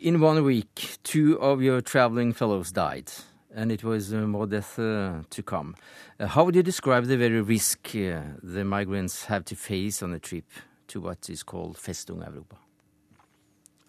in 0.00 0.20
one 0.20 0.42
week, 0.44 0.98
two 1.02 1.40
of 1.40 1.62
your 1.62 1.80
traveling 1.80 2.32
fellows 2.32 2.70
died, 2.70 3.10
and 3.54 3.72
it 3.72 3.82
was 3.82 4.12
uh, 4.12 4.18
more 4.18 4.46
death 4.46 4.78
uh, 4.78 5.22
to 5.30 5.42
come. 5.42 5.74
Uh, 6.20 6.26
how 6.26 6.44
would 6.44 6.54
you 6.54 6.62
describe 6.62 7.06
the 7.06 7.16
very 7.16 7.40
risk 7.40 7.90
the 7.92 8.64
migrants 8.64 9.24
have 9.24 9.44
to 9.46 9.56
face 9.56 10.02
on 10.02 10.12
a 10.12 10.18
trip 10.18 10.44
to 10.88 11.00
what 11.00 11.28
is 11.30 11.42
called 11.42 11.76
Festung 11.76 12.24
Europa? 12.24 12.56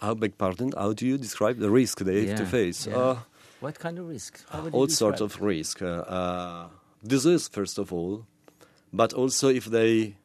I 0.01 0.13
beg 0.13 0.37
pardon. 0.37 0.71
How 0.77 0.93
do 0.93 1.05
you 1.05 1.17
describe 1.17 1.57
the 1.57 1.69
risk 1.69 1.99
they 1.99 2.21
yeah, 2.21 2.29
have 2.29 2.39
to 2.39 2.45
face? 2.45 2.87
Yeah. 2.87 3.17
What 3.59 3.79
kind 3.79 3.97
of 3.97 4.07
risk? 4.07 4.43
All 4.71 4.87
sorts 4.87 5.21
of 5.21 5.41
risk. 5.41 5.81
Uh, 5.81 5.85
uh, 5.85 6.67
disease, 7.05 7.47
first 7.47 7.79
of 7.79 7.91
all, 7.91 8.25
but 8.93 9.13
also 9.13 9.49
if 9.49 9.65
they 9.65 10.15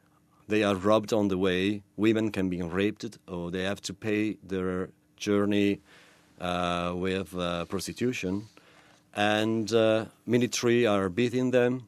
they 0.48 0.62
are 0.62 0.74
robbed 0.74 1.12
on 1.12 1.28
the 1.28 1.38
way, 1.38 1.82
women 1.96 2.30
can 2.30 2.50
be 2.50 2.60
raped, 2.60 3.18
or 3.26 3.50
they 3.50 3.62
have 3.62 3.80
to 3.82 3.94
pay 3.94 4.36
their 4.42 4.90
journey 5.16 5.80
uh, 6.40 6.92
with 6.94 7.34
uh, 7.34 7.64
prostitution, 7.66 8.48
and 9.14 9.72
uh, 9.72 10.04
military 10.26 10.86
are 10.86 11.08
beating 11.08 11.52
them 11.52 11.86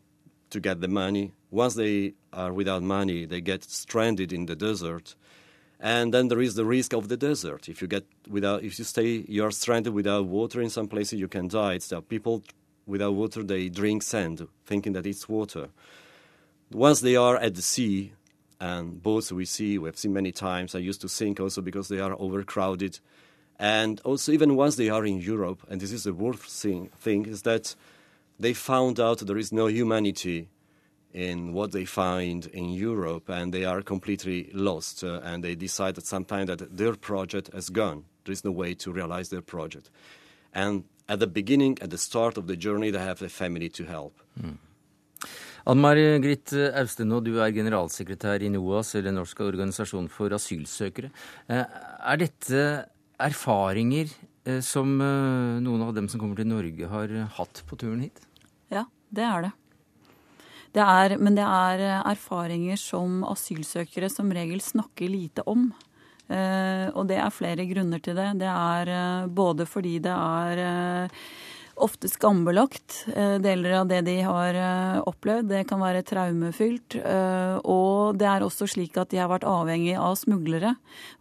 to 0.50 0.60
get 0.60 0.80
the 0.80 0.88
money. 0.88 1.32
Once 1.50 1.74
they 1.74 2.14
are 2.32 2.52
without 2.52 2.82
money, 2.82 3.26
they 3.26 3.40
get 3.40 3.64
stranded 3.64 4.32
in 4.32 4.46
the 4.46 4.56
desert 4.56 5.14
and 5.84 6.14
then 6.14 6.28
there 6.28 6.40
is 6.40 6.54
the 6.54 6.64
risk 6.64 6.94
of 6.94 7.08
the 7.08 7.16
desert. 7.16 7.68
If 7.68 7.82
you 7.82 7.86
get 7.86 8.06
without, 8.26 8.64
if 8.64 8.78
you 8.78 8.86
stay, 8.86 9.22
you 9.28 9.44
are 9.44 9.50
stranded 9.50 9.92
without 9.92 10.24
water 10.24 10.62
in 10.62 10.70
some 10.70 10.88
places, 10.88 11.20
you 11.20 11.28
can 11.28 11.46
die. 11.46 11.76
So 11.76 12.00
people 12.00 12.42
without 12.86 13.12
water, 13.12 13.42
they 13.42 13.68
drink 13.68 14.02
sand, 14.02 14.48
thinking 14.64 14.94
that 14.94 15.06
it's 15.06 15.28
water. 15.28 15.68
Once 16.72 17.00
they 17.00 17.16
are 17.16 17.36
at 17.36 17.54
the 17.54 17.60
sea, 17.60 18.12
and 18.58 19.02
boats 19.02 19.30
we 19.30 19.44
see, 19.44 19.76
we 19.76 19.86
have 19.88 19.98
seen 19.98 20.14
many 20.14 20.32
times. 20.32 20.74
I 20.74 20.78
used 20.78 21.02
to 21.02 21.08
sink 21.08 21.38
also 21.38 21.60
because 21.60 21.88
they 21.88 22.00
are 22.00 22.16
overcrowded. 22.18 22.98
And 23.58 24.00
also, 24.04 24.32
even 24.32 24.56
once 24.56 24.76
they 24.76 24.88
are 24.88 25.04
in 25.04 25.20
Europe, 25.20 25.66
and 25.68 25.82
this 25.82 25.92
is 25.92 26.04
the 26.04 26.14
worst 26.14 26.44
thing, 26.62 26.88
thing 26.98 27.26
is 27.26 27.42
that 27.42 27.74
they 28.40 28.54
found 28.54 28.98
out 28.98 29.18
there 29.18 29.36
is 29.36 29.52
no 29.52 29.66
humanity 29.66 30.48
in 31.14 31.52
what 31.52 31.70
they 31.70 31.84
find 31.84 32.46
in 32.46 32.70
Europe, 32.70 33.28
and 33.28 33.54
they 33.54 33.64
are 33.64 33.82
completely 33.82 34.50
lost. 34.52 35.04
Uh, 35.04 35.20
and 35.22 35.44
they 35.44 35.54
decide 35.54 35.96
at 35.96 36.04
some 36.04 36.24
time 36.24 36.46
that 36.46 36.76
their 36.76 36.94
project 36.94 37.50
has 37.54 37.70
gone. 37.70 38.04
There 38.24 38.32
is 38.32 38.44
no 38.44 38.50
way 38.50 38.74
to 38.74 38.92
realize 38.92 39.28
their 39.28 39.42
project. 39.42 39.90
And 40.52 40.84
at 41.08 41.20
the 41.20 41.26
beginning, 41.26 41.78
at 41.80 41.90
the 41.90 41.98
start 41.98 42.36
of 42.36 42.46
the 42.46 42.56
journey, 42.56 42.90
they 42.90 42.98
have 42.98 43.22
a 43.22 43.28
family 43.28 43.68
to 43.70 43.84
help. 43.84 44.20
Mm. 44.40 44.58
Anmar 45.66 45.96
Gritt 46.20 46.52
Austenå, 46.52 47.22
du 47.24 47.38
er 47.40 47.52
generalsekretær 47.56 48.42
i 48.44 48.50
NOAS, 48.52 48.94
eller 48.98 49.14
Norsk 49.16 49.40
organisasjon 49.46 50.10
for 50.12 50.34
asylsøkere. 50.36 51.08
Eh, 51.48 51.64
er 51.64 52.20
dette 52.20 52.64
erfaringer 53.16 54.10
eh, 54.44 54.60
som 54.60 54.98
eh, 55.00 55.62
noen 55.64 55.86
av 55.86 55.94
dem 55.96 56.10
som 56.12 56.20
kommer 56.20 56.36
til 56.36 56.50
Norge, 56.50 56.90
har 56.90 57.14
hatt 57.38 57.62
på 57.64 57.80
turen 57.80 58.04
hit? 58.04 58.20
Ja, 58.74 58.84
det 59.08 59.24
er 59.24 59.46
det. 59.46 59.52
Det 60.74 60.82
er, 60.82 61.14
men 61.22 61.36
det 61.38 61.46
er 61.46 61.82
eh, 61.86 62.04
erfaringer 62.10 62.78
som 62.80 63.22
asylsøkere 63.30 64.10
som 64.10 64.32
regel 64.34 64.62
snakker 64.62 65.10
lite 65.10 65.46
om. 65.46 65.68
Eh, 66.26 66.88
og 66.90 67.06
det 67.06 67.20
er 67.22 67.34
flere 67.34 67.66
grunner 67.70 68.02
til 68.02 68.18
det. 68.18 68.32
Det 68.42 68.50
er 68.50 68.90
eh, 68.90 69.26
både 69.30 69.68
fordi 69.70 70.00
det 70.02 70.14
er 70.14 71.12
ofte 71.74 72.06
skambelagt, 72.06 73.00
deler 73.42 73.72
av 73.80 73.88
det 73.90 74.04
de 74.06 74.12
har 74.22 74.54
opplevd. 75.10 75.48
Det 75.50 75.64
kan 75.66 75.80
være 75.82 76.04
traumefylt. 76.06 76.94
Og 77.66 78.14
det 78.14 78.28
er 78.30 78.44
også 78.46 78.68
slik 78.70 78.94
at 79.02 79.10
de 79.10 79.18
har 79.18 79.26
vært 79.32 79.48
avhengig 79.50 79.96
av 79.98 80.14
smuglere. 80.20 80.76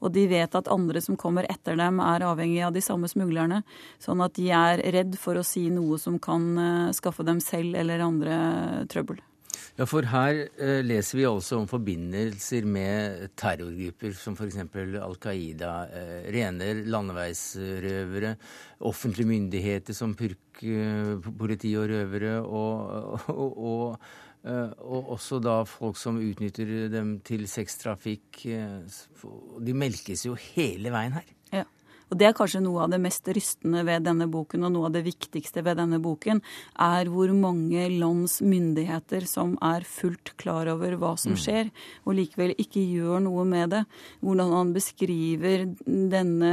Og 0.05 0.13
de 0.13 0.27
vet 0.29 0.53
at 0.53 0.69
andre 0.69 1.01
som 1.01 1.17
kommer 1.17 1.49
etter 1.49 1.81
dem, 1.81 1.97
er 2.05 2.27
avhengig 2.29 2.61
av 2.69 2.77
de 2.77 2.85
samme 2.85 3.09
smuglerne. 3.09 3.63
Sånn 3.97 4.21
at 4.21 4.37
de 4.37 4.51
er 4.53 4.85
redd 4.93 5.17
for 5.17 5.41
å 5.41 5.47
si 5.55 5.71
noe 5.73 5.97
som 5.97 6.21
kan 6.21 6.93
skaffe 6.93 7.25
dem 7.25 7.41
selv 7.41 7.73
eller 7.81 8.05
andre 8.13 8.41
trøbbel. 8.93 9.25
Ja, 9.73 9.87
for 9.89 10.05
her 10.05 10.37
eh, 10.61 10.83
leser 10.85 11.17
vi 11.17 11.23
også 11.25 11.57
om 11.57 11.63
forbindelser 11.65 12.65
med 12.69 13.31
terrorgrupper 13.41 14.11
som 14.13 14.35
f.eks. 14.37 14.59
Al 15.01 15.15
Qaida, 15.17 15.71
eh, 15.89 16.27
rene 16.35 16.67
landeveisrøvere, 16.93 18.35
offentlige 18.85 19.31
myndigheter 19.31 19.97
som 19.97 20.13
purk, 20.19 20.61
eh, 20.61 21.15
politi 21.39 21.73
og 21.81 21.89
røvere, 21.89 22.35
og, 22.45 23.33
og, 23.33 23.57
og, 23.71 24.05
eh, 24.45 24.77
og, 24.77 25.09
også 25.17 25.41
da 25.41 25.57
folk 25.65 25.97
som 25.97 26.21
utnytter 26.21 26.91
dem 26.93 27.15
til 27.25 27.49
sextrafikk. 27.49 28.43
Eh, 28.45 29.01
de 29.57 29.73
melkes 29.73 30.27
jo 30.29 30.37
hele 30.53 30.93
veien 30.93 31.17
her. 31.17 31.33
Og 32.13 32.19
det 32.21 32.27
er 32.29 32.35
kanskje 32.37 32.61
noe 32.61 32.83
av 32.85 32.91
det 32.93 32.99
mest 33.01 33.25
rystende 33.33 33.81
ved 33.87 34.03
denne 34.05 34.27
boken, 34.29 34.67
og 34.67 34.75
noe 34.75 34.89
av 34.91 34.93
det 34.93 35.01
viktigste 35.07 35.63
ved 35.65 35.79
denne 35.81 35.97
boken, 35.97 36.43
er 36.77 37.09
hvor 37.09 37.31
mange 37.33 37.87
lands 37.89 38.37
myndigheter 38.45 39.25
som 39.25 39.55
er 39.65 39.81
fullt 39.87 40.35
klar 40.37 40.69
over 40.69 40.93
hva 41.01 41.15
som 41.17 41.33
mm. 41.33 41.39
skjer, 41.41 41.71
og 42.05 42.17
likevel 42.19 42.53
ikke 42.61 42.83
gjør 42.85 43.23
noe 43.25 43.47
med 43.49 43.73
det. 43.73 43.81
Hvordan 44.21 44.53
han 44.53 44.73
beskriver 44.75 45.65
denne 46.13 46.51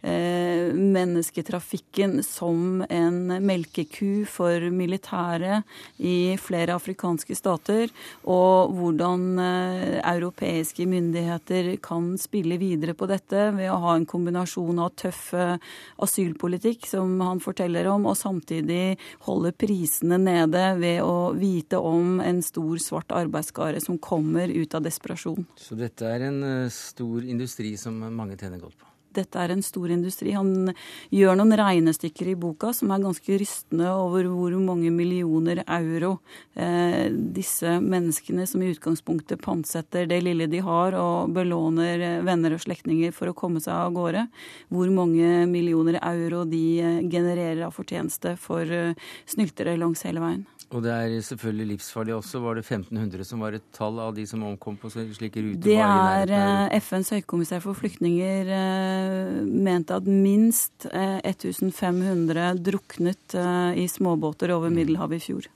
eh, 0.00 0.72
mennesketrafikken 0.72 2.22
som 2.24 2.80
en 2.88 3.36
melkeku 3.44 4.24
for 4.24 4.64
militæret 4.72 5.68
i 6.00 6.38
flere 6.40 6.78
afrikanske 6.80 7.36
stater, 7.36 7.92
og 8.24 8.72
hvordan 8.78 9.28
eh, 9.44 10.00
europeiske 10.14 10.88
myndigheter 10.88 11.74
kan 11.84 12.14
spille 12.16 12.56
videre 12.56 12.96
på 12.96 13.12
dette 13.12 13.50
ved 13.60 13.68
å 13.68 13.80
ha 13.84 13.98
en 13.98 14.08
kombinasjon 14.08 14.80
av 14.80 14.96
tøff 15.02 15.32
eh, 15.38 15.56
asylpolitikk, 16.02 16.86
som 16.90 17.14
han 17.22 17.42
forteller 17.42 17.88
om, 17.92 18.06
og 18.10 18.18
samtidig 18.18 18.98
holde 19.26 19.52
prisene 19.56 20.20
nede 20.22 20.64
ved 20.80 21.02
å 21.04 21.32
vite 21.36 21.80
om 21.80 22.20
en 22.24 22.42
stor 22.44 22.80
svart 22.82 23.12
arbeidsskare 23.16 23.82
som 23.82 24.00
kommer 24.02 24.52
ut 24.52 24.78
av 24.78 24.86
desperasjon. 24.86 25.46
Så 25.56 25.78
dette 25.78 26.08
er 26.08 26.28
en 26.30 26.40
eh, 26.46 26.72
stor 26.72 27.26
industri 27.26 27.74
som 27.80 27.98
mange 28.12 28.38
tjener 28.40 28.62
godt 28.62 28.78
på? 28.78 28.91
Dette 29.16 29.38
er 29.38 29.52
en 29.54 29.64
stor 29.64 29.90
industri. 29.92 30.32
Han 30.36 30.72
gjør 31.12 31.38
noen 31.38 31.56
regnestykker 31.58 32.32
i 32.32 32.36
boka 32.38 32.72
som 32.76 32.92
er 32.92 33.02
ganske 33.04 33.38
rystende 33.40 33.90
over 33.92 34.28
hvor 34.30 34.56
mange 34.62 34.92
millioner 34.94 35.62
euro 35.66 36.14
eh, 36.54 37.08
disse 37.10 37.78
menneskene 37.82 38.46
som 38.48 38.62
i 38.62 38.70
utgangspunktet 38.72 39.42
pantsetter 39.42 40.08
det 40.10 40.22
lille 40.24 40.48
de 40.50 40.62
har 40.64 40.96
og 40.98 41.32
belåner 41.36 42.06
eh, 42.06 42.22
venner 42.26 42.56
og 42.56 42.64
slektninger 42.64 43.14
for 43.16 43.30
å 43.30 43.36
komme 43.36 43.62
seg 43.62 43.74
av 43.74 43.94
gårde, 43.96 44.26
hvor 44.72 44.90
mange 44.94 45.44
millioner 45.50 46.00
euro 46.00 46.44
de 46.48 46.64
eh, 46.80 47.00
genererer 47.12 47.66
av 47.68 47.76
fortjeneste 47.76 48.36
for 48.40 48.66
eh, 48.66 48.96
snyltere 49.30 49.78
langs 49.80 50.04
hele 50.06 50.22
veien. 50.24 50.46
Og 50.72 50.80
det 50.80 50.92
er 50.92 51.14
selvfølgelig 51.20 51.66
livsfarlig 51.74 52.14
også. 52.16 52.40
Var 52.40 52.56
det 52.56 52.64
1500 52.64 53.26
som 53.28 53.42
var 53.44 53.56
et 53.56 53.64
tall 53.76 53.98
av 54.00 54.14
de 54.16 54.24
som 54.28 54.44
omkom 54.48 54.78
på 54.80 54.90
slike 54.92 55.44
ruter? 55.44 55.60
Det 55.66 55.78
er 55.84 56.32
eh, 56.32 56.76
FNs 56.80 57.12
høykommissær 57.12 57.60
for 57.64 57.76
flyktninger 57.76 58.52
eh, 58.56 59.40
mente 59.44 59.98
at 60.00 60.08
minst 60.08 60.88
1500 60.88 62.46
eh, 62.46 62.62
druknet 62.70 63.36
i 63.76 63.84
småbåter 63.88 64.54
over 64.54 64.72
mm. 64.72 64.78
Middelhavet 64.80 65.20
i 65.20 65.26
fjor. 65.26 65.50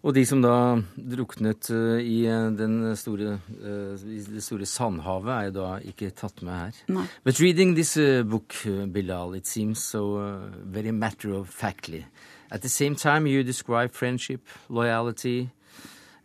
Og 0.00 0.16
de 0.16 0.22
som 0.24 0.40
da 0.40 0.80
druknet 0.96 1.68
i 2.00 2.22
store, 2.96 3.34
det 3.60 4.40
store 4.40 4.64
Sandhavet, 4.64 5.32
er 5.34 5.48
jo 5.50 5.56
da 5.58 5.74
ikke 5.92 6.08
tatt 6.16 6.40
med 6.40 6.56
her. 6.56 6.78
Nei. 6.96 7.04
But 7.20 7.42
reading 7.44 7.74
this 7.76 7.98
book, 8.24 8.56
Bilal, 8.64 9.36
it 9.36 9.46
seems 9.46 9.84
so 9.84 10.40
very 10.64 10.90
matter 10.90 11.36
of 11.36 11.52
factly. 11.52 12.06
At 12.50 12.62
the 12.62 12.68
same 12.68 12.96
time, 12.96 13.26
you 13.26 13.44
describe 13.44 13.92
friendship, 13.92 14.40
loyalty, 14.68 15.50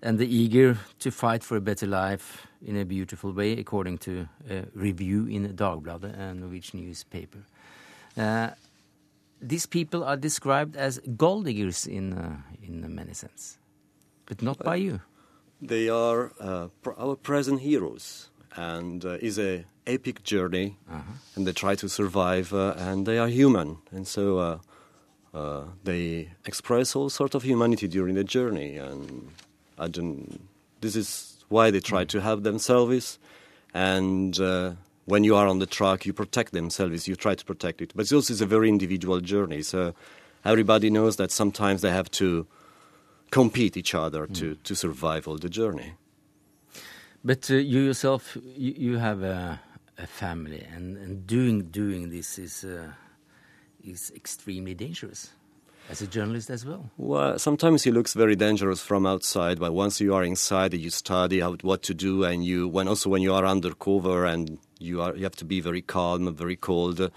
and 0.02 0.18
the 0.18 0.28
eager 0.28 0.78
to 1.00 1.12
fight 1.12 1.44
for 1.44 1.58
a 1.58 1.62
better 1.62 1.86
life 1.86 2.48
in 2.66 2.78
a 2.78 2.86
beautiful 2.86 3.32
way, 3.32 3.54
according 3.54 4.00
to 4.00 4.28
a 4.50 4.66
review 4.74 5.28
in 5.28 5.48
Dagbladet, 5.56 6.18
a 6.18 6.34
Norwegian 6.34 6.82
newspaper. 6.82 7.40
Uh, 8.18 8.50
these 9.40 9.68
people 9.68 10.04
are 10.04 10.18
described 10.18 10.76
as 10.76 11.00
gold 11.16 11.46
diggers 11.46 11.86
in, 11.86 12.14
uh, 12.14 12.38
in 12.64 12.96
many 12.96 13.14
sense, 13.14 13.60
but 14.26 14.42
not 14.42 14.58
by 14.60 14.76
you. 14.78 15.02
They 15.62 15.90
are 15.90 16.32
uh, 16.40 16.68
our 16.98 17.16
present 17.16 17.62
heroes, 17.62 18.30
and 18.56 19.06
uh, 19.06 19.18
is 19.22 19.38
a 19.38 19.66
epic 19.86 20.24
journey, 20.24 20.78
-huh. 20.90 21.04
and 21.36 21.46
they 21.46 21.54
try 21.54 21.76
to 21.76 21.88
survive, 21.88 22.54
uh, 22.54 22.90
and 22.90 23.06
they 23.06 23.20
are 23.20 23.32
human, 23.32 23.78
and 23.92 24.08
so 24.08 24.60
uh, 25.36 25.66
they 25.84 26.30
express 26.46 26.96
all 26.96 27.10
sort 27.10 27.36
of 27.36 27.44
humanity 27.44 27.90
during 27.90 28.16
the 28.16 28.24
journey, 28.24 28.78
and 28.78 29.30
I 29.78 29.90
don't. 29.90 30.40
This 30.80 30.96
is 30.96 31.44
why 31.50 31.72
they 31.72 31.82
try 31.82 32.06
to 32.06 32.22
have 32.22 32.44
themselves, 32.44 33.20
and 33.74 34.40
uh, 34.40 34.72
when 35.04 35.26
you 35.26 35.36
are 35.36 35.46
on 35.46 35.60
the 35.60 35.66
track, 35.66 36.06
you 36.06 36.14
protect 36.14 36.54
themselves. 36.54 37.06
You 37.06 37.18
try 37.18 37.36
to 37.36 37.44
protect 37.44 37.82
it, 37.82 37.92
but 37.94 38.04
it's 38.04 38.14
also 38.14 38.42
a 38.42 38.48
very 38.48 38.70
individual 38.70 39.20
journey. 39.20 39.62
So 39.62 39.94
everybody 40.46 40.90
knows 40.90 41.18
that 41.18 41.32
sometimes 41.32 41.82
they 41.82 41.92
have 41.92 42.10
to 42.12 42.48
compete 43.30 43.76
each 43.76 43.94
other 43.94 44.28
mm. 44.28 44.36
to 44.36 44.56
to 44.56 44.74
survive 44.74 45.28
all 45.28 45.38
the 45.38 45.50
journey. 45.50 45.96
But 47.26 47.52
uh, 47.52 47.56
you 47.56 47.82
yourself, 47.82 48.38
you, 48.56 48.74
you 48.78 48.98
have 49.00 49.24
a, 49.24 49.60
a, 49.98 50.08
family, 50.08 50.66
and, 50.74 50.96
and 50.96 51.28
doing 51.28 51.64
doing 51.72 52.10
this 52.10 52.38
is 52.38 52.64
uh, 52.64 52.92
is 53.86 54.12
extremely 54.16 54.74
dangerous 54.74 55.30
as 55.90 56.02
a 56.02 56.08
journalist 56.08 56.50
as 56.50 56.66
well. 56.66 56.90
Well, 56.98 57.38
sometimes 57.38 57.84
he 57.84 57.92
looks 57.92 58.14
very 58.14 58.36
dangerous 58.36 58.82
from 58.82 59.06
outside, 59.06 59.60
but 59.60 59.74
once 59.74 60.02
you 60.02 60.16
are 60.16 60.24
inside, 60.24 60.74
you 60.74 60.90
study 60.90 61.40
how, 61.40 61.54
what 61.62 61.84
to 61.84 61.94
do, 61.94 62.24
and 62.24 62.44
you 62.44 62.68
when 62.68 62.88
also 62.88 63.10
when 63.10 63.22
you 63.22 63.34
are 63.34 63.46
undercover 63.46 64.26
and 64.26 64.58
you 64.80 65.02
are 65.02 65.16
you 65.16 65.24
have 65.24 65.36
to 65.38 65.46
be 65.46 65.62
very 65.62 65.82
calm, 65.82 66.34
very 66.36 66.56
cold. 66.56 67.12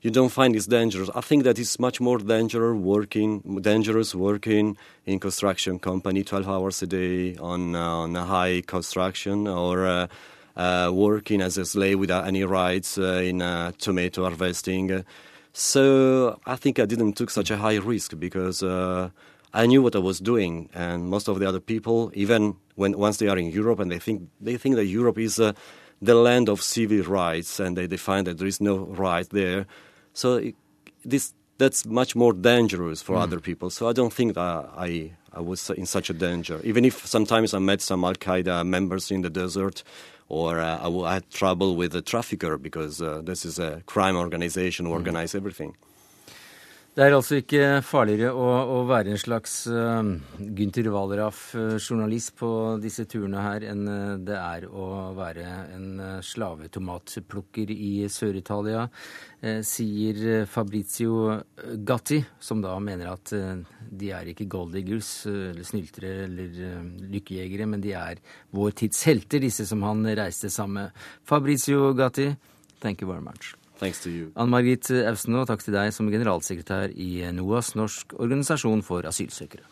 you 0.00 0.10
don't 0.10 0.30
find 0.30 0.54
it's 0.54 0.66
dangerous. 0.66 1.08
I 1.14 1.22
think 1.22 1.44
that 1.44 1.58
it's 1.58 1.78
much 1.78 2.00
more 2.00 2.18
dangerous 2.18 2.76
working, 2.76 3.40
dangerous 3.62 4.14
working 4.14 4.76
in 5.06 5.18
construction 5.18 5.78
company, 5.78 6.22
12 6.24 6.48
hours 6.48 6.82
a 6.82 6.86
day 6.86 7.36
on 7.36 7.74
uh, 7.74 8.04
on 8.04 8.16
a 8.16 8.24
high 8.24 8.62
construction, 8.66 9.46
or 9.46 9.86
uh, 9.86 10.06
uh, 10.56 10.90
working 10.92 11.40
as 11.40 11.58
a 11.58 11.64
slave 11.64 11.98
without 11.98 12.26
any 12.26 12.44
rights 12.44 12.98
uh, 12.98 13.22
in 13.24 13.38
tomato 13.78 14.22
harvesting. 14.22 15.04
So 15.56 16.40
I 16.46 16.56
think 16.56 16.80
I 16.80 16.84
didn't 16.84 17.12
took 17.12 17.30
such 17.30 17.48
a 17.48 17.56
high 17.56 17.76
risk 17.76 18.18
because 18.18 18.60
uh, 18.60 19.10
I 19.54 19.66
knew 19.66 19.82
what 19.82 19.94
I 19.94 20.00
was 20.00 20.18
doing, 20.18 20.68
and 20.74 21.08
most 21.08 21.28
of 21.28 21.38
the 21.38 21.48
other 21.48 21.60
people, 21.60 22.10
even 22.12 22.56
when 22.74 22.98
once 22.98 23.18
they 23.18 23.28
are 23.28 23.38
in 23.38 23.52
Europe 23.52 23.78
and 23.78 23.88
they 23.88 24.00
think 24.00 24.28
they 24.40 24.56
think 24.56 24.74
that 24.74 24.86
Europe 24.86 25.16
is 25.16 25.38
uh, 25.38 25.52
the 26.02 26.16
land 26.16 26.48
of 26.48 26.60
civil 26.60 27.04
rights, 27.04 27.60
and 27.60 27.78
they, 27.78 27.96
find 27.96 28.26
that 28.26 28.38
there 28.38 28.48
is 28.48 28.60
no 28.60 28.78
right 28.78 29.30
there. 29.30 29.66
So 30.12 30.34
it, 30.38 30.56
this 31.04 31.32
that's 31.58 31.86
much 31.86 32.16
more 32.16 32.32
dangerous 32.32 33.00
for 33.00 33.14
mm. 33.14 33.22
other 33.22 33.38
people. 33.38 33.70
So 33.70 33.88
I 33.88 33.92
don't 33.92 34.12
think 34.12 34.34
that 34.34 34.68
I 34.76 35.12
I 35.32 35.40
was 35.40 35.70
in 35.70 35.86
such 35.86 36.10
a 36.10 36.14
danger. 36.14 36.60
Even 36.64 36.84
if 36.84 37.06
sometimes 37.06 37.54
I 37.54 37.60
met 37.60 37.80
some 37.80 38.02
Al 38.02 38.14
Qaeda 38.14 38.66
members 38.66 39.12
in 39.12 39.22
the 39.22 39.30
desert, 39.30 39.84
or 40.28 40.60
uh, 40.60 40.88
I 40.88 41.14
had 41.14 41.30
trouble 41.30 41.76
with 41.76 41.94
a 41.94 42.02
trafficker 42.02 42.56
because 42.58 43.02
uh, 43.02 43.20
this 43.22 43.44
is 43.44 43.58
a 43.58 43.82
crime 43.86 44.16
organization 44.16 44.86
who 44.86 44.92
mm. 44.92 44.94
organize 44.94 45.34
everything. 45.34 45.76
Det 46.94 47.02
er 47.02 47.10
altså 47.10 47.40
ikke 47.40 47.80
farligere 47.82 48.28
å, 48.38 48.50
å 48.70 48.74
være 48.86 49.10
en 49.10 49.18
slags 49.18 49.64
uh, 49.66 50.12
Gynter 50.38 50.86
Wallraff-journalist 50.94 52.36
på 52.38 52.50
disse 52.78 53.02
turene 53.10 53.42
her 53.42 53.66
enn 53.66 53.80
uh, 53.90 54.12
det 54.22 54.36
er 54.38 54.66
å 54.70 55.08
være 55.16 55.42
en 55.74 55.88
uh, 55.98 56.12
slavetomatplukker 56.22 57.72
i 57.74 58.06
Sør-Italia, 58.06 58.84
uh, 58.86 59.58
sier 59.66 60.46
Fabrizio 60.46 61.34
Gatti, 61.82 62.20
som 62.38 62.62
da 62.62 62.76
mener 62.78 63.10
at 63.16 63.34
de 63.34 64.12
er 64.14 64.30
ikke 64.30 64.46
golddiggers 64.54 65.10
eller 65.32 65.66
snyltere 65.66 66.28
eller 66.28 66.62
lykkejegere, 67.10 67.66
men 67.74 67.82
de 67.82 67.96
er 67.98 68.22
vår 68.54 68.78
tids 68.84 69.02
helter, 69.10 69.42
disse 69.42 69.66
som 69.66 69.82
han 69.82 70.06
reiste 70.14 70.46
sammen 70.46 70.84
med. 70.84 71.04
Fabrizio 71.26 71.90
Gatti, 71.98 72.30
thank 72.78 73.02
you 73.02 73.10
very 73.10 73.26
much. 73.26 73.56
Thanks 73.78 74.02
to 74.04 74.10
you. 74.10 74.32
Ann 74.38 74.52
Margit 74.52 74.90
Austen, 74.90 75.34
og 75.34 75.48
takk 75.50 75.64
til 75.64 75.74
deg 75.74 75.90
som 75.94 76.10
generalsekretær 76.12 76.94
i 76.94 77.24
NOAS, 77.34 77.74
Norsk 77.78 78.14
organisasjon 78.16 78.84
for 78.86 79.06
asylsøkere. 79.10 79.66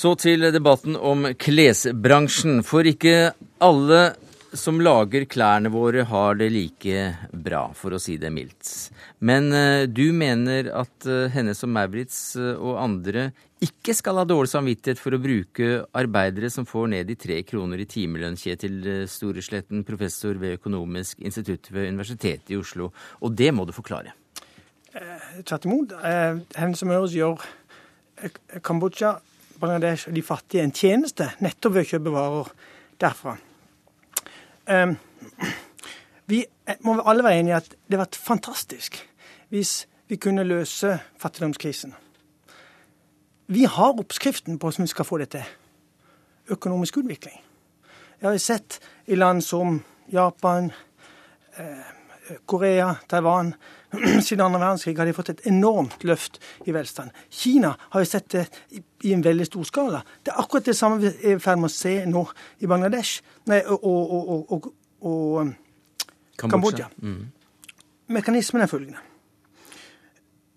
Så 0.00 0.14
til 0.16 0.46
debatten 0.54 0.94
om 0.96 1.26
klesbransjen. 1.36 2.62
For 2.64 2.86
ikke 2.88 3.34
alle 3.60 3.98
som 4.56 4.80
lager 4.82 5.26
klærne 5.30 5.70
våre, 5.70 6.02
har 6.08 6.38
det 6.38 6.48
like 6.50 7.04
bra, 7.32 7.68
for 7.76 7.94
å 7.94 8.00
si 8.02 8.16
det 8.20 8.32
mildt. 8.34 8.90
Men 9.22 9.50
uh, 9.54 9.86
du 9.86 10.10
mener 10.16 10.72
at 10.74 11.06
henne 11.06 11.30
Hennes 11.34 11.62
og 11.64 11.72
Maurits 11.72 12.18
uh, 12.38 12.56
og 12.58 12.80
andre 12.82 13.30
ikke 13.62 13.94
skal 13.96 14.18
ha 14.20 14.24
dårlig 14.28 14.50
samvittighet 14.52 15.00
for 15.00 15.14
å 15.14 15.20
bruke 15.20 15.68
arbeidere 15.96 16.50
som 16.52 16.66
får 16.68 16.88
ned 16.94 17.12
i 17.12 17.18
tre 17.20 17.40
kroner 17.46 17.82
i 17.82 17.88
timelønn, 17.90 18.38
Kjetil 18.40 19.06
Storesletten, 19.10 19.84
professor 19.88 20.40
ved 20.40 20.56
Økonomisk 20.58 21.20
institutt 21.20 21.68
ved 21.70 21.90
Universitetet 21.92 22.54
i 22.54 22.58
Oslo. 22.60 22.88
Og 23.20 23.36
det 23.36 23.50
må 23.52 23.68
du 23.68 23.74
forklare. 23.76 24.16
Tvert 25.44 25.68
imot. 25.68 25.92
Hennes 26.56 26.82
og 26.82 26.88
Maurits 26.88 27.18
gjør 27.18 27.44
Kambodsja, 28.64 29.18
Bangladesh 29.60 30.08
og 30.08 30.16
de 30.16 30.24
fattige 30.24 30.64
en 30.64 30.74
tjeneste 30.74 31.28
nettopp 31.44 31.76
ved 31.76 31.84
å 31.84 31.90
kjøpe 31.92 32.16
varer 32.16 32.52
derfra. 33.00 33.36
Vi 36.30 36.44
må 36.86 36.94
alle 37.02 37.24
være 37.26 37.40
enige 37.40 37.54
i 37.54 37.58
at 37.58 37.70
det 37.70 37.78
hadde 37.90 38.02
vært 38.04 38.20
fantastisk 38.22 39.00
hvis 39.50 39.88
vi 40.10 40.16
kunne 40.16 40.44
løse 40.46 40.98
fattigdomskrisen. 41.18 41.94
Vi 43.50 43.64
har 43.66 43.98
oppskriften 43.98 44.58
på 44.58 44.68
hvordan 44.68 44.86
vi 44.86 44.92
skal 44.92 45.04
få 45.04 45.18
det 45.18 45.28
til. 45.34 45.46
Økonomisk 46.50 47.00
utvikling. 47.02 47.40
Jeg 48.20 48.30
har 48.30 48.38
sett 48.38 48.78
i 49.06 49.18
land 49.18 49.42
som 49.42 49.80
Japan, 50.12 50.72
eh, 51.58 51.99
Korea, 52.46 52.94
Taiwan 53.08 53.54
Siden 54.22 54.44
andre 54.44 54.60
verdenskrig 54.60 54.98
har 54.98 55.06
de 55.06 55.14
fått 55.14 55.32
et 55.32 55.46
enormt 55.50 56.04
løft 56.06 56.38
i 56.66 56.74
velstand. 56.74 57.10
Kina 57.30 57.72
har 57.78 58.04
jo 58.04 58.06
sett 58.06 58.28
det 58.30 58.44
i 59.02 59.12
en 59.14 59.24
veldig 59.24 59.46
stor 59.48 59.66
skala. 59.66 60.02
Det 60.22 60.30
er 60.30 60.38
akkurat 60.38 60.68
det 60.70 60.76
samme 60.78 61.00
vi 61.02 61.10
er 61.10 61.34
i 61.34 61.42
ferd 61.42 61.58
med 61.58 61.70
å 61.70 61.74
se 61.74 61.96
nå 62.06 62.22
i 62.62 62.70
Bangladesh 62.70 63.24
nei, 63.50 63.58
og, 63.66 63.82
og, 63.82 64.52
og, 64.54 64.68
og 65.10 65.40
um, 65.42 65.50
Kambodsja. 66.40 66.86
Mm. 67.02 67.24
Mekanismen 68.14 68.62
er 68.62 68.70
følgende. 68.70 69.02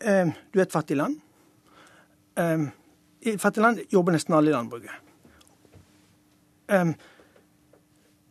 Um, 0.03 0.35
du 0.53 0.59
er 0.59 0.67
et 0.67 0.75
fattig 0.75 0.99
land. 0.99 1.17
Um, 2.37 2.69
I 3.25 3.33
et 3.33 3.41
fattig 3.41 3.65
land 3.65 3.81
jobber 3.91 4.13
nesten 4.13 4.37
alle 4.37 4.51
i 4.51 4.55
landbruket. 4.55 4.99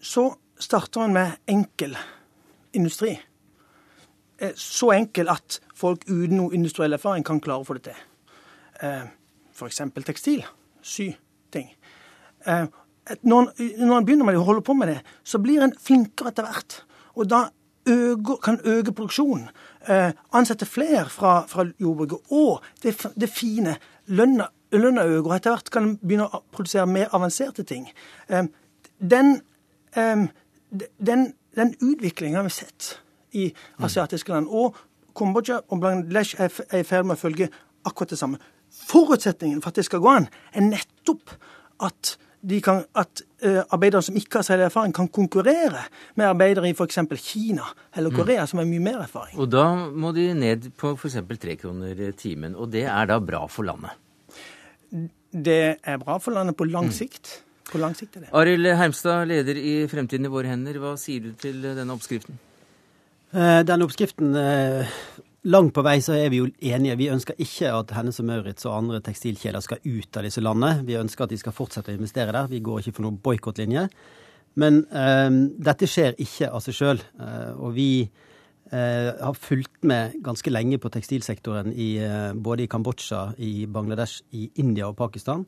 Så 0.02 0.24
starter 0.58 1.04
man 1.04 1.12
med 1.14 1.52
enkel 1.52 1.94
industri. 2.74 3.12
Eh, 4.42 4.50
så 4.56 4.90
enkel 4.96 5.30
at 5.30 5.60
folk 5.78 6.04
uten 6.08 6.36
noe 6.40 6.54
industriell 6.56 6.96
erfaring 6.96 7.24
kan 7.26 7.40
klare 7.42 7.62
å 7.62 7.66
få 7.66 7.78
det 7.78 7.86
til. 7.90 7.98
Eh, 8.82 9.04
F.eks. 9.54 9.82
tekstil. 10.02 10.42
Sy 10.82 11.12
ting. 11.54 11.68
Eh, 12.46 12.64
når, 13.22 13.52
en 13.58 14.06
begynner 14.06 14.26
med 14.26 14.34
det 14.34 14.40
og 14.40 14.48
holder 14.48 14.64
på 14.66 14.76
med 14.78 14.90
det, 14.90 15.00
så 15.24 15.38
blir 15.42 15.62
en 15.62 15.74
flinkere 15.78 16.32
etter 16.32 16.46
hvert. 16.46 16.80
Og 17.14 17.28
da 17.30 17.44
øker, 17.86 18.40
kan 18.42 18.58
øke 18.64 18.94
produksjonen. 18.94 19.48
Ansette 20.32 20.66
flere 20.66 21.08
fra, 21.10 21.42
fra 21.50 21.64
jordbruket. 21.82 22.30
Og 22.30 22.62
det, 22.82 22.94
det 23.18 23.28
fine, 23.30 23.74
lønna, 24.06 24.46
lønna 24.70 25.02
øker. 25.02 25.32
Og 25.32 25.34
etter 25.36 25.56
hvert 25.56 25.70
kan 25.74 25.88
en 25.88 25.96
begynne 25.98 26.28
å 26.30 26.44
produsere 26.54 26.86
mer 26.86 27.10
avanserte 27.10 27.66
ting. 27.66 27.88
Den, 29.02 29.34
den, 29.90 31.26
den 31.58 31.74
utviklinga 31.82 32.46
har 32.46 32.54
sett 32.54 33.01
i 33.32 33.52
asiatiske 33.82 34.32
land. 34.32 34.48
Og 34.48 34.76
Kambodsja 35.16 35.60
og 35.68 35.80
Bangladesh 35.80 36.40
er 36.40 36.80
i 36.80 36.86
ferd 36.86 37.08
med 37.08 37.18
å 37.18 37.20
følge 37.20 37.48
akkurat 37.86 38.14
det 38.14 38.20
samme. 38.20 38.40
Forutsetningen 38.72 39.60
for 39.62 39.72
at 39.72 39.80
det 39.80 39.86
skal 39.88 40.00
gå 40.02 40.08
an, 40.08 40.28
er 40.56 40.64
nettopp 40.64 41.34
at, 41.84 42.14
kan, 42.64 42.84
at 42.96 43.22
uh, 43.44 43.60
arbeidere 43.74 44.02
som 44.06 44.16
ikke 44.16 44.40
har 44.40 44.46
særlig 44.46 44.68
erfaring, 44.70 44.94
kan 44.96 45.10
konkurrere 45.12 45.84
med 46.16 46.28
arbeidere 46.28 46.70
i 46.70 46.76
f.eks. 46.76 47.02
Kina 47.20 47.66
eller 47.94 48.12
mm. 48.12 48.16
Korea, 48.16 48.46
mm. 48.46 48.52
som 48.52 48.62
har 48.62 48.68
mye 48.70 48.84
mer 48.84 49.02
erfaring. 49.04 49.36
Og 49.36 49.50
da 49.52 49.66
må 49.76 50.14
de 50.16 50.30
ned 50.38 50.70
på 50.78 50.94
f.eks. 50.96 51.20
tre 51.42 51.56
kroner 51.60 52.04
timen. 52.16 52.56
Og 52.56 52.72
det 52.72 52.86
er 52.88 53.10
da 53.10 53.20
bra 53.20 53.44
for 53.50 53.68
landet? 53.68 53.98
Det 55.32 55.62
er 55.80 56.00
bra 56.00 56.18
for 56.20 56.36
landet 56.36 56.56
på 56.56 56.68
lang 56.68 56.88
mm. 56.88 56.96
sikt. 56.96 57.34
På 57.72 57.80
lang 57.80 57.94
sikt 57.96 58.16
er 58.16 58.26
det. 58.26 58.32
Arild 58.36 58.68
Hermstad, 58.76 59.26
leder 59.28 59.56
i 59.56 59.76
Fremtiden 59.88 60.28
i 60.28 60.32
våre 60.32 60.48
hender. 60.52 60.80
Hva 60.80 60.96
sier 61.00 61.28
du 61.28 61.36
til 61.40 61.60
denne 61.64 61.92
oppskriften? 61.92 62.40
Eh, 63.32 63.60
den 63.64 63.84
oppskriften 63.84 64.34
eh, 64.36 64.96
Langt 65.42 65.72
på 65.74 65.82
vei 65.82 65.96
så 65.98 66.14
er 66.14 66.28
vi 66.30 66.38
jo 66.38 66.46
enige. 66.62 66.94
Vi 67.00 67.08
ønsker 67.10 67.38
ikke 67.42 67.72
at 67.74 67.90
Hennes 67.96 68.20
og 68.22 68.26
Maurits 68.28 68.66
og 68.68 68.76
andre 68.76 69.00
tekstilkjeder 69.02 69.64
skal 69.64 69.80
ut 69.82 70.18
av 70.20 70.22
disse 70.22 70.42
landene. 70.44 70.84
Vi 70.86 70.94
ønsker 70.94 71.24
at 71.24 71.32
de 71.32 71.38
skal 71.40 71.56
fortsette 71.56 71.90
å 71.90 71.96
investere 71.96 72.30
der. 72.30 72.46
Vi 72.46 72.60
går 72.62 72.78
ikke 72.78 72.94
for 73.00 73.08
noen 73.08 73.18
boikottlinje. 73.24 73.88
Men 74.62 74.84
eh, 74.86 75.30
dette 75.66 75.88
skjer 75.90 76.14
ikke 76.22 76.52
av 76.52 76.62
seg 76.62 76.76
sjøl. 76.78 77.02
Eh, 77.18 77.50
og 77.56 77.74
vi 77.74 77.88
eh, 78.04 79.08
har 79.18 79.34
fulgt 79.34 79.82
med 79.82 80.14
ganske 80.22 80.52
lenge 80.54 80.78
på 80.78 80.92
tekstilsektoren 80.94 81.74
i, 81.74 81.90
eh, 82.06 82.30
både 82.38 82.68
i 82.68 82.70
Kambodsja, 82.70 83.24
i 83.42 83.66
Bangladesh, 83.66 84.22
i 84.38 84.46
India 84.62 84.92
og 84.92 85.00
Pakistan. 85.00 85.42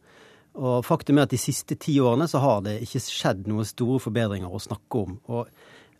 Og 0.59 0.82
faktum 0.87 1.22
er 1.22 1.28
at 1.28 1.37
de 1.37 1.39
siste 1.39 1.78
ti 1.78 2.01
årene 2.03 2.26
så 2.30 2.43
har 2.43 2.66
det 2.66 2.80
ikke 2.82 3.03
skjedd 3.07 3.47
noen 3.47 3.70
store 3.70 4.03
forbedringer 4.03 4.51
å 4.51 4.62
snakke 4.62 5.07
om. 5.07 5.16
Og 5.30 5.55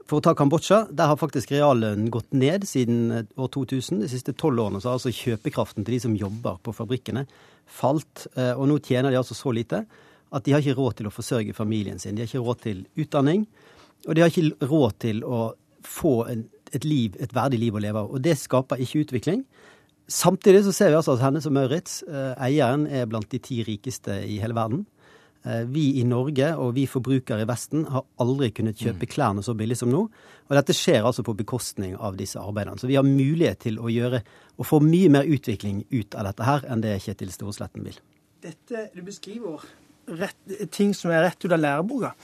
for 0.05 0.21
å 0.21 0.25
ta 0.25 0.35
Kambodsja, 0.37 0.83
der 0.93 1.09
har 1.09 1.21
faktisk 1.21 1.55
reallønnen 1.55 2.11
gått 2.13 2.35
ned 2.37 2.67
siden 2.69 3.29
år 3.41 3.51
2000. 3.55 4.03
De 4.05 4.09
siste 4.13 4.35
tolv 4.37 4.61
årene 4.67 4.83
så 4.83 4.91
har 4.91 4.99
altså 4.99 5.13
kjøpekraften 5.15 5.85
til 5.85 5.97
de 5.97 6.01
som 6.05 6.17
jobber 6.19 6.59
på 6.65 6.75
fabrikkene, 6.77 7.25
falt. 7.65 8.27
Eh, 8.37 8.53
og 8.53 8.69
nå 8.69 8.81
tjener 8.85 9.15
de 9.15 9.21
altså 9.21 9.37
så 9.39 9.55
lite 9.57 9.85
at 10.35 10.45
de 10.45 10.53
har 10.53 10.61
ikke 10.61 10.77
råd 10.77 10.99
til 10.99 11.09
å 11.09 11.15
forsørge 11.15 11.57
familien 11.57 12.01
sin. 12.03 12.17
De 12.17 12.25
har 12.25 12.29
ikke 12.29 12.45
råd 12.45 12.61
til 12.67 12.83
utdanning, 13.01 13.47
og 14.05 14.17
de 14.17 14.25
har 14.25 14.33
ikke 14.33 14.69
råd 14.69 14.99
til 15.07 15.23
å 15.25 15.43
få 15.85 16.15
et, 16.33 16.85
liv, 16.85 17.17
et 17.23 17.33
verdig 17.33 17.61
liv 17.63 17.77
å 17.77 17.83
leve 17.83 18.03
av. 18.03 18.11
Og 18.13 18.21
det 18.25 18.37
skaper 18.41 18.83
ikke 18.83 19.05
utvikling. 19.07 19.45
Samtidig 20.11 20.65
så 20.67 20.75
ser 20.77 20.91
vi 20.93 20.99
altså 20.99 21.15
at 21.15 21.23
Hennes 21.25 21.47
og 21.49 21.55
Maurits, 21.57 22.03
eh, 22.05 22.35
eieren, 22.45 22.85
er 22.91 23.09
blant 23.09 23.31
de 23.33 23.41
ti 23.41 23.63
rikeste 23.65 24.19
i 24.27 24.41
hele 24.43 24.57
verden. 24.57 24.85
Eh, 25.45 25.65
vi 25.69 26.01
i 26.01 26.05
Norge 26.09 26.55
og 26.57 26.73
vi 26.79 26.87
forbrukere 26.89 27.45
i 27.45 27.49
Vesten 27.49 27.85
har 27.93 28.07
aldri 28.23 28.49
kunnet 28.57 28.81
kjøpe 28.81 29.05
mm. 29.05 29.11
klærne 29.13 29.45
så 29.45 29.53
billig 29.57 29.77
som 29.77 29.93
nå. 29.93 30.07
Og 30.49 30.57
dette 30.57 30.77
skjer 30.77 31.05
altså 31.05 31.25
på 31.27 31.37
bekostning 31.37 31.99
av 32.01 32.17
disse 32.17 32.41
arbeiderne. 32.41 32.81
Så 32.81 32.89
vi 32.89 32.97
har 32.97 33.05
mulighet 33.05 33.61
til 33.67 33.77
å 33.77 33.93
gjøre 33.93 34.23
og 34.57 34.69
få 34.69 34.81
mye 34.85 35.11
mer 35.13 35.29
utvikling 35.29 35.85
ut 35.93 36.17
av 36.17 36.31
dette 36.31 36.49
her 36.49 36.65
enn 36.71 36.85
det 36.85 36.97
Kjetil 37.05 37.33
Storesletten 37.35 37.85
vil. 37.85 37.99
Dette 38.45 38.87
du 38.95 39.03
beskriver 39.05 39.61
rett, 40.21 40.37
ting 40.73 40.95
som 40.97 41.13
er 41.13 41.27
rett 41.27 41.45
ut 41.45 41.53
av 41.53 41.61
læreboka. 41.61 42.15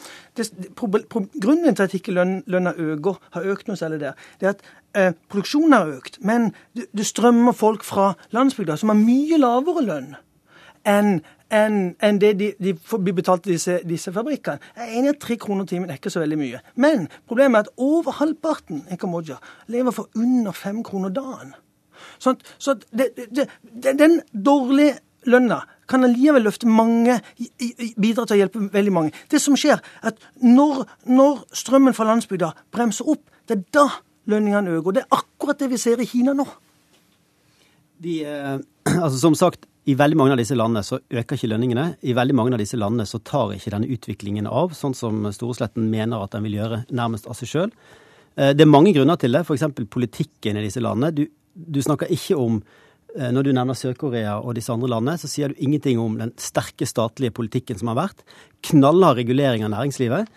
grunnen 1.44 1.74
til 1.74 1.84
at 1.84 1.94
ikke 1.96 2.16
løn, 2.16 2.42
lønna 2.46 2.72
øker, 2.72 3.20
har 3.36 3.52
økt 3.52 3.68
noe 3.68 3.76
særlig 3.76 4.00
der, 4.00 4.16
det 4.40 4.48
er 4.48 4.56
at 4.56 4.66
eh, 4.94 5.12
produksjonen 5.28 5.76
har 5.76 5.92
økt. 5.98 6.20
Men 6.24 6.54
det, 6.72 6.88
det 6.96 7.08
strømmer 7.08 7.52
folk 7.52 7.84
fra 7.84 8.14
landsbygda 8.32 8.80
som 8.80 8.92
har 8.94 9.00
mye 9.00 9.40
lavere 9.40 9.84
lønn 9.84 10.12
enn 10.88 11.20
enn 11.50 11.78
en 11.98 12.18
det 12.22 12.36
de, 12.38 12.52
de 12.62 12.74
blir 13.02 13.14
betalt 13.16 13.42
til 13.42 13.56
disse, 13.56 13.80
disse, 13.88 14.12
fabrikkene. 14.14 14.62
Jeg 14.76 14.86
er 14.86 14.98
enig 15.00 15.10
i 15.10 15.14
at 15.16 15.20
tre 15.24 15.36
kroner 15.40 15.66
timen 15.66 15.90
er 15.90 15.98
ikke 15.98 16.12
så 16.14 16.22
veldig 16.22 16.38
mye. 16.38 16.60
Men 16.78 17.08
problemet 17.26 17.58
er 17.58 17.66
at 17.66 17.72
over 17.76 18.14
halvparten 18.20 18.84
i 18.86 18.98
Kambodsja 19.00 19.40
lever 19.66 19.94
for 19.96 20.08
under 20.14 20.54
fem 20.54 20.84
kroner 20.86 21.10
dagen. 21.14 21.56
Sånn, 22.22 22.38
så 22.58 22.76
det, 22.94 23.10
det, 23.16 23.48
det, 23.60 23.96
den 23.98 24.20
dårlige 24.30 25.00
lønna 25.28 25.64
kan 25.90 26.06
allikevel 26.06 26.46
løfte 26.46 26.70
mange, 26.70 27.18
bidra 27.98 28.24
til 28.24 28.36
å 28.36 28.40
hjelpe 28.44 28.62
veldig 28.72 28.94
mange. 28.94 29.12
Det 29.30 29.40
som 29.42 29.58
skjer, 29.58 29.82
er 30.00 30.12
at 30.12 30.22
når, 30.44 30.84
når 31.10 31.42
strømmen 31.62 31.96
fra 31.96 32.06
landsbygda 32.08 32.52
bremser 32.72 33.10
opp, 33.10 33.24
det 33.50 33.58
er 33.58 33.64
da 33.74 33.86
lønningene 34.30 34.78
øker. 34.78 34.94
Det 34.94 35.02
er 35.02 35.18
akkurat 35.18 35.58
det 35.60 35.70
vi 35.72 35.80
ser 35.82 36.00
i 36.00 36.08
Kina 36.08 36.36
nå. 36.36 36.46
De, 38.00 38.20
eh, 38.24 38.56
altså 39.02 39.18
Som 39.18 39.34
sagt, 39.34 39.66
i 39.90 39.94
veldig 39.98 40.18
mange 40.18 40.34
av 40.36 40.40
disse 40.40 40.56
landene 40.58 40.82
så 40.86 40.98
øker 41.00 41.38
ikke 41.38 41.48
lønningene. 41.50 41.86
I 42.06 42.14
veldig 42.14 42.36
mange 42.36 42.54
av 42.54 42.60
disse 42.62 42.78
landene 42.78 43.08
så 43.08 43.18
tar 43.26 43.54
ikke 43.56 43.72
denne 43.74 43.88
utviklingen 43.90 44.46
av, 44.46 44.74
sånn 44.76 44.94
som 44.96 45.24
Storesletten 45.34 45.88
mener 45.90 46.22
at 46.22 46.34
den 46.34 46.44
vil 46.46 46.58
gjøre 46.60 46.84
nærmest 46.94 47.26
av 47.30 47.38
seg 47.38 47.50
sjøl. 47.50 47.72
Eh, 48.36 48.52
det 48.54 48.66
er 48.66 48.70
mange 48.70 48.92
grunner 48.96 49.18
til 49.20 49.34
det, 49.34 49.42
f.eks. 49.46 49.66
politikken 49.90 50.60
i 50.60 50.66
disse 50.66 50.82
landene. 50.84 51.10
Du, 51.16 51.24
du 51.54 51.80
snakker 51.82 52.12
ikke 52.14 52.38
om 52.38 52.60
eh, 52.60 53.30
når 53.34 53.48
du 53.48 53.52
nevner 53.56 53.78
Sør-Korea 53.78 54.36
og 54.38 54.54
disse 54.58 54.72
andre 54.74 54.92
landene, 54.94 55.18
så 55.20 55.30
sier 55.32 55.50
du 55.50 55.64
ingenting 55.64 56.02
om 56.02 56.20
den 56.20 56.34
sterke 56.40 56.88
statlige 56.88 57.34
politikken 57.40 57.80
som 57.80 57.90
har 57.92 58.02
vært. 58.04 58.24
Knallhard 58.70 59.18
regulering 59.22 59.66
av 59.66 59.74
næringslivet. 59.74 60.30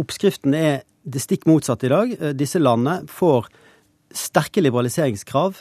Oppskriften 0.00 0.54
er 0.56 0.82
det 1.02 1.24
stikk 1.24 1.48
motsatte 1.50 1.88
i 1.88 1.94
dag. 1.94 2.16
Eh, 2.20 2.36
disse 2.38 2.62
landene 2.62 3.10
får 3.10 3.50
sterke 4.10 4.58
liberaliseringskrav. 4.64 5.60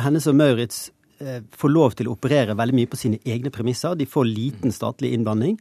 Hennes 0.00 0.24
og 0.30 0.36
Maurits 0.38 0.86
får 1.20 1.72
lov 1.72 1.96
til 1.98 2.08
å 2.08 2.14
operere 2.16 2.56
veldig 2.56 2.76
mye 2.78 2.90
på 2.90 2.98
sine 3.00 3.20
egne 3.28 3.52
premisser. 3.52 3.98
De 3.98 4.08
får 4.08 4.28
liten 4.28 4.72
statlig 4.72 5.12
innblanding. 5.16 5.58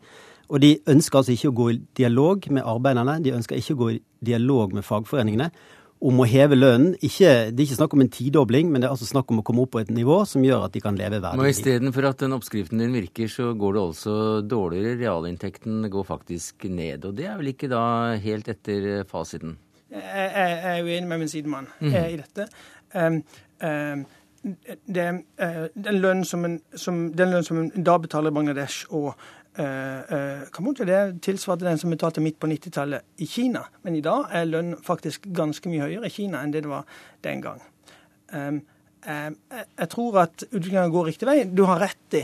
Og 0.49 0.62
de 0.64 0.78
ønsker 0.89 1.20
altså 1.20 1.36
ikke 1.36 1.51
å 1.51 1.57
gå 1.57 1.68
i 1.74 1.82
dialog 1.99 2.47
med 2.49 2.66
arbeiderne, 2.66 3.20
de 3.22 3.36
ønsker 3.38 3.60
ikke 3.60 3.76
å 3.76 3.82
gå 3.84 3.89
i 3.93 3.99
dialog 4.32 4.74
med 4.74 4.86
fagforeningene 4.88 5.51
om 5.99 6.22
å 6.24 6.26
heve 6.30 6.55
lønnen. 6.55 6.93
Ikke, 7.03 7.51
det 7.51 7.60
er 7.60 7.66
ikke 7.66 7.78
snakk 7.82 7.93
om 7.95 8.03
en 8.05 8.12
tidobling, 8.14 8.70
men 8.72 8.82
det 8.82 8.88
er 8.88 8.95
altså 8.95 9.07
snakk 9.10 9.32
om 9.34 9.41
å 9.41 9.45
komme 9.45 9.66
opp 9.66 9.74
på 9.76 9.82
et 9.82 9.91
nivå 9.93 10.22
som 10.30 10.45
gjør 10.45 10.66
at 10.70 10.76
de 10.76 10.82
kan 10.84 10.97
leve 10.97 11.20
verdig 11.20 11.41
Men 11.41 11.51
Istedenfor 11.51 12.07
at 12.10 12.24
den 12.24 12.36
oppskriften 12.38 12.82
din 12.82 12.95
virker, 12.95 13.32
så 13.32 13.51
går 13.60 13.76
det 13.76 13.84
altså 13.84 14.16
dårligere. 14.41 14.95
Realinntekten 15.01 15.89
går 15.91 16.07
faktisk 16.07 16.70
ned. 16.72 17.05
Og 17.10 17.18
det 17.20 17.28
er 17.28 17.36
vel 17.41 17.51
ikke 17.51 17.72
da 17.72 17.84
helt 18.24 18.47
etter 18.51 19.03
fasiten? 19.10 19.57
Jeg, 19.89 20.05
jeg, 20.05 20.55
jeg 20.64 20.72
er 20.72 20.88
uenig 20.88 21.10
med 21.10 21.24
min 21.26 21.32
sidemann 21.32 21.70
mm. 21.82 21.93
i 21.99 22.18
dette. 22.22 22.47
Um, 22.95 23.22
um, 23.66 24.07
det, 24.86 25.08
eh, 25.38 25.66
den 25.74 26.00
lønnen 26.00 26.26
som, 26.26 26.46
lønn 26.46 27.44
som 27.46 27.62
en 27.62 27.72
da 27.84 27.98
betaler 28.00 28.32
i 28.32 28.38
Bangladesh 28.38 28.88
og 28.96 29.12
uh, 29.60 30.44
Kambodsja, 30.54 30.86
det 30.88 31.22
tilsvarte 31.26 31.68
den 31.68 31.80
som 31.82 31.92
betalte 31.92 32.24
midt 32.24 32.40
på 32.40 32.48
90-tallet 32.48 33.24
i 33.24 33.28
Kina. 33.28 33.66
Men 33.84 33.98
i 33.98 34.04
dag 34.06 34.30
er 34.32 34.48
lønn 34.48 34.76
faktisk 34.84 35.28
ganske 35.36 35.72
mye 35.72 35.88
høyere 35.88 36.08
i 36.08 36.14
Kina 36.14 36.44
enn 36.44 36.54
det 36.54 36.64
det 36.66 36.72
var 36.72 36.88
den 37.26 37.44
gang. 37.44 37.64
Um, 38.32 38.62
um, 39.08 39.36
jeg 39.52 39.90
tror 39.92 40.22
at 40.24 40.46
utviklingen 40.50 40.94
går 40.94 41.12
riktig 41.12 41.30
vei. 41.30 41.42
Du 41.44 41.66
har 41.68 41.82
rett 41.84 42.20
i 42.20 42.24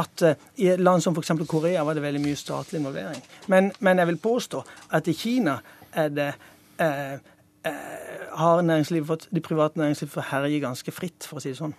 at 0.00 0.24
uh, 0.24 0.46
i 0.56 0.70
et 0.72 0.80
land 0.82 1.04
som 1.04 1.14
f.eks. 1.14 1.34
Korea 1.48 1.84
var 1.86 1.98
det 1.98 2.04
veldig 2.04 2.22
mye 2.24 2.40
statlig 2.40 2.80
involvering. 2.80 3.20
Men, 3.52 3.70
men, 3.80 4.02
jeg 4.02 4.12
vil 4.14 4.22
påstå 4.24 4.64
at 4.98 5.10
i 5.10 5.16
Kina 5.16 5.58
er 5.92 6.10
det 6.10 6.32
uh, 6.80 7.20
har 7.64 8.62
næringslivet 8.66 9.06
fått, 9.06 9.28
det 9.30 9.42
private 9.46 9.80
næringslivet 9.80 10.12
fått 10.14 10.30
herje 10.32 10.60
ganske 10.62 10.94
fritt, 10.94 11.26
for 11.28 11.38
å 11.38 11.44
si 11.44 11.52
det 11.52 11.60
sånn. 11.60 11.74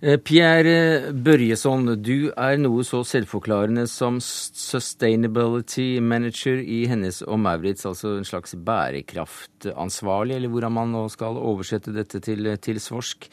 Eh, 0.00 0.16
Pierre 0.22 1.12
Børjesson, 1.12 1.90
du 2.02 2.30
er 2.30 2.58
noe 2.60 2.84
så 2.86 3.02
selvforklarende 3.06 3.84
som 3.90 4.20
sustainability 4.22 5.98
manager 6.00 6.60
i 6.62 6.84
Hennes 6.90 7.20
og 7.26 7.40
Maurits, 7.42 7.86
altså 7.88 8.16
en 8.16 8.28
slags 8.28 8.54
bærekraftansvarlig, 8.54 10.38
eller 10.38 10.52
hvordan 10.52 10.76
man 10.78 10.94
nå 10.94 11.04
skal 11.12 11.40
oversette 11.40 11.94
dette 11.94 12.22
til, 12.24 12.52
til 12.62 12.80
svorsk. 12.82 13.28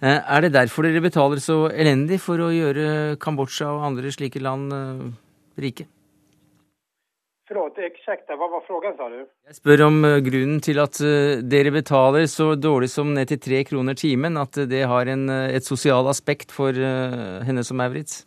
Eh, 0.00 0.20
er 0.20 0.46
det 0.46 0.54
derfor 0.54 0.86
dere 0.86 1.04
betaler 1.04 1.42
så 1.42 1.64
elendig 1.72 2.20
for 2.22 2.42
å 2.42 2.52
gjøre 2.54 3.18
Kambodsja 3.22 3.74
og 3.74 3.88
andre 3.90 4.14
slike 4.14 4.42
land 4.42 4.72
eh, 4.74 5.04
rike? 5.66 5.90
Forlåt, 7.54 7.78
ursäkta, 7.78 8.34
hva 8.34 8.48
var 8.50 8.62
frågan 8.66 8.96
sa 8.96 9.06
du? 9.08 9.20
Jeg 9.46 9.54
spør 9.54 9.82
om 9.86 9.98
eh, 10.04 10.16
grunnen 10.26 10.56
til 10.64 10.80
at 10.82 10.98
eh, 11.06 11.36
dere 11.46 11.70
betaler 11.70 12.24
så 12.26 12.48
dårlig 12.58 12.88
som 12.90 13.12
ned 13.14 13.30
til 13.30 13.38
tre 13.44 13.60
kroner 13.68 13.94
timen, 13.94 14.34
at 14.40 14.58
det 14.72 14.80
har 14.90 15.06
en, 15.12 15.28
eh, 15.30 15.54
et 15.54 15.62
sosialt 15.62 16.10
aspekt 16.10 16.50
for 16.50 16.74
henne 16.74 17.62
som 17.62 17.78
Maurits? 17.78 18.24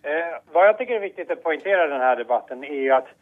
Eh, 0.00 0.32
hva 0.54 0.64
jeg 0.70 0.78
syns 0.78 0.96
er 0.96 1.04
viktig 1.04 1.28
å 1.28 1.38
poengtere 1.44 1.84
i 1.84 1.92
denne 1.92 2.16
debatten, 2.22 2.64
er 2.64 2.96
at 3.02 3.12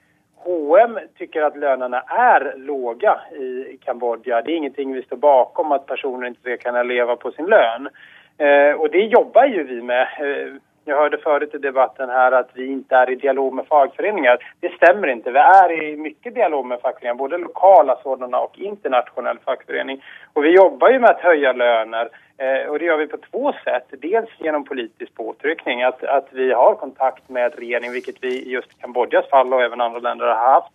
H&M 0.46 0.98
tycker 1.18 1.48
at 1.48 1.58
lønnene 1.58 2.04
er 2.06 2.52
låga 2.62 3.18
i 3.34 3.80
Kambodja. 3.82 4.44
Det 4.46 4.54
er 4.54 4.62
ingenting 4.62 4.94
vi 4.94 5.02
står 5.08 5.24
bakom 5.26 5.74
at 5.74 5.90
personer 5.90 6.30
ikke 6.30 6.54
skal 6.54 6.66
kunne 6.68 6.86
leve 6.86 7.18
på 7.18 7.34
sin 7.34 7.50
lön. 7.50 7.90
Eh, 8.38 8.78
og 8.78 8.92
det 8.94 9.08
jobber 9.10 9.50
jo 9.50 9.66
vi 9.66 9.82
med. 9.90 10.20
Eh, 10.22 10.60
jeg 10.84 10.96
hørte 10.96 11.18
förut 11.22 11.54
i 11.54 11.58
debatten 11.58 12.10
her 12.10 12.32
at 12.34 12.48
vi 12.54 12.64
ikke 12.72 12.96
er 13.04 13.10
i 13.12 13.20
dialog 13.20 13.54
med 13.54 13.66
fagforeninger. 13.70 14.36
Det 14.60 14.72
stemmer 14.74 15.08
ikke. 15.12 15.34
Vi 15.36 15.42
er 15.42 15.68
i 15.76 15.96
mye 15.96 16.30
dialog 16.34 16.66
med 16.66 16.80
fagforeninger, 16.82 17.20
både 17.20 17.38
lokale 17.44 17.94
sådana 18.02 18.38
og 18.42 18.50
internasjonale 18.58 19.38
fagforeninger. 19.46 20.02
Og 20.34 20.42
vi 20.42 20.56
jobber 20.56 20.88
jo 20.90 20.98
med 21.04 21.12
å 21.14 21.22
høye 21.28 21.50
lønner. 21.60 22.06
Eh, 22.42 22.60
det 22.66 22.86
gjør 22.88 22.98
vi 23.04 23.12
på 23.14 23.22
to 23.28 23.44
sett. 23.62 23.86
Dels 24.02 24.32
gjennom 24.42 24.66
politisk 24.66 25.12
påtrykning, 25.14 25.78
at, 25.86 25.98
at 26.04 26.26
vi 26.34 26.46
har 26.50 26.74
kontakt 26.82 27.24
med 27.30 27.54
regjeringen, 27.60 27.94
hvilket 27.94 28.18
vi 28.24 28.32
i 28.40 28.52
just 28.56 28.72
Kambodjas 28.82 29.30
fall 29.30 29.52
og 29.52 29.62
også 29.62 29.78
andre 29.78 30.02
land 30.02 30.20
har 30.26 30.46
hatt 30.48 30.72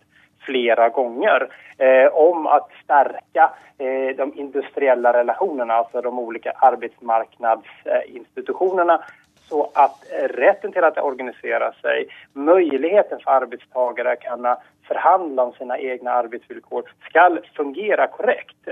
flere 0.48 0.88
ganger 0.94 1.50
eh, 1.76 2.08
om 2.16 2.46
å 2.46 2.68
stärka 2.80 3.52
eh, 3.76 4.16
de 4.16 4.32
industrielle 4.40 5.12
relasjonene, 5.12 5.74
altså 5.74 6.00
de 6.00 6.08
ulike 6.08 6.52
arbetsmarknadsinstitutionerna 6.70 8.96
så 9.48 9.70
att 9.74 10.04
rätten 10.30 10.72
till 10.72 10.84
att 10.84 10.98
organisera 10.98 11.72
sig, 11.72 12.08
möjligheten 12.32 13.18
för 13.20 13.30
arbetstagare 13.30 14.12
att 14.12 14.20
kunna 14.20 14.56
förhandla 14.88 15.42
om 15.42 15.52
sina 15.52 15.78
egna 15.78 16.10
arbetsvillkor 16.10 16.82
ska 17.10 17.38
fungera 17.56 18.06
korrekt. 18.06 18.68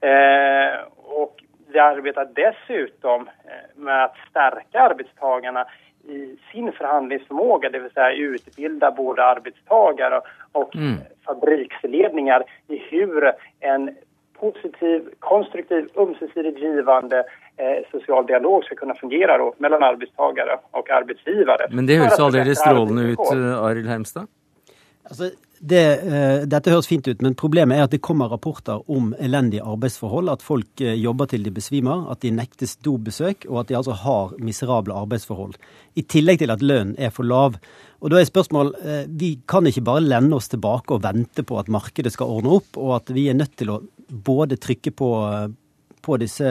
Eh, 0.00 0.80
och 0.96 1.42
vi 1.68 1.78
arbetar 1.78 2.28
dessutom 2.34 3.28
eh, 3.44 3.82
med 3.82 4.04
att 4.04 4.14
stärka 4.30 4.80
arbetstagarna 4.80 5.66
i 6.08 6.38
sin 6.52 6.72
förhandlingsförmåga, 6.72 7.70
det 7.70 7.78
vill 7.78 7.90
säga 7.90 8.12
utbilda 8.12 8.90
både 8.90 9.24
arbetstagare 9.24 10.20
och 10.52 10.76
mm. 10.76 10.94
fabriksledningar 11.24 12.44
i 12.68 12.78
hur 12.78 13.32
en 13.60 13.96
positiv, 14.38 15.08
konstruktiv, 15.18 15.88
ömsesidigt 15.96 16.58
givande 16.58 17.24
eh, 17.56 17.82
sosial 17.90 18.26
dialog 18.26 18.64
skal 18.64 18.76
kunne 18.76 18.94
fungere 19.00 19.38
då, 19.38 19.54
mellom 19.58 19.82
arbeidstakere 19.82 20.58
og 20.70 20.90
arbeidsgivere. 20.90 21.70
Men 21.70 21.86
det 21.86 22.00
høres 22.02 22.20
aldeles 22.20 22.60
strålende 22.60 23.12
ut, 23.12 23.26
eh, 23.32 23.64
Arild 23.64 23.88
Hermstad? 23.88 24.28
Altså, 25.06 25.30
det, 25.60 25.82
uh, 26.04 26.42
dette 26.44 26.72
høres 26.72 26.88
fint 26.90 27.06
ut, 27.08 27.22
men 27.24 27.36
problemet 27.38 27.78
er 27.78 27.86
at 27.86 27.92
det 27.94 28.02
kommer 28.04 28.28
rapporter 28.28 28.82
om 28.92 29.12
elendige 29.22 29.64
arbeidsforhold. 29.64 30.28
At 30.28 30.44
folk 30.44 30.82
uh, 30.82 30.92
jobber 30.98 31.30
til 31.30 31.46
de 31.46 31.52
besvimer, 31.54 32.08
at 32.12 32.20
de 32.24 32.32
nektes 32.34 32.76
dobesøk, 32.84 33.46
og 33.48 33.62
at 33.62 33.70
de 33.70 33.78
altså 33.78 33.96
har 34.02 34.34
miserable 34.42 34.96
arbeidsforhold. 34.98 35.54
I 35.96 36.04
tillegg 36.04 36.42
til 36.42 36.52
at 36.52 36.64
lønnen 36.64 36.96
er 36.98 37.14
for 37.14 37.24
lav. 37.24 37.56
Og 38.02 38.12
da 38.12 38.20
er 38.20 38.28
spørsmål, 38.28 38.74
uh, 38.82 39.04
Vi 39.08 39.36
kan 39.48 39.66
ikke 39.66 39.86
bare 39.86 40.04
lende 40.04 40.36
oss 40.36 40.50
tilbake 40.52 40.92
og 40.92 41.06
vente 41.06 41.46
på 41.46 41.60
at 41.62 41.70
markedet 41.72 42.12
skal 42.12 42.34
ordne 42.36 42.58
opp, 42.58 42.74
og 42.76 42.96
at 42.98 43.14
vi 43.14 43.30
er 43.30 43.38
nødt 43.38 43.56
til 43.56 43.72
å 43.72 43.80
både 44.10 44.58
trykke 44.58 44.92
på 44.94 45.12
på 46.06 46.18
disse 46.22 46.48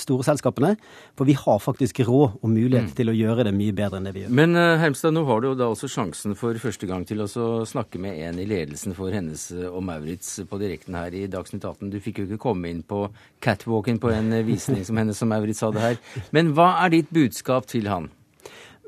store 0.00 0.26
selskapene. 0.26 0.72
For 1.14 1.28
vi 1.28 1.36
har 1.38 1.60
faktisk 1.62 2.00
råd 2.08 2.40
og 2.40 2.50
mulighet 2.50 2.90
mm. 2.90 2.96
til 2.98 3.12
å 3.12 3.16
gjøre 3.16 3.46
det 3.48 3.54
mye 3.56 3.76
bedre 3.76 4.00
enn 4.00 4.08
det 4.08 4.14
vi 4.16 4.24
gjør. 4.24 4.34
Men 4.34 4.56
Heimstad, 4.56 4.82
Helmstad, 4.84 5.14
nå 5.16 5.24
har 5.28 5.42
du 5.42 5.48
jo 5.50 5.54
da 5.58 5.68
også 5.72 5.90
sjansen 5.92 6.36
for 6.38 6.58
første 6.62 6.88
gang 6.90 7.04
til 7.08 7.22
å 7.24 7.28
snakke 7.68 8.00
med 8.02 8.18
en 8.26 8.40
i 8.42 8.48
ledelsen 8.48 8.96
for 8.96 9.14
Hennes 9.14 9.46
og 9.68 9.80
Maurits 9.86 10.36
på 10.48 10.60
direkten 10.62 10.98
her 10.98 11.14
i 11.14 11.26
Dagsnytt 11.30 11.64
18. 11.64 11.92
Du 11.92 12.00
fikk 12.02 12.22
jo 12.22 12.28
ikke 12.28 12.42
komme 12.48 12.72
inn 12.72 12.82
på 12.86 13.06
catwalken 13.44 14.00
på 14.02 14.12
en 14.14 14.32
visning 14.46 14.84
som 14.86 14.98
Hennes 15.00 15.22
og 15.22 15.30
Maurits 15.30 15.64
hadde 15.64 15.82
her. 15.82 16.02
Men 16.34 16.54
hva 16.56 16.74
er 16.84 16.94
ditt 16.96 17.14
budskap 17.14 17.68
til 17.70 17.90
han? 17.92 18.10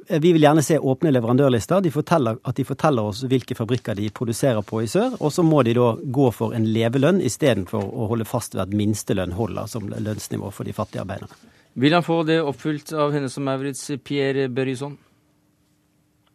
Eh, 0.09 0.21
vi 0.21 0.33
vil 0.33 0.43
gjerne 0.43 0.63
se 0.63 0.79
åpne 0.79 1.11
leverandørlister. 1.11 1.81
De 1.81 1.91
forteller, 1.91 2.39
at 2.45 2.57
de 2.57 2.65
forteller 2.65 3.11
oss 3.11 3.25
hvilke 3.27 3.55
fabrikker 3.55 3.95
de 3.95 4.11
produserer 4.15 4.63
på 4.63 4.83
i 4.83 4.89
sør. 4.91 5.17
Og 5.21 5.33
så 5.33 5.43
må 5.43 5.63
de 5.67 5.75
da 5.75 5.93
gå 6.03 6.31
for 6.35 6.55
en 6.55 6.69
levelønn 6.73 7.21
istedenfor 7.21 7.83
å 7.83 8.09
holde 8.13 8.29
fast 8.29 8.55
ved 8.55 8.67
at 8.69 8.77
minstelønn 8.77 9.35
holder 9.37 9.71
som 9.71 9.89
lønnsnivå 9.91 10.53
for 10.55 10.69
de 10.69 10.77
fattige 10.77 11.03
arbeiderne. 11.03 11.35
Vil 11.77 11.93
han 11.93 12.07
få 12.07 12.23
det 12.25 12.39
oppfylt 12.41 12.93
av 12.97 13.13
henne 13.13 13.29
som 13.29 13.45
Maurits 13.45 13.91
Pierre 14.05 14.49
Børjesson? 14.49 14.97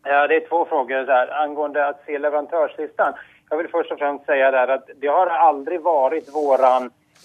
Ja, 0.05 0.26
det 0.28 0.36
er 0.36 0.47
to 0.49 0.63
spørsmål 0.65 1.09
angående 1.41 1.86
å 1.86 1.95
se 2.05 2.17
leverandørlisten. 2.17 3.22
Jeg 3.51 3.59
vil 3.59 3.69
først 3.72 3.93
og 3.93 3.99
fremst 3.99 4.30
si 4.30 4.38
at 4.41 4.89
det 5.01 5.09
har 5.09 5.32
aldri 5.47 5.78
vært 5.84 6.30
vår 6.34 6.63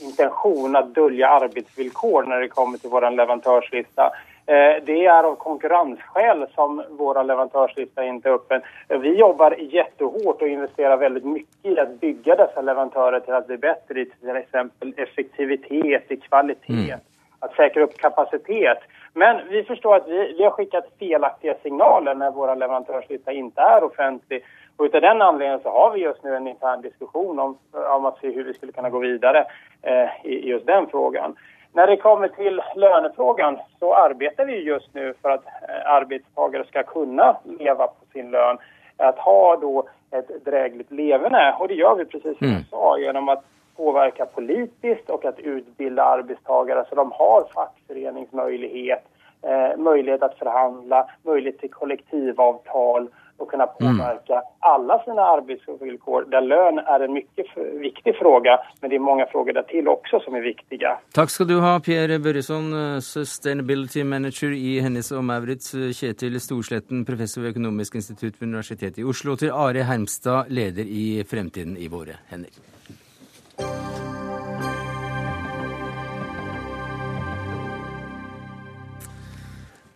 intensjon 0.04 0.76
å 0.76 0.82
dölje 0.96 1.28
arbeidsvilkår 1.28 2.28
når 2.28 2.44
det 2.44 2.52
kommer 2.52 2.80
til 2.80 2.92
vår 2.92 3.08
leverandørsliste. 3.14 4.08
Eh, 4.48 4.82
det 4.84 5.06
är 5.06 5.24
av 5.24 5.34
konkurrensskäl 5.34 6.46
som 6.54 6.82
våra 6.90 7.22
leverantörslista 7.22 8.04
inte 8.04 8.28
är 8.28 8.32
öppen. 8.32 8.62
Vi 8.88 9.14
jobbar 9.14 9.54
jättehårt 9.58 10.42
och 10.42 10.48
investerar 10.48 10.96
väldigt 10.96 11.24
mycket 11.24 11.56
i 11.62 11.78
att 11.78 12.00
bygga 12.00 12.36
dessa 12.36 12.60
leverantörer 12.60 13.20
till 13.20 13.34
att 13.34 13.46
bli 13.46 13.56
bättre 13.56 14.00
i 14.00 14.04
till 14.04 14.36
exempel 14.36 14.94
effektivitet, 14.96 16.10
i 16.10 16.16
kvalitet, 16.16 16.92
mm. 16.92 17.00
att 17.40 17.54
säkra 17.54 17.82
upp 17.82 17.96
kapacitet. 17.96 18.78
Men 19.14 19.48
vi 19.48 19.62
förstår 19.62 19.96
att 19.96 20.08
vi, 20.08 20.34
vi 20.38 20.44
har 20.44 20.50
skickat 20.50 20.84
felaktiga 20.98 21.54
signaler 21.62 22.14
när 22.14 22.30
våra 22.30 22.54
leverantörslista 22.54 23.32
inte 23.32 23.60
är 23.60 23.84
offentlig. 23.84 24.44
Och 24.76 24.84
utav 24.84 25.00
den 25.00 25.22
anledningen 25.22 25.60
så 25.62 25.70
har 25.70 25.92
vi 25.92 26.00
just 26.00 26.24
nu 26.24 26.36
en 26.36 26.48
intern 26.48 26.82
diskussion 26.82 27.38
om, 27.38 27.58
om 27.72 28.06
att 28.06 28.18
se 28.20 28.32
hur 28.32 28.44
vi 28.44 28.54
skulle 28.54 28.72
kunna 28.72 28.90
gå 28.90 28.98
vidare 28.98 29.44
eh, 29.82 30.08
i 30.24 30.48
just 30.48 30.66
den 30.66 30.86
frågan. 30.86 31.36
När 31.76 31.86
det 31.86 31.96
kommer 31.96 32.28
till 32.28 32.62
lönefrågan 32.76 33.58
så 33.78 33.94
arbetar 33.94 34.44
vi 34.44 34.62
just 34.62 34.94
nu 34.94 35.14
för 35.22 35.30
att 35.30 35.44
eh, 35.46 35.90
arbetstagare 35.90 36.64
ska 36.64 36.82
kunna 36.82 37.36
leva 37.58 37.86
på 37.86 38.04
sin 38.12 38.30
lön. 38.30 38.58
Att 38.96 39.18
ha 39.18 39.56
då 39.56 39.88
ett 40.10 40.44
drägligt 40.44 40.90
leverne 40.90 41.56
och 41.58 41.68
det 41.68 41.74
gör 41.74 41.94
vi 41.94 42.04
precis 42.04 42.38
som 42.38 42.46
mm. 42.46 42.58
jag 42.58 42.80
sa 42.80 42.98
genom 42.98 43.28
att 43.28 43.44
påverka 43.76 44.26
politiskt 44.26 45.10
och 45.10 45.24
att 45.24 45.38
utbilda 45.38 46.02
arbetstagare 46.02 46.84
så 46.88 46.94
de 46.94 47.12
har 47.12 47.46
fackföreningsmöjlighet, 47.54 49.04
eh, 49.42 49.76
möjlighet 49.76 50.22
att 50.22 50.38
förhandla, 50.38 51.10
möjlighet 51.22 51.60
till 51.60 51.70
kollektivavtal 51.70 53.08
och 53.38 53.50
kunna 53.50 53.64
mm. 53.64 53.98
påverka 53.98 54.32
mm. 54.32 54.44
alla 54.58 55.04
sina 55.04 55.22
arbetsvillkor 55.22 56.24
där 56.30 56.40
lön 56.40 56.78
är 56.78 57.00
en 57.00 57.12
mycket 57.12 57.46
viktig 57.80 58.16
fråga, 58.16 58.58
men 58.80 58.90
det 58.90 58.96
är 58.96 59.00
många 59.00 59.26
frågor 59.26 59.52
där 59.52 59.62
till 59.62 59.88
också 59.88 60.20
som 60.20 60.34
är 60.34 60.40
viktiga. 60.40 60.98
Takk 61.12 61.30
skal 61.30 61.48
du 61.48 61.60
ha, 61.60 61.80
Pierre 61.80 62.18
Børresson, 62.18 62.72
eh, 62.72 63.00
Sustainability 63.00 64.04
Manager 64.04 64.52
i 64.52 64.80
Hennes 64.80 65.12
og 65.12 65.24
Maurits, 65.24 65.72
Kjetil 65.72 66.40
Storsletten, 66.40 67.04
professor 67.04 67.42
ved 67.42 67.50
Økonomisk 67.50 67.94
institutt 67.94 68.40
ved 68.40 68.48
Universitetet 68.48 68.98
i 68.98 69.04
Oslo, 69.04 69.36
til 69.36 69.50
Are 69.50 69.82
Hermstad, 69.82 70.48
leder 70.48 70.84
i 70.84 71.24
Fremtiden 71.30 71.76
i 71.76 71.88
våre 71.88 72.18
hender. 72.30 72.50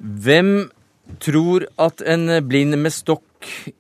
Hvem 0.01 0.71
tror 1.21 1.67
at 1.81 2.03
en 2.07 2.29
blind 2.47 2.77
med 2.79 2.93
stokk 2.95 3.27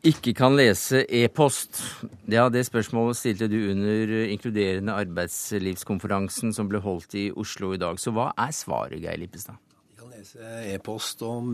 ikke 0.06 0.32
kan 0.36 0.56
lese 0.56 1.02
e-post? 1.04 1.82
Ja, 2.30 2.48
det 2.52 2.64
spørsmålet 2.68 3.18
stilte 3.18 3.48
du 3.50 3.58
under 3.72 4.14
inkluderende 4.32 4.96
arbeidslivskonferansen 5.04 6.54
som 6.56 6.70
ble 6.70 6.80
holdt 6.84 7.16
i 7.18 7.28
Oslo 7.30 7.74
i 7.76 7.80
dag. 7.80 8.00
Så 8.00 8.14
hva 8.16 8.30
er 8.38 8.54
svaret, 8.56 9.00
Geir 9.02 9.20
Lippestad? 9.20 9.60
De 9.90 10.00
kan 10.00 10.14
lese 10.14 10.54
e-post 10.72 11.24
og 11.26 11.50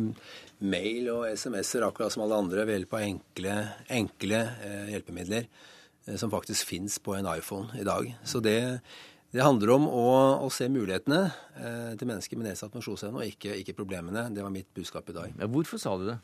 mail 0.58 1.10
og 1.12 1.26
SMS-er 1.32 1.88
akkurat 1.88 2.14
som 2.14 2.24
alle 2.26 2.38
andre 2.44 2.66
ved 2.66 2.78
hjelp 2.78 2.96
av 2.96 3.08
enkle, 3.08 3.56
enkle 3.98 4.44
eh, 4.64 4.86
hjelpemidler 4.94 5.44
eh, 5.44 6.16
som 6.16 6.32
faktisk 6.32 6.70
fins 6.70 7.00
på 7.02 7.18
en 7.18 7.28
iPhone 7.36 7.74
i 7.80 7.86
dag. 7.86 8.08
Så 8.24 8.40
det, 8.44 8.58
det 9.34 9.42
handler 9.42 9.74
om 9.74 9.88
å, 9.90 10.06
å 10.46 10.48
se 10.54 10.68
mulighetene 10.70 11.20
eh, 11.58 11.92
til 11.98 12.08
mennesker 12.08 12.38
med 12.38 12.50
nedsatt 12.50 12.72
funksjonsevne, 12.74 13.20
og 13.20 13.34
ikke, 13.34 13.56
ikke, 13.62 13.74
problemene. 13.76 14.28
Det 14.32 14.44
var 14.44 14.54
mitt 14.54 14.70
budskap 14.76 15.10
i 15.10 15.16
dag. 15.16 15.34
Ja, 15.34 15.48
hvorfor 15.50 15.82
sa 15.82 15.96
du 15.98 16.06
det? 16.12 16.16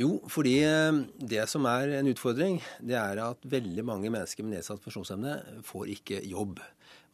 Jo, 0.00 0.18
fordi 0.32 0.58
eh, 0.66 1.00
det 1.32 1.46
som 1.50 1.66
er 1.70 1.96
en 1.98 2.10
utfordring, 2.12 2.60
det 2.84 2.98
er 3.00 3.20
at 3.24 3.48
veldig 3.48 3.86
mange 3.88 4.12
mennesker 4.12 4.46
med 4.46 4.58
nedsatt 4.58 4.84
funksjonsevne 4.84 5.38
får 5.66 5.92
ikke 5.96 6.22
jobb. 6.28 6.60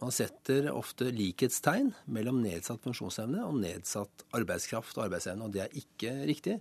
Man 0.00 0.14
setter 0.16 0.70
ofte 0.72 1.10
likhetstegn 1.12 1.92
mellom 2.10 2.40
nedsatt 2.42 2.80
funksjonsevne 2.84 3.44
og 3.44 3.58
nedsatt 3.60 4.24
arbeidskraft 4.36 4.96
og 4.96 5.06
arbeidsevne, 5.06 5.46
og 5.46 5.54
det 5.54 5.66
er 5.66 5.76
ikke 5.76 6.14
riktig. 6.30 6.56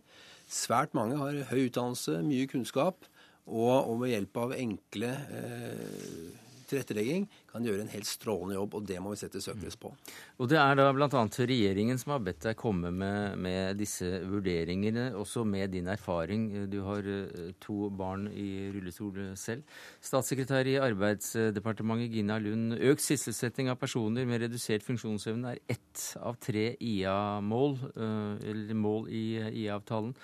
Svært 0.49 0.93
mange 0.97 1.17
har 1.17 1.37
høy 1.51 1.69
utdannelse, 1.69 2.19
mye 2.25 2.49
kunnskap, 2.51 3.07
og, 3.49 3.73
og 3.89 4.03
ved 4.03 4.13
hjelp 4.13 4.37
av 4.43 4.53
enkle 4.59 5.15
eh, 5.33 6.48
tilrettelegging 6.69 7.25
kan 7.49 7.65
gjøre 7.65 7.83
en 7.83 7.91
helt 7.91 8.07
strålende 8.07 8.55
jobb, 8.57 8.77
og 8.77 8.87
det 8.89 8.99
må 9.03 9.13
vi 9.13 9.19
sette 9.21 9.41
søkelys 9.43 9.77
på. 9.79 9.91
Og 10.39 10.49
Det 10.51 10.59
er 10.61 10.77
da 10.79 10.87
bl.a. 10.95 11.07
regjeringen 11.09 11.99
som 12.01 12.13
har 12.15 12.23
bedt 12.25 12.45
deg 12.45 12.57
komme 12.59 12.91
med, 12.93 13.37
med, 13.41 13.79
disse 13.79 14.07
vurderingene, 14.29 15.09
også 15.17 15.45
med 15.47 15.73
din 15.75 15.89
erfaring. 15.91 16.47
Du 16.71 16.79
har 16.87 17.05
eh, 17.05 17.53
to 17.61 17.89
barn 17.89 18.27
i 18.31 18.69
rullestol 18.73 19.17
selv. 19.39 19.65
Statssekretær 20.05 20.69
i 20.69 20.77
Arbeidsdepartementet 20.81 22.13
Gina 22.13 22.39
Lund, 22.41 22.77
økt 22.77 23.03
sysselsetting 23.05 23.71
av 23.71 23.79
personer 23.81 24.27
med 24.29 24.43
redusert 24.45 24.85
funksjonsevne 24.85 25.55
er 25.55 25.63
ett 25.75 26.05
av 26.21 26.37
tre 26.41 26.71
IA-mål, 26.75 27.79
eh, 27.95 28.51
eller 28.53 28.77
mål 28.77 29.09
i 29.09 29.25
IA-avtalen. 29.65 30.15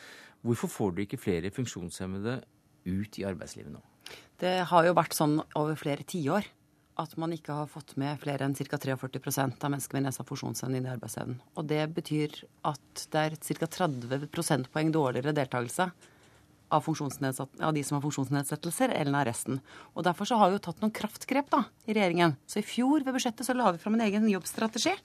Hvorfor 0.46 0.70
får 0.70 0.94
du 0.94 1.04
ikke 1.06 1.22
flere 1.22 1.50
funksjonshemmede 1.54 2.40
ut 2.86 3.20
i 3.20 3.26
arbeidslivet 3.26 3.74
nå? 3.74 3.82
Det 4.42 4.56
har 4.70 4.86
jo 4.88 4.96
vært 4.98 5.16
sånn 5.16 5.40
over 5.56 5.78
flere 5.80 6.04
tiår 6.08 6.48
at 7.00 7.16
man 7.20 7.34
ikke 7.36 7.52
har 7.52 7.68
fått 7.68 7.96
med 8.00 8.20
flere 8.22 8.48
enn 8.48 8.56
ca. 8.56 8.78
43% 8.80 9.64
av 9.64 9.72
mennesker 9.72 9.98
med 9.98 10.08
nedsatt 10.08 10.28
funksjonsevne 10.30 10.80
inn 10.80 10.88
i 10.88 10.92
arbeidsevnen. 10.94 11.40
Og 11.60 11.68
det 11.68 11.84
betyr 11.96 12.38
at 12.68 13.08
det 13.12 13.24
er 13.24 13.36
ca. 13.36 13.68
30 13.68 14.28
prosentpoeng 14.32 14.94
dårligere 14.96 15.36
deltakelse 15.36 15.90
av, 16.70 16.88
av, 16.88 17.74
de 17.76 17.84
som 17.84 17.98
har 17.98 18.04
funksjonsnedsettelser, 18.04 18.94
enn 18.96 19.16
av 19.16 19.28
resten. 19.28 19.60
Og 19.94 20.06
Derfor 20.08 20.30
så 20.30 20.40
har 20.40 20.50
vi 20.50 20.58
jo 20.58 20.64
tatt 20.66 20.82
noen 20.82 20.96
kraftgrep 20.96 21.52
da, 21.52 21.66
i 21.86 21.94
regjeringen. 21.94 22.36
Så 22.50 22.62
i 22.62 22.66
fjor 22.66 23.06
ved 23.06 23.16
budsjettet 23.16 23.48
så 23.48 23.56
la 23.56 23.74
vi 23.76 23.82
fram 23.82 24.00
en 24.00 24.06
egen 24.08 24.26
jobbstrategi. 24.32 24.96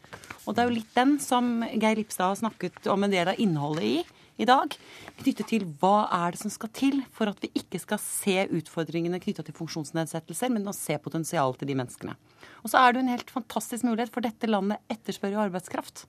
Og 0.47 0.55
det 0.55 0.63
er 0.63 0.71
jo 0.71 0.79
litt 0.79 0.97
den 0.97 1.19
som 1.23 1.61
Geir 1.75 1.99
Lipstad 1.99 2.33
har 2.33 2.41
snakket 2.41 2.89
om 2.91 3.05
en 3.05 3.13
del 3.13 3.35
av 3.35 3.43
innholdet 3.43 3.91
i 3.91 4.20
i 4.41 4.47
dag, 4.49 4.77
knyttet 5.21 5.51
til 5.51 5.67
hva 5.81 6.07
er 6.21 6.35
det 6.35 6.41
som 6.43 6.53
skal 6.53 6.71
til 6.77 7.01
for 7.17 7.31
at 7.31 7.41
vi 7.43 7.51
ikke 7.59 7.81
skal 7.83 8.01
se 8.03 8.47
utfordringene 8.61 9.21
knytta 9.23 9.45
til 9.47 9.57
funksjonsnedsettelser, 9.59 10.53
men 10.55 10.69
å 10.71 10.77
se 10.77 10.97
potensialet 11.03 11.61
til 11.61 11.71
de 11.73 11.77
menneskene. 11.81 12.17
Og 12.63 12.73
så 12.73 12.81
er 12.81 12.93
det 12.93 13.01
jo 13.01 13.07
en 13.07 13.15
helt 13.17 13.35
fantastisk 13.35 13.87
mulighet, 13.89 14.13
for 14.15 14.25
dette 14.25 14.51
landet 14.51 14.81
etterspør 14.93 15.37
jo 15.37 15.45
arbeidskraft. 15.49 16.07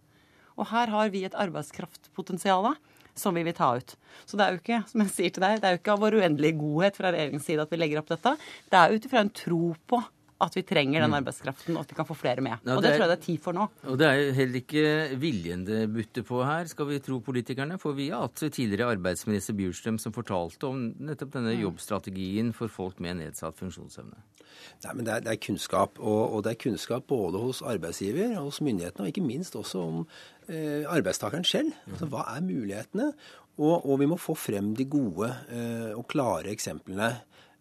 Og 0.59 0.69
her 0.71 0.91
har 0.93 1.11
vi 1.13 1.25
et 1.25 1.37
arbeidskraftpotensial 1.39 2.73
som 3.17 3.35
vi 3.35 3.43
vil 3.43 3.55
ta 3.55 3.73
ut. 3.75 3.95
Så 4.25 4.37
det 4.39 4.45
er 4.45 4.55
jo 4.55 4.61
ikke 4.61 4.81
som 4.87 5.03
jeg 5.03 5.13
sier 5.15 5.35
til 5.35 5.43
deg, 5.43 5.59
det 5.59 5.67
er 5.67 5.75
jo 5.75 5.81
ikke 5.81 5.95
av 5.95 6.03
vår 6.05 6.17
uendelige 6.21 6.59
godhet 6.59 6.97
fra 6.99 7.11
regjeringens 7.11 7.47
side 7.47 7.63
at 7.65 7.71
vi 7.71 7.79
legger 7.79 8.01
opp 8.01 8.11
dette. 8.11 8.35
Det 8.71 8.79
er 8.79 8.95
ut 8.95 9.07
ifra 9.07 9.23
en 9.23 9.33
tro 9.41 9.63
på 9.89 9.99
at 10.45 10.57
vi 10.57 10.63
trenger 10.67 11.03
den 11.03 11.11
mm. 11.11 11.17
arbeidskraften, 11.21 11.77
og 11.77 11.85
at 11.85 11.93
vi 11.93 11.97
kan 11.99 12.07
få 12.07 12.17
flere 12.17 12.43
med. 12.45 12.57
Ja, 12.65 12.75
og 12.75 12.83
det, 12.83 12.91
det 12.91 12.97
tror 12.97 13.05
jeg 13.05 13.11
det 13.11 13.17
er 13.17 13.25
tid 13.25 13.41
for 13.43 13.57
nå. 13.57 13.67
Og 13.91 13.99
det 14.01 14.09
er 14.09 14.33
heller 14.37 14.61
ikke 14.61 14.85
viljen 15.21 15.65
det 15.67 15.81
butter 15.93 16.25
på 16.27 16.43
her, 16.47 16.69
skal 16.71 16.89
vi 16.89 16.99
tro 17.03 17.19
politikerne. 17.23 17.79
For 17.81 17.97
vi 17.97 18.09
har 18.13 18.25
hatt 18.27 18.43
tidligere 18.43 18.91
arbeidsminister 18.97 19.57
Bjurstrøm 19.57 19.99
som 20.01 20.15
fortalte 20.15 20.69
om 20.69 20.87
nettopp 21.01 21.35
denne 21.37 21.55
mm. 21.55 21.63
jobbstrategien 21.65 22.53
for 22.57 22.71
folk 22.71 23.01
med 23.03 23.21
nedsatt 23.21 23.59
funksjonsevne. 23.61 24.21
Nei, 24.81 24.93
men 24.97 25.05
det 25.05 25.13
er, 25.13 25.23
det 25.25 25.33
er 25.35 25.41
kunnskap, 25.41 25.99
og, 25.99 26.21
og, 26.25 26.43
det 26.45 26.53
er 26.53 26.61
kunnskap 26.63 27.07
både 27.09 27.41
hos 27.41 27.61
arbeidsgiver, 27.65 28.35
hos 28.39 28.61
myndighetene, 28.65 29.05
og 29.05 29.13
ikke 29.13 29.25
minst 29.25 29.55
også 29.57 29.83
om 29.83 30.01
eh, 30.49 30.83
arbeidstakeren 30.89 31.45
selv. 31.47 31.71
Altså, 31.89 32.09
hva 32.11 32.25
er 32.33 32.45
mulighetene? 32.45 33.11
Og, 33.61 33.85
og, 33.85 33.97
vi 34.01 34.07
må 34.09 34.17
få 34.17 34.35
frem 34.39 34.71
de 34.77 34.87
gode 34.89 35.29
eh, 35.53 35.91
og 35.93 36.07
klare 36.09 36.53
eksemplene. 36.53 37.11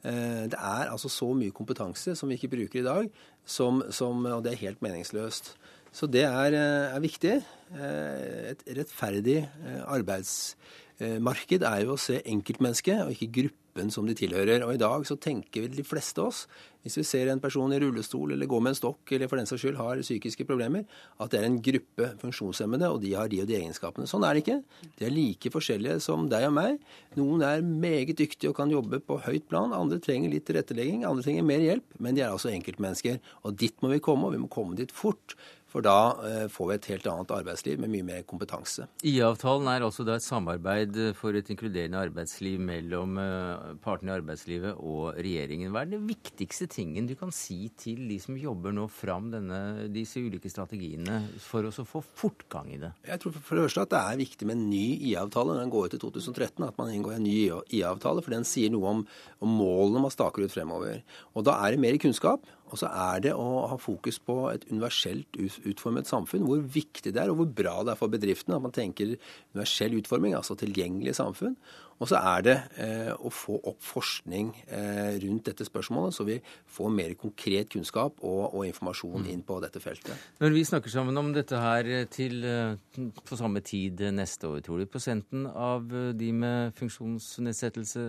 Eh, 0.05 0.47
det 0.49 0.57
er 0.57 0.89
altså 0.89 1.11
så 1.13 1.29
mye 1.37 1.53
kompetanse 1.53 2.15
som 2.17 2.31
vi 2.31 2.39
ikke 2.39 2.55
bruker 2.55 2.81
i 2.81 2.87
dag, 2.87 3.11
som, 3.45 3.83
som, 3.93 4.25
og 4.25 4.45
det 4.45 4.55
er 4.55 4.65
helt 4.65 4.83
meningsløst. 4.85 5.55
Så 5.93 6.07
det 6.07 6.25
er, 6.25 6.55
eh, 6.57 6.95
er 6.95 7.03
viktig. 7.05 7.37
Eh, 7.75 8.51
et 8.53 8.65
rettferdig 8.79 9.43
arbeidsmarked 9.85 11.67
er 11.67 11.85
jo 11.85 11.97
å 11.97 12.01
se 12.01 12.21
enkeltmennesket 12.25 13.05
og 13.05 13.13
ikke 13.13 13.51
gruppen 13.81 13.91
som 13.91 14.07
de 14.07 14.15
tilhører. 14.15 14.65
Og 14.65 14.75
i 14.75 14.81
dag 14.81 15.07
så 15.07 15.17
tenker 15.17 15.69
de 15.69 15.85
fleste 15.85 16.21
av 16.21 16.29
oss 16.31 16.47
hvis 16.83 16.97
vi 16.97 17.05
ser 17.05 17.29
en 17.29 17.41
person 17.41 17.71
i 17.73 17.79
rullestol 17.79 18.33
eller 18.33 18.49
går 18.49 18.61
med 18.63 18.73
en 18.73 18.79
stokk 18.79 19.13
eller 19.13 19.29
for 19.29 19.37
den 19.37 19.47
saks 19.47 19.61
skyld 19.61 19.77
har 19.77 20.01
psykiske 20.01 20.47
problemer, 20.49 20.87
at 21.21 21.31
det 21.31 21.41
er 21.41 21.45
en 21.45 21.59
gruppe 21.61 22.07
funksjonshemmede, 22.23 22.89
og 22.89 23.03
de 23.03 23.13
har 23.13 23.29
de 23.29 23.43
og 23.43 23.49
de 23.51 23.59
egenskapene. 23.59 24.09
Sånn 24.09 24.25
er 24.25 24.33
det 24.33 24.41
ikke. 24.47 24.63
De 24.97 25.05
er 25.05 25.13
like 25.13 25.53
forskjellige 25.53 25.99
som 26.01 26.25
deg 26.33 26.47
og 26.49 26.55
meg. 26.57 26.81
Noen 27.19 27.45
er 27.45 27.61
meget 27.61 28.17
dyktige 28.17 28.49
og 28.49 28.57
kan 28.57 28.73
jobbe 28.73 29.03
på 29.05 29.21
høyt 29.27 29.45
plan. 29.53 29.77
Andre 29.77 30.01
trenger 30.01 30.33
litt 30.33 30.49
tilrettelegging. 30.49 31.05
Andre 31.05 31.27
trenger 31.27 31.45
mer 31.45 31.61
hjelp. 31.61 32.01
Men 32.01 32.17
de 32.17 32.25
er 32.25 32.33
altså 32.33 32.49
enkeltmennesker. 32.49 33.21
Og 33.45 33.61
dit 33.61 33.77
må 33.85 33.93
vi 33.93 34.01
komme, 34.01 34.31
og 34.31 34.39
vi 34.39 34.41
må 34.41 34.49
komme 34.49 34.79
dit 34.81 34.89
fort. 34.89 35.37
For 35.71 35.85
da 35.85 35.97
eh, 36.27 36.47
får 36.51 36.69
vi 36.69 36.77
et 36.77 36.89
helt 36.91 37.07
annet 37.11 37.33
arbeidsliv 37.35 37.81
med 37.83 37.93
mye 37.93 38.07
mer 38.07 38.25
kompetanse. 38.29 38.89
IA-avtalen 39.07 39.69
er 39.71 39.85
altså 39.87 40.07
et 40.11 40.25
samarbeid 40.25 40.99
for 41.19 41.37
et 41.39 41.51
inkluderende 41.53 42.01
arbeidsliv 42.01 42.59
mellom 42.63 43.21
eh, 43.23 43.71
partene 43.85 44.11
i 44.11 44.17
arbeidslivet 44.19 44.81
og 44.83 45.21
regjeringen. 45.21 45.71
Hva 45.71 45.85
er 45.85 45.93
den 45.93 46.09
viktigste 46.09 46.67
tingen 46.71 47.07
du 47.07 47.15
kan 47.19 47.31
si 47.35 47.71
til 47.79 48.03
de 48.11 48.19
som 48.23 48.39
jobber 48.39 48.75
nå 48.75 48.89
fram 48.91 49.31
denne, 49.33 49.89
disse 49.95 50.19
ulike 50.19 50.51
strategiene, 50.51 51.23
for 51.45 51.69
å 51.69 51.87
få 51.87 52.03
fortgang 52.03 52.73
i 52.75 52.81
det? 52.83 52.93
Jeg 53.07 53.23
tror 53.23 53.37
for 53.39 53.59
det 53.59 53.69
første 53.69 53.87
at 53.87 53.95
det 53.95 54.03
er 54.03 54.23
viktig 54.25 54.51
med 54.51 54.59
en 54.59 54.69
ny 54.73 54.85
IA-avtale 55.13 55.59
den 55.61 55.73
går 55.73 55.91
ut 55.91 55.99
i 55.99 56.03
2013. 56.03 56.67
At 56.67 56.81
man 56.81 56.91
inngår 56.93 57.19
en 57.19 57.27
ny 57.29 57.37
IA-avtale, 57.47 58.25
for 58.27 58.35
den 58.35 58.49
sier 58.49 58.73
noe 58.75 58.97
om, 58.97 59.05
om 59.39 59.59
målene 59.61 60.03
man 60.03 60.15
staker 60.15 60.45
ut 60.45 60.55
fremover. 60.55 61.05
Og 61.39 61.47
da 61.47 61.61
er 61.63 61.77
det 61.77 61.85
mer 61.87 62.01
kunnskap. 62.03 62.43
Og 62.71 62.79
så 62.81 62.91
er 62.91 63.23
det 63.27 63.35
å 63.35 63.67
ha 63.71 63.79
fokus 63.81 64.21
på 64.23 64.37
et 64.53 64.65
universelt 64.71 65.39
utformet 65.41 66.09
samfunn. 66.11 66.47
Hvor 66.47 66.63
viktig 66.63 67.13
det 67.15 67.23
er, 67.23 67.33
og 67.33 67.43
hvor 67.43 67.53
bra 67.61 67.77
det 67.85 67.95
er 67.95 68.01
for 68.01 68.13
bedriftene 68.13 68.59
at 68.59 68.65
man 68.65 68.75
tenker 68.75 69.17
universell 69.17 69.97
utforming, 69.99 70.37
altså 70.39 70.59
tilgjengelig 70.59 71.17
samfunn. 71.19 71.57
Og 72.01 72.09
så 72.09 72.17
er 72.17 72.45
det 72.45 72.55
eh, 72.81 73.11
å 73.13 73.29
få 73.33 73.59
opp 73.69 73.83
forskning 73.85 74.55
eh, 74.73 75.19
rundt 75.21 75.51
dette 75.51 75.67
spørsmålet, 75.69 76.17
så 76.17 76.25
vi 76.25 76.39
får 76.73 76.95
mer 76.97 77.13
konkret 77.21 77.69
kunnskap 77.75 78.23
og, 78.25 78.55
og, 78.55 78.63
informasjon 78.71 79.29
inn 79.29 79.43
på 79.45 79.59
dette 79.61 79.83
feltet. 79.85 80.17
Når 80.41 80.55
vi 80.55 80.65
snakker 80.65 80.93
sammen 80.93 81.21
om 81.21 81.29
dette 81.37 81.61
her 81.61 81.91
til, 82.13 82.41
eh, 82.49 83.03
på 83.21 83.37
samme 83.37 83.61
tid 83.61 84.01
neste 84.17 84.49
år, 84.49 84.63
tror 84.65 84.81
du 84.81 84.89
prosenten 84.89 85.45
av 85.51 85.93
eh, 85.93 86.15
de 86.17 86.33
med 86.33 86.73
funksjonsnedsettelse 86.81 88.07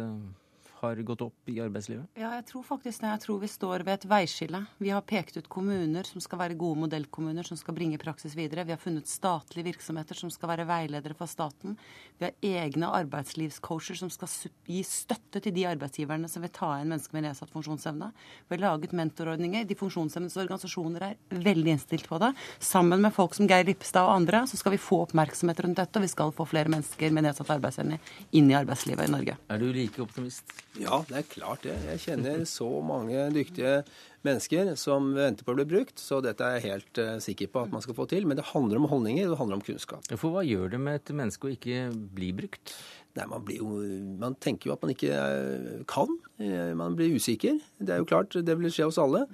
har 0.82 1.02
gått 1.06 1.22
opp 1.26 1.50
i 1.50 1.58
arbeidslivet? 1.62 2.10
Ja, 2.18 2.34
jeg 2.38 2.46
tror 2.50 2.66
faktisk 2.66 3.04
det. 3.04 3.10
Jeg 3.12 3.24
tror 3.26 3.42
vi 3.42 3.50
står 3.52 3.86
ved 3.88 3.94
et 3.94 4.08
veiskille. 4.10 4.64
Vi 4.82 4.92
har 4.94 5.04
pekt 5.08 5.38
ut 5.38 5.50
kommuner 5.52 6.08
som 6.08 6.24
skal 6.24 6.42
være 6.42 6.58
gode 6.60 6.84
modellkommuner, 6.86 7.46
som 7.48 7.60
skal 7.60 7.78
bringe 7.78 8.00
praksis 8.02 8.36
videre. 8.38 8.66
Vi 8.68 8.74
har 8.76 8.82
funnet 8.82 9.10
statlige 9.10 9.70
virksomheter 9.72 10.18
som 10.18 10.32
skal 10.34 10.54
være 10.54 10.68
veiledere 10.70 11.18
for 11.18 11.30
staten. 11.30 11.78
Vi 12.18 12.28
har 12.28 12.66
egne 12.66 12.90
arbeidslivscoacher 13.02 14.00
som 14.02 14.12
skal 14.14 14.32
gi 14.68 14.82
støtte 14.86 15.42
til 15.42 15.56
de 15.56 15.68
arbeidsgiverne 15.70 16.30
som 16.32 16.46
vil 16.46 16.54
ta 16.56 16.74
inn 16.82 16.92
mennesker 16.92 17.18
med 17.18 17.28
nedsatt 17.28 17.54
funksjonsevne. 17.54 18.12
Vi 18.48 18.58
har 18.58 18.64
laget 18.66 18.96
mentorordninger. 18.98 19.68
De 19.68 19.78
funksjonshemmedes 19.80 20.40
organisasjoner 20.42 21.08
er 21.12 21.44
veldig 21.46 21.76
innstilt 21.76 22.10
på 22.10 22.20
det. 22.22 22.34
Sammen 22.60 23.02
med 23.04 23.14
folk 23.16 23.38
som 23.38 23.50
Geir 23.50 23.68
Lippestad 23.68 24.08
og 24.08 24.18
andre 24.22 24.44
så 24.50 24.60
skal 24.60 24.76
vi 24.76 24.82
få 24.82 25.04
oppmerksomhet 25.06 25.64
rundt 25.66 25.80
dette, 25.82 26.00
og 26.00 26.06
vi 26.06 26.12
skal 26.12 26.36
få 26.36 26.48
flere 26.50 26.72
mennesker 26.72 27.14
med 27.14 27.28
nedsatt 27.28 27.54
arbeidsevne 27.54 28.02
inn 28.38 28.52
i 28.52 28.58
arbeidslivet 28.58 29.08
i 29.08 29.16
Norge. 29.16 29.38
Er 29.52 29.62
du 29.62 29.70
like 29.76 30.02
optimist? 30.04 30.52
Ja, 30.80 31.02
det 31.10 31.18
er 31.18 31.28
klart 31.28 31.66
det. 31.68 31.74
Jeg 31.84 32.00
kjenner 32.06 32.46
så 32.48 32.68
mange 32.86 33.26
dyktige 33.36 33.82
mennesker 34.24 34.72
som 34.80 35.10
venter 35.18 35.44
på 35.44 35.52
å 35.52 35.58
bli 35.58 35.66
brukt, 35.68 36.00
så 36.00 36.22
dette 36.24 36.48
er 36.48 36.58
jeg 36.58 36.68
helt 36.70 37.02
uh, 37.02 37.18
sikker 37.24 37.50
på 37.52 37.66
at 37.66 37.74
man 37.74 37.84
skal 37.84 37.98
få 37.98 38.06
til. 38.08 38.28
Men 38.30 38.40
det 38.40 38.48
handler 38.54 38.80
om 38.80 38.88
holdninger, 38.92 39.28
og 39.28 39.34
det 39.34 39.42
handler 39.42 39.60
om 39.60 39.66
kunnskap. 39.68 40.08
For 40.14 40.32
hva 40.32 40.46
gjør 40.48 40.72
det 40.72 40.82
med 40.84 41.02
et 41.02 41.14
menneske 41.18 41.50
å 41.50 41.56
ikke 41.58 41.90
bli 42.16 42.32
brukt? 42.38 42.76
Nei, 43.18 43.26
man, 43.28 43.48
jo, 43.52 43.82
man, 44.22 44.38
tenker 44.40 44.70
jo 44.70 44.78
at 44.78 44.86
man 44.86 44.94
ikke 44.94 45.12
eh, 45.12 45.82
kan. 45.92 46.14
Eh, 46.40 46.72
man 46.80 46.96
blir 46.96 47.18
usikker. 47.20 47.58
Det 47.82 47.92
er 47.92 48.00
jo 48.00 48.08
klart, 48.08 48.38
det 48.40 48.56
vil 48.56 48.72
skje 48.72 48.88
hos 48.88 49.02
alle. 49.02 49.26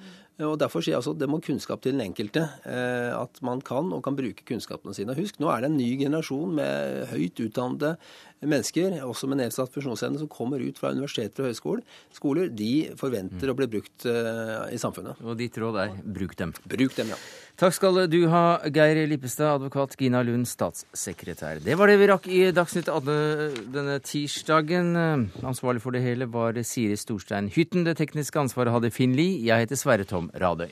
Og 0.42 0.56
Derfor 0.62 0.82
sier 0.82 0.96
jeg 0.96 1.02
også 1.04 1.14
at 1.14 1.22
det 1.22 1.30
må 1.30 1.38
kunnskap 1.46 1.82
til 1.82 1.96
den 1.96 2.04
enkelte. 2.04 2.44
At 3.18 3.40
man 3.42 3.58
kan 3.66 3.90
og 3.90 4.04
kan 4.06 4.14
bruke 4.18 4.46
kunnskapene 4.46 4.94
sine. 4.94 5.16
Husk, 5.18 5.40
nå 5.42 5.50
er 5.50 5.64
det 5.64 5.72
en 5.72 5.80
ny 5.80 5.88
generasjon 5.98 6.54
med 6.60 7.08
høyt 7.10 7.42
utdannede 7.42 7.96
mennesker, 8.46 9.00
også 9.06 9.30
med 9.30 9.42
nedsatt 9.42 9.74
funksjonsevne, 9.74 10.20
som 10.22 10.30
kommer 10.32 10.62
ut 10.62 10.78
fra 10.80 10.92
universiteter 10.94 11.46
og 11.46 11.52
høyskoler, 11.52 12.52
de 12.54 12.72
forventer 13.00 13.50
mm. 13.50 13.54
å 13.54 13.58
bli 13.58 13.70
brukt 13.78 14.08
uh, 14.10 14.68
i 14.74 14.80
samfunnet. 14.82 15.22
Og 15.26 15.38
ditt 15.40 15.58
råd 15.58 15.80
er 15.82 15.94
bruk 16.04 16.36
dem. 16.40 16.54
Bruk 16.70 16.98
dem, 16.98 17.14
ja. 17.14 17.20
Takk 17.58 17.74
skal 17.74 18.04
du 18.12 18.20
ha, 18.30 18.44
Geir 18.70 19.00
Lippestad, 19.10 19.56
advokat 19.58 19.96
Gina 19.98 20.22
Lund, 20.26 20.46
statssekretær. 20.50 21.64
Det 21.66 21.78
var 21.80 21.90
det 21.90 21.98
vi 21.98 22.12
rakk 22.12 22.28
i 22.30 22.44
Dagsnytt 22.54 22.92
18 22.94 23.72
denne 23.74 23.98
tirsdagen. 24.06 24.94
Ansvarlig 25.42 25.82
for 25.82 25.98
det 25.98 26.04
hele 26.06 26.30
var 26.30 26.60
Siri 26.62 27.00
Storstein 27.00 27.50
Hytten. 27.54 27.88
Det 27.88 27.98
tekniske 27.98 28.46
ansvaret 28.46 28.76
hadde 28.76 28.94
Finn 28.94 29.18
Lie. 29.18 29.42
Jeg 29.48 29.66
heter 29.66 29.82
Sverre 29.82 30.06
Tom 30.06 30.30
Radøy. 30.38 30.70